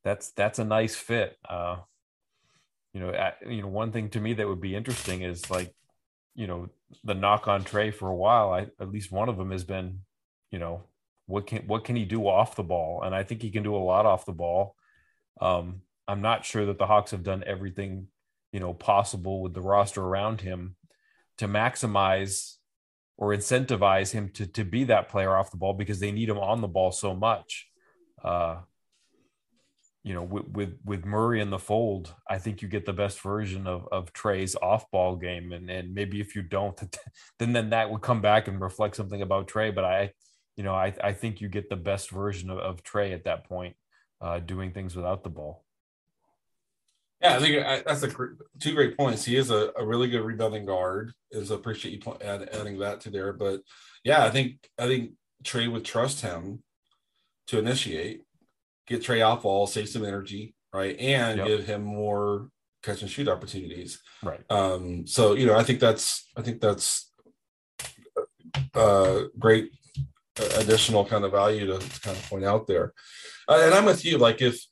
that's 0.03 0.31
that's 0.31 0.57
a 0.57 0.65
nice 0.65 0.95
fit. 0.95 1.37
Uh, 1.47 1.77
you 2.93 2.99
know, 2.99 3.11
at, 3.11 3.37
you 3.47 3.61
know, 3.61 3.67
one 3.67 3.91
thing 3.91 4.09
to 4.09 4.19
me 4.19 4.33
that 4.33 4.47
would 4.47 4.61
be 4.61 4.75
interesting 4.75 5.21
is 5.21 5.51
like, 5.51 5.71
you 6.33 6.47
know, 6.47 6.69
the 7.03 7.13
knock 7.13 7.47
on 7.47 7.63
Trae 7.63 7.93
for 7.93 8.09
a 8.09 8.15
while. 8.15 8.51
I 8.51 8.61
at 8.79 8.89
least 8.89 9.11
one 9.11 9.29
of 9.29 9.37
them 9.37 9.51
has 9.51 9.63
been, 9.63 9.99
you 10.49 10.57
know, 10.57 10.81
what 11.27 11.47
can 11.47 11.63
what 11.67 11.83
can 11.83 11.95
he 11.95 12.05
do 12.05 12.27
off 12.27 12.55
the 12.55 12.63
ball? 12.63 13.01
And 13.03 13.15
I 13.15 13.23
think 13.23 13.41
he 13.41 13.51
can 13.51 13.63
do 13.63 13.75
a 13.75 13.77
lot 13.77 14.05
off 14.05 14.25
the 14.25 14.31
ball. 14.31 14.75
Um, 15.41 15.81
I'm 16.07 16.21
not 16.21 16.45
sure 16.45 16.65
that 16.67 16.77
the 16.77 16.85
Hawks 16.85 17.11
have 17.11 17.23
done 17.23 17.43
everything, 17.45 18.07
you 18.51 18.59
know, 18.59 18.73
possible 18.73 19.41
with 19.41 19.53
the 19.53 19.61
roster 19.61 20.01
around 20.01 20.41
him 20.41 20.75
to 21.37 21.47
maximize 21.47 22.55
or 23.17 23.33
incentivize 23.33 24.11
him 24.11 24.29
to 24.29 24.45
to 24.47 24.63
be 24.63 24.85
that 24.85 25.09
player 25.09 25.35
off 25.35 25.51
the 25.51 25.57
ball 25.57 25.73
because 25.73 25.99
they 25.99 26.11
need 26.11 26.29
him 26.29 26.37
on 26.37 26.61
the 26.61 26.67
ball 26.67 26.91
so 26.91 27.15
much. 27.15 27.67
Uh, 28.23 28.57
you 30.03 30.13
know, 30.13 30.21
with, 30.21 30.47
with 30.49 30.77
with 30.85 31.05
Murray 31.05 31.41
in 31.41 31.49
the 31.49 31.57
fold, 31.57 32.13
I 32.29 32.37
think 32.37 32.61
you 32.61 32.67
get 32.67 32.85
the 32.85 32.93
best 32.93 33.19
version 33.21 33.65
of 33.65 33.87
of 33.91 34.13
Trae's 34.13 34.55
off 34.55 34.89
ball 34.91 35.15
game, 35.15 35.51
and 35.51 35.69
and 35.69 35.95
maybe 35.95 36.21
if 36.21 36.35
you 36.35 36.43
don't, 36.43 36.79
then 37.39 37.53
then 37.53 37.71
that 37.71 37.89
would 37.89 38.01
come 38.01 38.21
back 38.21 38.47
and 38.47 38.61
reflect 38.61 38.95
something 38.95 39.23
about 39.23 39.47
Trae. 39.47 39.73
But 39.73 39.85
I, 39.85 40.11
you 40.55 40.63
know, 40.63 40.73
I 40.73 40.93
I 41.03 41.13
think 41.13 41.41
you 41.41 41.49
get 41.49 41.69
the 41.69 41.75
best 41.75 42.09
version 42.09 42.49
of, 42.49 42.59
of 42.59 42.83
Trae 42.83 43.13
at 43.13 43.25
that 43.25 43.47
point, 43.47 43.75
uh, 44.21 44.39
doing 44.39 44.71
things 44.71 44.95
without 44.95 45.23
the 45.23 45.29
ball. 45.29 45.63
Yeah, 47.21 47.35
I 47.35 47.39
think 47.39 47.65
I, 47.65 47.83
that's 47.85 48.03
a 48.03 48.09
two 48.59 48.75
great 48.75 48.97
points. 48.97 49.25
He 49.25 49.35
is 49.35 49.49
a, 49.49 49.71
a 49.77 49.85
really 49.85 50.09
good 50.09 50.21
rebounding 50.21 50.65
guard. 50.65 51.13
Is 51.31 51.51
appreciate 51.51 51.93
you 51.93 51.99
point, 51.99 52.21
add, 52.21 52.49
adding 52.49 52.79
that 52.79 53.01
to 53.01 53.09
there. 53.09 53.33
But 53.33 53.61
yeah, 54.03 54.23
I 54.23 54.29
think 54.29 54.69
I 54.77 54.87
think 54.87 55.11
Trae 55.43 55.71
would 55.71 55.85
trust 55.85 56.21
him 56.21 56.61
to 57.47 57.59
initiate, 57.59 58.21
get 58.87 59.01
Trae 59.01 59.25
off 59.25 59.43
ball, 59.43 59.67
save 59.67 59.89
some 59.89 60.05
energy, 60.05 60.55
right, 60.73 60.97
and 60.99 61.37
yep. 61.37 61.47
give 61.47 61.65
him 61.65 61.83
more 61.83 62.49
catch 62.83 63.01
and 63.01 63.09
shoot 63.09 63.27
opportunities. 63.27 64.01
Right. 64.21 64.41
Um. 64.49 65.07
So 65.07 65.33
you 65.33 65.45
know, 65.45 65.55
I 65.55 65.63
think 65.63 65.79
that's 65.79 66.29
I 66.37 66.41
think 66.41 66.61
that's 66.61 67.11
uh 68.73 69.23
great 69.37 69.71
additional 70.57 71.05
kind 71.05 71.23
of 71.23 71.31
value 71.31 71.67
to, 71.67 71.79
to 71.79 72.01
kind 72.01 72.17
of 72.17 72.29
point 72.29 72.45
out 72.45 72.67
there. 72.67 72.93
Uh, 73.47 73.61
and 73.63 73.73
I'm 73.73 73.85
with 73.85 74.03
you. 74.05 74.17
Like 74.17 74.41
if 74.41 74.65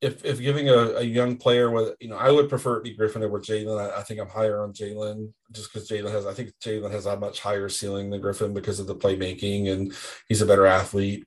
if 0.00 0.24
if 0.24 0.40
giving 0.40 0.68
a, 0.68 0.76
a, 0.96 1.02
young 1.02 1.36
player 1.36 1.70
with 1.70 1.94
you 2.00 2.08
know 2.08 2.16
I 2.16 2.30
would 2.30 2.48
prefer 2.48 2.78
it 2.78 2.84
be 2.84 2.94
Griffin 2.94 3.22
over 3.22 3.38
Jalen. 3.38 3.78
I, 3.78 4.00
I, 4.00 4.02
think 4.02 4.20
I'm 4.20 4.28
higher 4.28 4.62
on 4.62 4.72
Jalen 4.72 5.32
just 5.52 5.72
because 5.72 5.88
Jalen 5.88 6.10
has 6.10 6.26
I 6.26 6.32
think 6.32 6.52
Jalen 6.62 6.90
has 6.90 7.06
a 7.06 7.18
much 7.18 7.40
higher 7.40 7.68
ceiling 7.68 8.10
than 8.10 8.20
Griffin 8.20 8.54
because 8.54 8.80
of 8.80 8.86
the 8.86 8.94
playmaking 8.94 9.70
and 9.70 9.94
he's 10.28 10.42
a 10.42 10.46
better 10.46 10.66
athlete. 10.66 11.26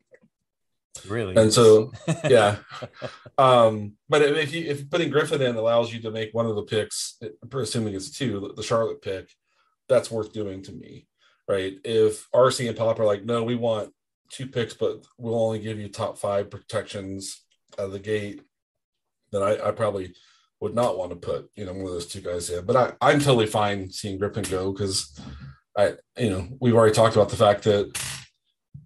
Really, 1.08 1.36
and 1.36 1.52
so 1.52 1.92
yeah. 2.30 2.58
um, 3.38 3.94
but 4.10 4.22
if 4.22 4.54
you 4.54 4.66
if 4.66 4.90
putting 4.90 5.10
Griffin 5.10 5.42
in 5.42 5.56
allows 5.56 5.94
you 5.94 6.02
to 6.02 6.12
make 6.12 6.34
one 6.34 6.46
of 6.46 6.56
the 6.56 6.64
picks, 6.64 7.20
assuming 7.52 7.96
it's 7.96 8.12
two, 8.12 8.54
the 8.56 8.64
Charlotte 8.64 9.02
pick, 9.02 9.30
that's 9.90 10.12
worth 10.12 10.34
doing 10.34 10.62
to 10.64 10.72
me, 10.72 11.08
right? 11.48 11.74
If 11.84 12.30
RC 12.32 12.68
and 12.68 12.78
Pop 12.78 13.00
are 13.00 13.06
like, 13.06 13.26
no, 13.26 13.44
we 13.44 13.56
want 13.56 13.94
two 14.30 14.48
picks, 14.48 14.74
but 14.74 15.06
we'll 15.18 15.42
only 15.42 15.60
give 15.60 15.80
you 15.80 15.90
top 15.90 16.18
five 16.18 16.50
protections 16.50 17.44
out 17.78 17.86
of 17.86 17.92
the 17.92 18.00
gate 18.00 18.42
then 19.34 19.44
I, 19.44 19.68
I 19.68 19.72
probably 19.72 20.14
would 20.62 20.74
not 20.74 20.98
want 20.98 21.10
to 21.10 21.18
put 21.18 21.50
you 21.56 21.66
know 21.66 21.74
one 21.74 21.88
of 21.88 21.92
those 21.92 22.08
two 22.08 22.22
guys 22.22 22.50
in. 22.50 22.66
But 22.66 22.76
I, 22.78 22.94
I'm 23.02 23.20
totally 23.20 23.48
fine 23.48 23.90
seeing 23.90 24.18
Griffin 24.18 24.46
go 24.50 24.72
because 24.72 25.20
I 25.78 25.96
you 26.18 26.30
know 26.30 26.48
we've 26.62 26.76
already 26.76 26.94
talked 26.94 27.16
about 27.16 27.30
the 27.30 27.36
fact 27.36 27.64
that 27.64 28.00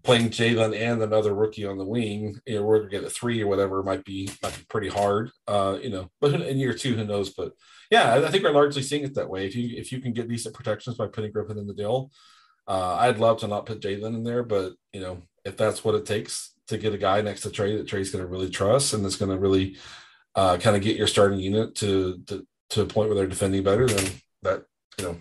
playing 0.03 0.29
Jalen 0.29 0.75
and 0.75 1.03
another 1.03 1.35
rookie 1.35 1.65
on 1.65 1.77
the 1.77 1.85
wing, 1.85 2.39
you 2.45 2.55
know, 2.55 2.63
we're 2.63 2.79
gonna 2.79 2.89
get 2.89 3.03
a 3.03 3.09
three 3.09 3.43
or 3.43 3.47
whatever 3.47 3.83
might 3.83 4.05
be 4.05 4.31
might 4.41 4.57
be 4.57 4.65
pretty 4.69 4.89
hard. 4.89 5.29
Uh, 5.47 5.77
you 5.81 5.89
know, 5.89 6.09
but 6.19 6.33
in 6.33 6.57
year 6.57 6.73
two, 6.73 6.95
who 6.95 7.03
knows? 7.03 7.29
But 7.29 7.51
yeah, 7.91 8.15
I 8.15 8.31
think 8.31 8.43
we're 8.43 8.51
largely 8.51 8.81
seeing 8.81 9.03
it 9.03 9.13
that 9.15 9.29
way. 9.29 9.45
If 9.45 9.55
you 9.55 9.77
if 9.77 9.91
you 9.91 9.99
can 9.99 10.13
get 10.13 10.29
decent 10.29 10.55
protections 10.55 10.97
by 10.97 11.07
putting 11.07 11.31
Griffin 11.31 11.59
in 11.59 11.67
the 11.67 11.73
deal, 11.73 12.09
uh, 12.67 12.97
I'd 12.99 13.19
love 13.19 13.39
to 13.39 13.47
not 13.47 13.65
put 13.65 13.81
Jalen 13.81 14.15
in 14.15 14.23
there, 14.23 14.43
but 14.43 14.73
you 14.93 15.01
know, 15.01 15.21
if 15.45 15.55
that's 15.57 15.83
what 15.83 15.95
it 15.95 16.05
takes 16.05 16.53
to 16.67 16.77
get 16.77 16.93
a 16.93 16.97
guy 16.97 17.21
next 17.21 17.41
to 17.41 17.49
Trae 17.49 17.77
that 17.77 17.87
Trae's 17.87 18.11
going 18.11 18.23
to 18.23 18.29
really 18.29 18.49
trust 18.49 18.93
and 18.93 19.03
that's 19.03 19.15
going 19.15 19.31
to 19.31 19.37
really 19.37 19.77
uh, 20.35 20.57
kind 20.57 20.75
of 20.75 20.81
get 20.81 20.97
your 20.97 21.07
starting 21.07 21.39
unit 21.39 21.75
to, 21.75 22.19
to 22.27 22.45
to 22.69 22.81
a 22.81 22.85
point 22.85 23.09
where 23.09 23.15
they're 23.15 23.27
defending 23.27 23.63
better, 23.63 23.87
then 23.87 24.11
that 24.41 24.65
you 24.99 25.05
know 25.05 25.17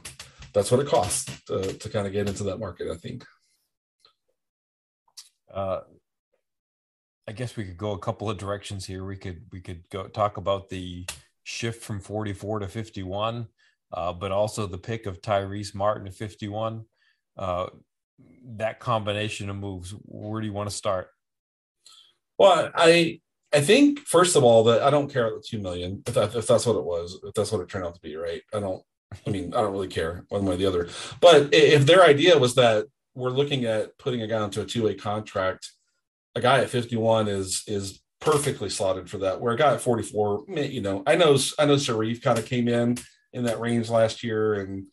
that's 0.53 0.71
what 0.71 0.81
it 0.81 0.89
costs 0.89 1.43
to, 1.45 1.73
to 1.75 1.89
kind 1.89 2.07
of 2.07 2.13
get 2.13 2.29
into 2.29 2.45
that 2.45 2.59
market. 2.59 2.91
I 2.91 2.97
think. 2.97 3.25
Uh, 5.53 5.81
I 7.29 7.33
guess 7.33 7.57
we 7.57 7.65
could 7.65 7.77
go 7.77 7.93
a 7.93 7.99
couple 7.99 8.31
of 8.31 8.39
directions 8.39 8.85
here. 8.85 9.05
We 9.05 9.17
could 9.17 9.43
we 9.53 9.61
could 9.61 9.89
go 9.91 10.07
talk 10.09 10.37
about 10.37 10.69
the 10.69 11.07
shift 11.45 11.83
from 11.83 12.01
44 12.01 12.61
to 12.61 12.69
51, 12.69 13.47
uh, 13.93 14.13
but 14.13 14.33
also 14.33 14.67
the 14.67 14.79
pick 14.79 15.07
of 15.07 15.23
Tyrese 15.23 15.75
Martin 15.75 16.07
to 16.07 16.13
51. 16.13 16.85
Uh, 17.37 17.67
that 18.57 18.81
combination 18.81 19.51
of 19.51 19.57
moves. 19.57 19.91
Where 20.05 20.41
do 20.41 20.47
you 20.47 20.53
want 20.53 20.71
to 20.71 20.77
start? 20.77 21.09
Well, 22.39 22.71
I 22.75 23.21
I 23.53 23.61
think 23.61 24.01
first 24.01 24.37
of 24.37 24.45
all 24.45 24.65
that 24.65 24.83
I 24.83 24.91
don't 24.91 25.13
care 25.13 25.27
about 25.27 25.43
the 25.43 25.49
two 25.49 25.59
million 25.59 26.03
if, 26.07 26.15
that, 26.15 26.35
if 26.35 26.47
that's 26.47 26.67
what 26.67 26.77
it 26.77 26.85
was 26.85 27.19
if 27.25 27.35
that's 27.35 27.53
what 27.53 27.61
it 27.61 27.69
turned 27.69 27.87
out 27.87 27.95
to 27.95 28.01
be 28.01 28.17
right 28.17 28.43
I 28.53 28.61
don't 28.61 28.83
I 29.27 29.31
mean 29.31 29.55
I 29.55 29.61
don't 29.61 29.73
really 29.73 29.89
care 29.89 30.25
one 30.29 30.45
way 30.45 30.55
or 30.55 30.57
the 30.57 30.67
other 30.67 30.89
but 31.21 31.55
if 31.55 31.87
their 31.87 32.05
idea 32.05 32.37
was 32.39 32.55
that 32.57 32.87
we're 33.15 33.31
looking 33.31 33.65
at 33.65 33.97
putting 33.99 34.21
a 34.23 34.27
guy 34.27 34.45
into 34.45 34.61
a 34.61 34.67
two 34.67 34.83
way 34.83 34.95
contract 34.95 35.71
a 36.35 36.41
guy 36.41 36.61
at 36.61 36.71
51 36.71 37.29
is 37.29 37.63
is 37.67 38.01
perfectly 38.21 38.69
slotted 38.69 39.09
for 39.09 39.19
that 39.19 39.41
where 39.41 39.55
a 39.55 39.57
guy 39.57 39.75
at 39.75 39.81
44 39.81 40.45
you 40.49 40.83
know 40.83 41.03
I 41.07 41.17
know 41.17 41.39
I 41.59 41.67
know 41.67 41.77
Sharife 41.77 42.23
kind 42.23 42.39
of 42.39 42.47
came 42.47 42.69
in 42.69 42.99
in 43.33 43.45
that 43.45 43.61
range 43.61 43.89
last 43.89 44.23
year 44.23 44.55
and 44.55 44.87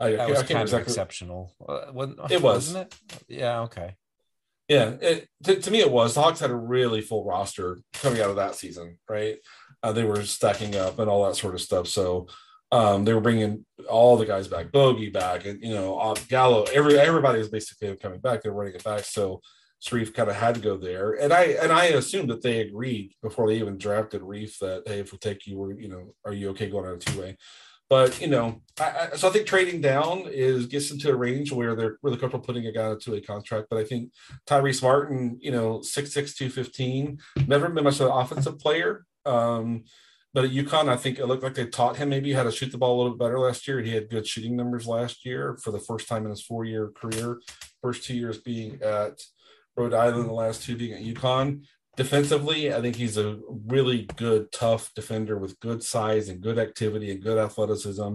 I, 0.00 0.12
that 0.12 0.28
was 0.28 0.40
I 0.40 0.42
kind 0.44 0.68
of 0.68 0.74
exceptional. 0.80 1.52
Uh, 1.66 1.86
it 2.30 2.42
was, 2.42 2.72
wasn't 2.72 2.86
it? 2.86 3.22
Yeah. 3.28 3.60
Okay. 3.62 3.94
Yeah, 4.68 4.94
it, 5.00 5.28
to, 5.44 5.60
to, 5.60 5.70
me 5.70 5.80
it 5.80 5.90
was. 5.90 6.14
The 6.14 6.22
Hawks 6.22 6.40
had 6.40 6.50
a 6.50 6.56
really 6.56 7.02
full 7.02 7.24
roster 7.24 7.78
coming 7.92 8.22
out 8.22 8.30
of 8.30 8.36
that 8.36 8.54
season, 8.54 8.98
right? 9.08 9.36
Uh, 9.82 9.92
they 9.92 10.04
were 10.04 10.22
stacking 10.22 10.74
up 10.74 10.98
and 10.98 11.10
all 11.10 11.26
that 11.26 11.36
sort 11.36 11.54
of 11.54 11.60
stuff. 11.60 11.86
So 11.86 12.28
um, 12.72 13.04
they 13.04 13.12
were 13.12 13.20
bringing 13.20 13.66
all 13.90 14.16
the 14.16 14.24
guys 14.24 14.48
back, 14.48 14.68
Bogi 14.68 15.12
back, 15.12 15.44
and 15.44 15.62
you 15.62 15.74
know 15.74 15.98
uh, 15.98 16.14
Gallo. 16.28 16.64
Every 16.72 16.98
everybody 16.98 17.38
was 17.38 17.50
basically 17.50 17.94
coming 17.96 18.20
back. 18.20 18.42
They're 18.42 18.52
running 18.52 18.74
it 18.74 18.82
back. 18.82 19.04
So 19.04 19.42
Sharife 19.84 20.14
kind 20.14 20.30
of 20.30 20.36
had 20.36 20.54
to 20.54 20.60
go 20.62 20.78
there, 20.78 21.12
and 21.12 21.32
I 21.32 21.42
and 21.62 21.70
I 21.70 21.86
assumed 21.86 22.30
that 22.30 22.42
they 22.42 22.60
agreed 22.60 23.12
before 23.22 23.48
they 23.48 23.58
even 23.58 23.76
drafted 23.76 24.22
Reef 24.22 24.58
that 24.60 24.84
hey, 24.86 25.00
if 25.00 25.12
we 25.12 25.18
take 25.18 25.46
you, 25.46 25.58
we're 25.58 25.78
you 25.78 25.88
know, 25.88 26.14
are 26.24 26.32
you 26.32 26.50
okay 26.50 26.70
going 26.70 26.86
on 26.86 26.94
a 26.94 26.98
two 26.98 27.20
way? 27.20 27.36
But 27.90 28.20
you 28.20 28.28
know, 28.28 28.62
I, 28.80 29.08
I, 29.12 29.16
so 29.16 29.28
I 29.28 29.30
think 29.30 29.46
trading 29.46 29.80
down 29.80 30.26
is 30.26 30.66
gets 30.66 30.90
into 30.90 31.10
a 31.10 31.16
range 31.16 31.52
where 31.52 31.74
they're 31.74 31.98
really 32.02 32.16
comfortable 32.16 32.44
putting 32.44 32.66
a 32.66 32.72
guy 32.72 32.90
into 32.90 33.14
a 33.14 33.20
contract. 33.20 33.66
But 33.70 33.78
I 33.78 33.84
think 33.84 34.10
Tyrese 34.46 34.82
Martin, 34.82 35.38
you 35.40 35.50
know, 35.50 35.82
six 35.82 36.12
six 36.12 36.34
two 36.34 36.48
fifteen, 36.48 37.18
never 37.46 37.68
been 37.68 37.84
much 37.84 38.00
of 38.00 38.06
an 38.06 38.12
offensive 38.12 38.58
player. 38.58 39.04
Um, 39.26 39.84
but 40.32 40.44
at 40.44 40.50
UConn, 40.50 40.88
I 40.88 40.96
think 40.96 41.18
it 41.18 41.26
looked 41.26 41.44
like 41.44 41.54
they 41.54 41.66
taught 41.66 41.96
him 41.96 42.08
maybe 42.08 42.32
how 42.32 42.42
to 42.42 42.50
shoot 42.50 42.72
the 42.72 42.78
ball 42.78 42.96
a 42.96 42.98
little 42.98 43.12
bit 43.12 43.24
better 43.24 43.38
last 43.38 43.68
year. 43.68 43.80
He 43.80 43.94
had 43.94 44.10
good 44.10 44.26
shooting 44.26 44.56
numbers 44.56 44.86
last 44.86 45.24
year 45.24 45.56
for 45.62 45.70
the 45.70 45.78
first 45.78 46.08
time 46.08 46.24
in 46.24 46.30
his 46.30 46.42
four 46.42 46.64
year 46.64 46.88
career. 46.88 47.40
First 47.80 48.04
two 48.04 48.16
years 48.16 48.38
being 48.38 48.82
at 48.82 49.22
Rhode 49.76 49.94
Island, 49.94 50.28
the 50.28 50.32
last 50.32 50.64
two 50.64 50.76
being 50.76 50.94
at 50.94 51.14
UConn 51.14 51.64
defensively, 51.96 52.72
I 52.72 52.80
think 52.80 52.96
he's 52.96 53.16
a 53.16 53.38
really 53.66 54.08
good, 54.16 54.52
tough 54.52 54.92
defender 54.94 55.38
with 55.38 55.60
good 55.60 55.82
size 55.82 56.28
and 56.28 56.40
good 56.40 56.58
activity 56.58 57.10
and 57.10 57.22
good 57.22 57.38
athleticism. 57.38 58.14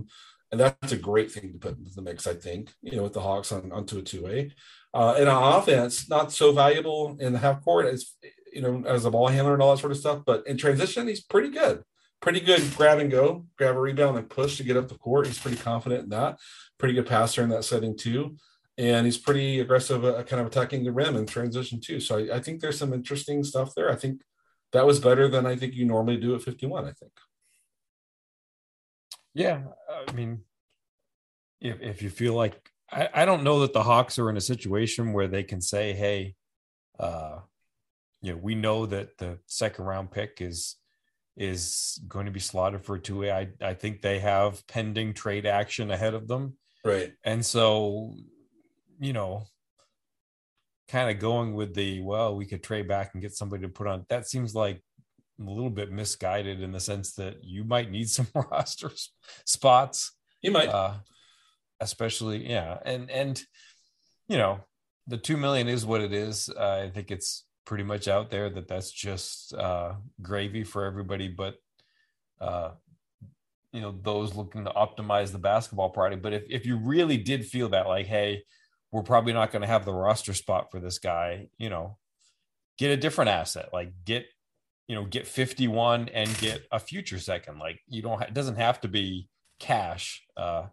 And 0.51 0.59
that's 0.59 0.91
a 0.91 0.97
great 0.97 1.31
thing 1.31 1.53
to 1.53 1.59
put 1.59 1.77
into 1.77 1.91
the 1.93 2.01
mix, 2.01 2.25
I 2.25 2.33
think, 2.33 2.73
you 2.81 2.97
know, 2.97 3.03
with 3.03 3.13
the 3.13 3.21
Hawks 3.21 3.51
on 3.51 3.71
onto 3.71 3.99
a 3.99 4.01
two 4.01 4.23
way. 4.23 4.51
Uh, 4.93 5.15
and 5.17 5.29
on 5.29 5.61
offense, 5.61 6.09
not 6.09 6.31
so 6.31 6.51
valuable 6.51 7.15
in 7.19 7.33
the 7.33 7.39
half 7.39 7.63
court 7.63 7.85
as, 7.85 8.15
you 8.51 8.61
know, 8.61 8.83
as 8.87 9.05
a 9.05 9.11
ball 9.11 9.27
handler 9.27 9.53
and 9.53 9.61
all 9.61 9.75
that 9.75 9.81
sort 9.81 9.91
of 9.91 9.99
stuff. 9.99 10.23
But 10.25 10.47
in 10.47 10.57
transition, 10.57 11.07
he's 11.07 11.23
pretty 11.23 11.49
good. 11.49 11.83
Pretty 12.21 12.39
good 12.39 12.63
grab 12.75 12.99
and 12.99 13.11
go, 13.11 13.45
grab 13.57 13.75
a 13.75 13.79
rebound 13.79 14.17
and 14.17 14.29
push 14.29 14.57
to 14.57 14.63
get 14.63 14.75
up 14.75 14.89
the 14.89 14.95
court. 14.95 15.27
He's 15.27 15.39
pretty 15.39 15.57
confident 15.57 16.03
in 16.03 16.09
that. 16.09 16.39
Pretty 16.77 16.95
good 16.95 17.07
passer 17.07 17.43
in 17.43 17.49
that 17.49 17.63
setting, 17.63 17.95
too 17.95 18.35
and 18.79 19.05
he's 19.05 19.17
pretty 19.17 19.59
aggressive, 19.59 20.05
uh, 20.05 20.23
kind 20.23 20.39
of 20.39 20.47
attacking 20.47 20.85
the 20.85 20.91
rim 20.91 21.17
in 21.17 21.25
transition 21.25 21.81
too. 21.81 21.99
So 21.99 22.17
I, 22.17 22.37
I, 22.37 22.39
think 22.39 22.61
there's 22.61 22.79
some 22.79 22.93
interesting 22.93 23.43
stuff 23.43 23.75
there. 23.75 23.91
I 23.91 23.95
think 23.95 24.21
that 24.71 24.87
was 24.87 25.01
better 25.01 25.27
than 25.27 25.45
I 25.45 25.57
think 25.57 25.73
you 25.75 25.85
normally 25.85 26.15
do 26.15 26.33
at 26.33 26.41
51. 26.41 26.85
I 26.85 26.93
think. 26.93 27.11
Yeah, 29.33 29.63
I 30.07 30.11
mean, 30.13 30.39
if 31.59 31.81
if 31.81 32.01
you 32.01 32.09
feel 32.09 32.33
like 32.33 32.71
I, 32.89 33.09
I 33.13 33.25
don't 33.25 33.43
know 33.43 33.59
that 33.59 33.73
the 33.73 33.83
Hawks 33.83 34.17
are 34.17 34.29
in 34.29 34.37
a 34.37 34.41
situation 34.41 35.11
where 35.11 35.27
they 35.27 35.43
can 35.43 35.59
say, 35.59 35.91
hey, 35.91 36.35
uh, 36.97 37.39
you 38.21 38.31
know, 38.31 38.39
we 38.41 38.55
know 38.55 38.85
that 38.85 39.17
the 39.17 39.39
second 39.45 39.85
round 39.85 40.09
pick 40.09 40.37
is 40.39 40.77
is 41.35 41.99
going 42.07 42.27
to 42.27 42.31
be 42.31 42.39
slotted 42.39 42.85
for 42.85 42.95
a 42.95 42.99
two 42.99 43.19
way. 43.19 43.31
I 43.31 43.49
I 43.61 43.73
think 43.73 44.01
they 44.01 44.19
have 44.19 44.65
pending 44.67 45.15
trade 45.15 45.45
action 45.45 45.91
ahead 45.91 46.13
of 46.13 46.29
them. 46.29 46.53
Right. 46.85 47.11
And 47.25 47.45
so 47.45 48.15
you 48.99 49.13
know, 49.13 49.45
kind 50.89 51.09
of 51.09 51.19
going 51.19 51.53
with 51.53 51.73
the 51.73 52.01
well, 52.01 52.35
we 52.35 52.45
could 52.45 52.63
trade 52.63 52.87
back 52.87 53.11
and 53.13 53.21
get 53.21 53.35
somebody 53.35 53.63
to 53.63 53.69
put 53.69 53.87
on. 53.87 54.05
That 54.09 54.27
seems 54.27 54.53
like 54.53 54.81
a 55.39 55.49
little 55.49 55.69
bit 55.69 55.91
misguided 55.91 56.61
in 56.61 56.71
the 56.71 56.79
sense 56.79 57.13
that 57.13 57.43
you 57.43 57.63
might 57.63 57.91
need 57.91 58.09
some 58.09 58.27
roster 58.33 58.91
spots. 59.45 60.13
You 60.41 60.51
might, 60.51 60.69
uh, 60.69 60.95
especially 61.79 62.49
yeah, 62.49 62.77
and 62.85 63.09
and 63.09 63.41
you 64.27 64.37
know, 64.37 64.59
the 65.07 65.17
two 65.17 65.37
million 65.37 65.67
is 65.67 65.85
what 65.85 66.01
it 66.01 66.13
is. 66.13 66.49
Uh, 66.49 66.83
I 66.85 66.89
think 66.89 67.11
it's 67.11 67.45
pretty 67.65 67.83
much 67.83 68.07
out 68.07 68.31
there 68.31 68.49
that 68.49 68.67
that's 68.67 68.91
just 68.91 69.53
uh, 69.53 69.93
gravy 70.21 70.63
for 70.63 70.85
everybody, 70.85 71.27
but 71.27 71.55
uh, 72.39 72.71
you 73.73 73.81
know 73.81 73.93
those 74.01 74.33
looking 74.33 74.65
to 74.65 74.71
optimize 74.71 75.31
the 75.31 75.39
basketball 75.39 75.89
party. 75.89 76.15
But 76.15 76.33
if 76.33 76.43
if 76.49 76.65
you 76.65 76.77
really 76.77 77.17
did 77.17 77.45
feel 77.45 77.69
that 77.69 77.87
like, 77.87 78.07
hey, 78.07 78.43
we're 78.91 79.03
probably 79.03 79.33
not 79.33 79.51
going 79.51 79.61
to 79.61 79.67
have 79.67 79.85
the 79.85 79.93
roster 79.93 80.33
spot 80.33 80.71
for 80.71 80.79
this 80.79 80.99
guy. 80.99 81.49
You 81.57 81.69
know, 81.69 81.97
get 82.77 82.91
a 82.91 82.97
different 82.97 83.29
asset, 83.29 83.69
like 83.73 83.91
get 84.05 84.25
you 84.87 84.95
know 84.95 85.05
get 85.05 85.27
51 85.27 86.09
and 86.09 86.37
get 86.39 86.65
a 86.71 86.79
future 86.79 87.19
second. 87.19 87.59
Like 87.59 87.79
you 87.87 88.01
don't 88.01 88.21
it 88.21 88.33
doesn't 88.33 88.55
have 88.55 88.81
to 88.81 88.87
be 88.87 89.29
cash. 89.59 90.23
Uh, 90.35 90.67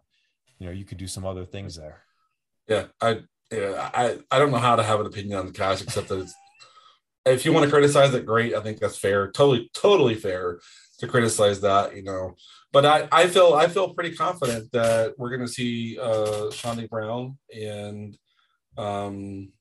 you 0.59 0.65
know, 0.65 0.71
you 0.71 0.85
could 0.85 0.97
do 0.97 1.07
some 1.07 1.25
other 1.25 1.45
things 1.45 1.75
there. 1.75 2.03
Yeah, 2.67 2.85
I 3.01 3.21
yeah, 3.51 3.89
I 3.93 4.17
I 4.31 4.39
don't 4.39 4.51
know 4.51 4.57
how 4.57 4.75
to 4.75 4.83
have 4.83 4.99
an 4.99 5.05
opinion 5.05 5.37
on 5.37 5.45
the 5.45 5.53
cash 5.53 5.81
except 5.81 6.09
that 6.09 6.27
if 7.27 7.45
you 7.45 7.53
want 7.53 7.65
to 7.65 7.69
criticize 7.71 8.13
it, 8.13 8.25
great. 8.25 8.53
I 8.53 8.61
think 8.61 8.79
that's 8.79 8.97
fair. 8.97 9.31
Totally, 9.31 9.69
totally 9.73 10.15
fair 10.15 10.59
to 10.99 11.07
criticize 11.07 11.61
that, 11.61 11.95
you 11.95 12.03
know. 12.03 12.35
But 12.71 12.85
I, 12.85 13.07
I 13.11 13.27
feel 13.27 13.53
I 13.53 13.67
feel 13.67 13.93
pretty 13.93 14.15
confident 14.15 14.71
that 14.73 15.13
we're 15.17 15.29
gonna 15.29 15.47
see 15.47 15.97
uh 15.99 16.49
Chaundee 16.51 16.89
Brown 16.89 17.37
and 17.55 18.17
um 18.77 19.51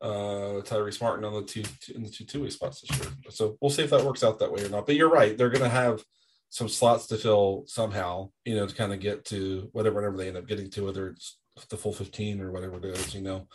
uh 0.00 0.60
Tyrese 0.64 1.00
Martin 1.00 1.24
on 1.24 1.34
the 1.34 1.42
two 1.42 1.62
in 1.94 2.02
the 2.02 2.10
two 2.10 2.24
two 2.24 2.42
way 2.42 2.50
spots 2.50 2.80
this 2.80 2.98
year. 2.98 3.08
So 3.30 3.56
we'll 3.60 3.70
see 3.70 3.84
if 3.84 3.90
that 3.90 4.04
works 4.04 4.24
out 4.24 4.38
that 4.40 4.52
way 4.52 4.64
or 4.64 4.68
not. 4.68 4.86
But 4.86 4.96
you're 4.96 5.08
right, 5.08 5.36
they're 5.36 5.50
gonna 5.50 5.68
have 5.68 6.02
some 6.50 6.68
slots 6.68 7.06
to 7.06 7.16
fill 7.16 7.64
somehow, 7.66 8.30
you 8.44 8.56
know, 8.56 8.66
to 8.66 8.74
kind 8.74 8.92
of 8.92 9.00
get 9.00 9.24
to 9.26 9.70
whatever 9.72 9.94
whatever 9.96 10.16
they 10.16 10.28
end 10.28 10.36
up 10.36 10.48
getting 10.48 10.68
to, 10.70 10.84
whether 10.84 11.08
it's 11.08 11.38
the 11.70 11.76
full 11.76 11.92
15 11.92 12.40
or 12.40 12.50
whatever 12.50 12.76
it 12.76 12.84
is, 12.84 13.14
you 13.14 13.22
know. 13.22 13.46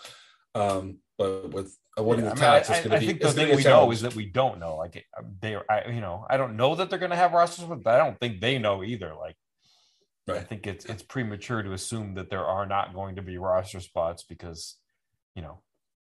Um, 0.56 1.00
but 1.18 1.52
with 1.52 1.78
avoiding 1.98 2.26
yeah, 2.26 2.34
the 2.34 2.40
tax, 2.40 2.70
I, 2.70 2.82
mean, 2.84 2.92
I, 2.92 2.96
I, 2.96 3.00
be, 3.00 3.08
think 3.08 3.22
the 3.22 3.32
thing 3.32 3.56
we 3.56 3.64
know 3.64 3.92
is 3.92 4.02
that 4.02 4.16
we 4.16 4.26
don't 4.26 4.60
know. 4.60 4.76
Like 4.78 5.06
they, 5.42 5.58
I, 5.70 5.90
you 5.90 6.00
know, 6.00 6.26
I 6.30 6.38
don't 6.38 6.56
know 6.56 6.76
that 6.76 6.90
they're 6.90 7.00
going 7.00 7.12
to 7.12 7.18
have 7.18 7.34
rosters, 7.34 7.66
but 7.66 7.88
I 7.88 7.98
don't 7.98 8.18
think 8.20 8.40
they 8.40 8.60
know 8.60 8.84
either. 8.84 9.14
Like, 9.16 9.36
right. 10.28 10.38
I 10.38 10.44
think 10.44 10.68
it's 10.68 10.86
it's 10.86 11.04
premature 11.04 11.64
to 11.64 11.74
assume 11.74 12.14
that 12.14 12.30
there 12.30 12.46
are 12.46 12.66
not 12.66 12.94
going 12.94 13.16
to 13.16 13.22
be 13.22 13.38
roster 13.38 13.80
spots 13.80 14.24
because, 14.24 14.76
you 15.36 15.42
know, 15.42 15.62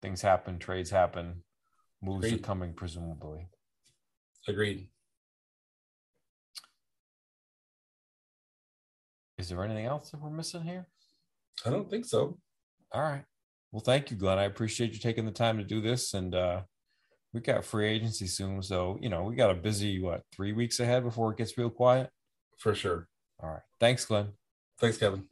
things 0.02 0.20
happen, 0.20 0.58
trades 0.58 0.90
happen, 0.90 1.42
moves 2.02 2.26
Agreed. 2.26 2.40
are 2.40 2.42
coming 2.42 2.74
presumably. 2.74 3.48
Agreed. 4.46 4.88
Is 9.38 9.48
there 9.48 9.64
anything 9.64 9.86
else 9.86 10.10
that 10.10 10.20
we're 10.20 10.28
missing 10.28 10.62
here? 10.62 10.86
I 11.64 11.70
don't 11.70 11.88
think 11.88 12.04
so. 12.04 12.38
All 12.92 13.02
right. 13.02 13.24
Well, 13.72 13.80
thank 13.80 14.10
you, 14.10 14.16
Glenn. 14.16 14.38
I 14.38 14.44
appreciate 14.44 14.92
you 14.92 14.98
taking 14.98 15.26
the 15.26 15.32
time 15.32 15.58
to 15.58 15.64
do 15.64 15.80
this. 15.80 16.14
And 16.14 16.34
uh, 16.34 16.62
we 17.32 17.40
got 17.40 17.64
free 17.64 17.88
agency 17.88 18.26
soon. 18.26 18.62
So, 18.62 18.98
you 19.00 19.08
know, 19.08 19.22
we 19.22 19.36
got 19.36 19.50
a 19.50 19.54
busy, 19.54 20.00
what, 20.00 20.22
three 20.34 20.52
weeks 20.52 20.80
ahead 20.80 21.04
before 21.04 21.32
it 21.32 21.38
gets 21.38 21.56
real 21.56 21.70
quiet? 21.70 22.10
For 22.58 22.74
sure. 22.74 23.08
All 23.40 23.50
right. 23.50 23.62
Thanks, 23.78 24.04
Glenn. 24.04 24.32
Thanks, 24.78 24.98
Kevin. 24.98 25.24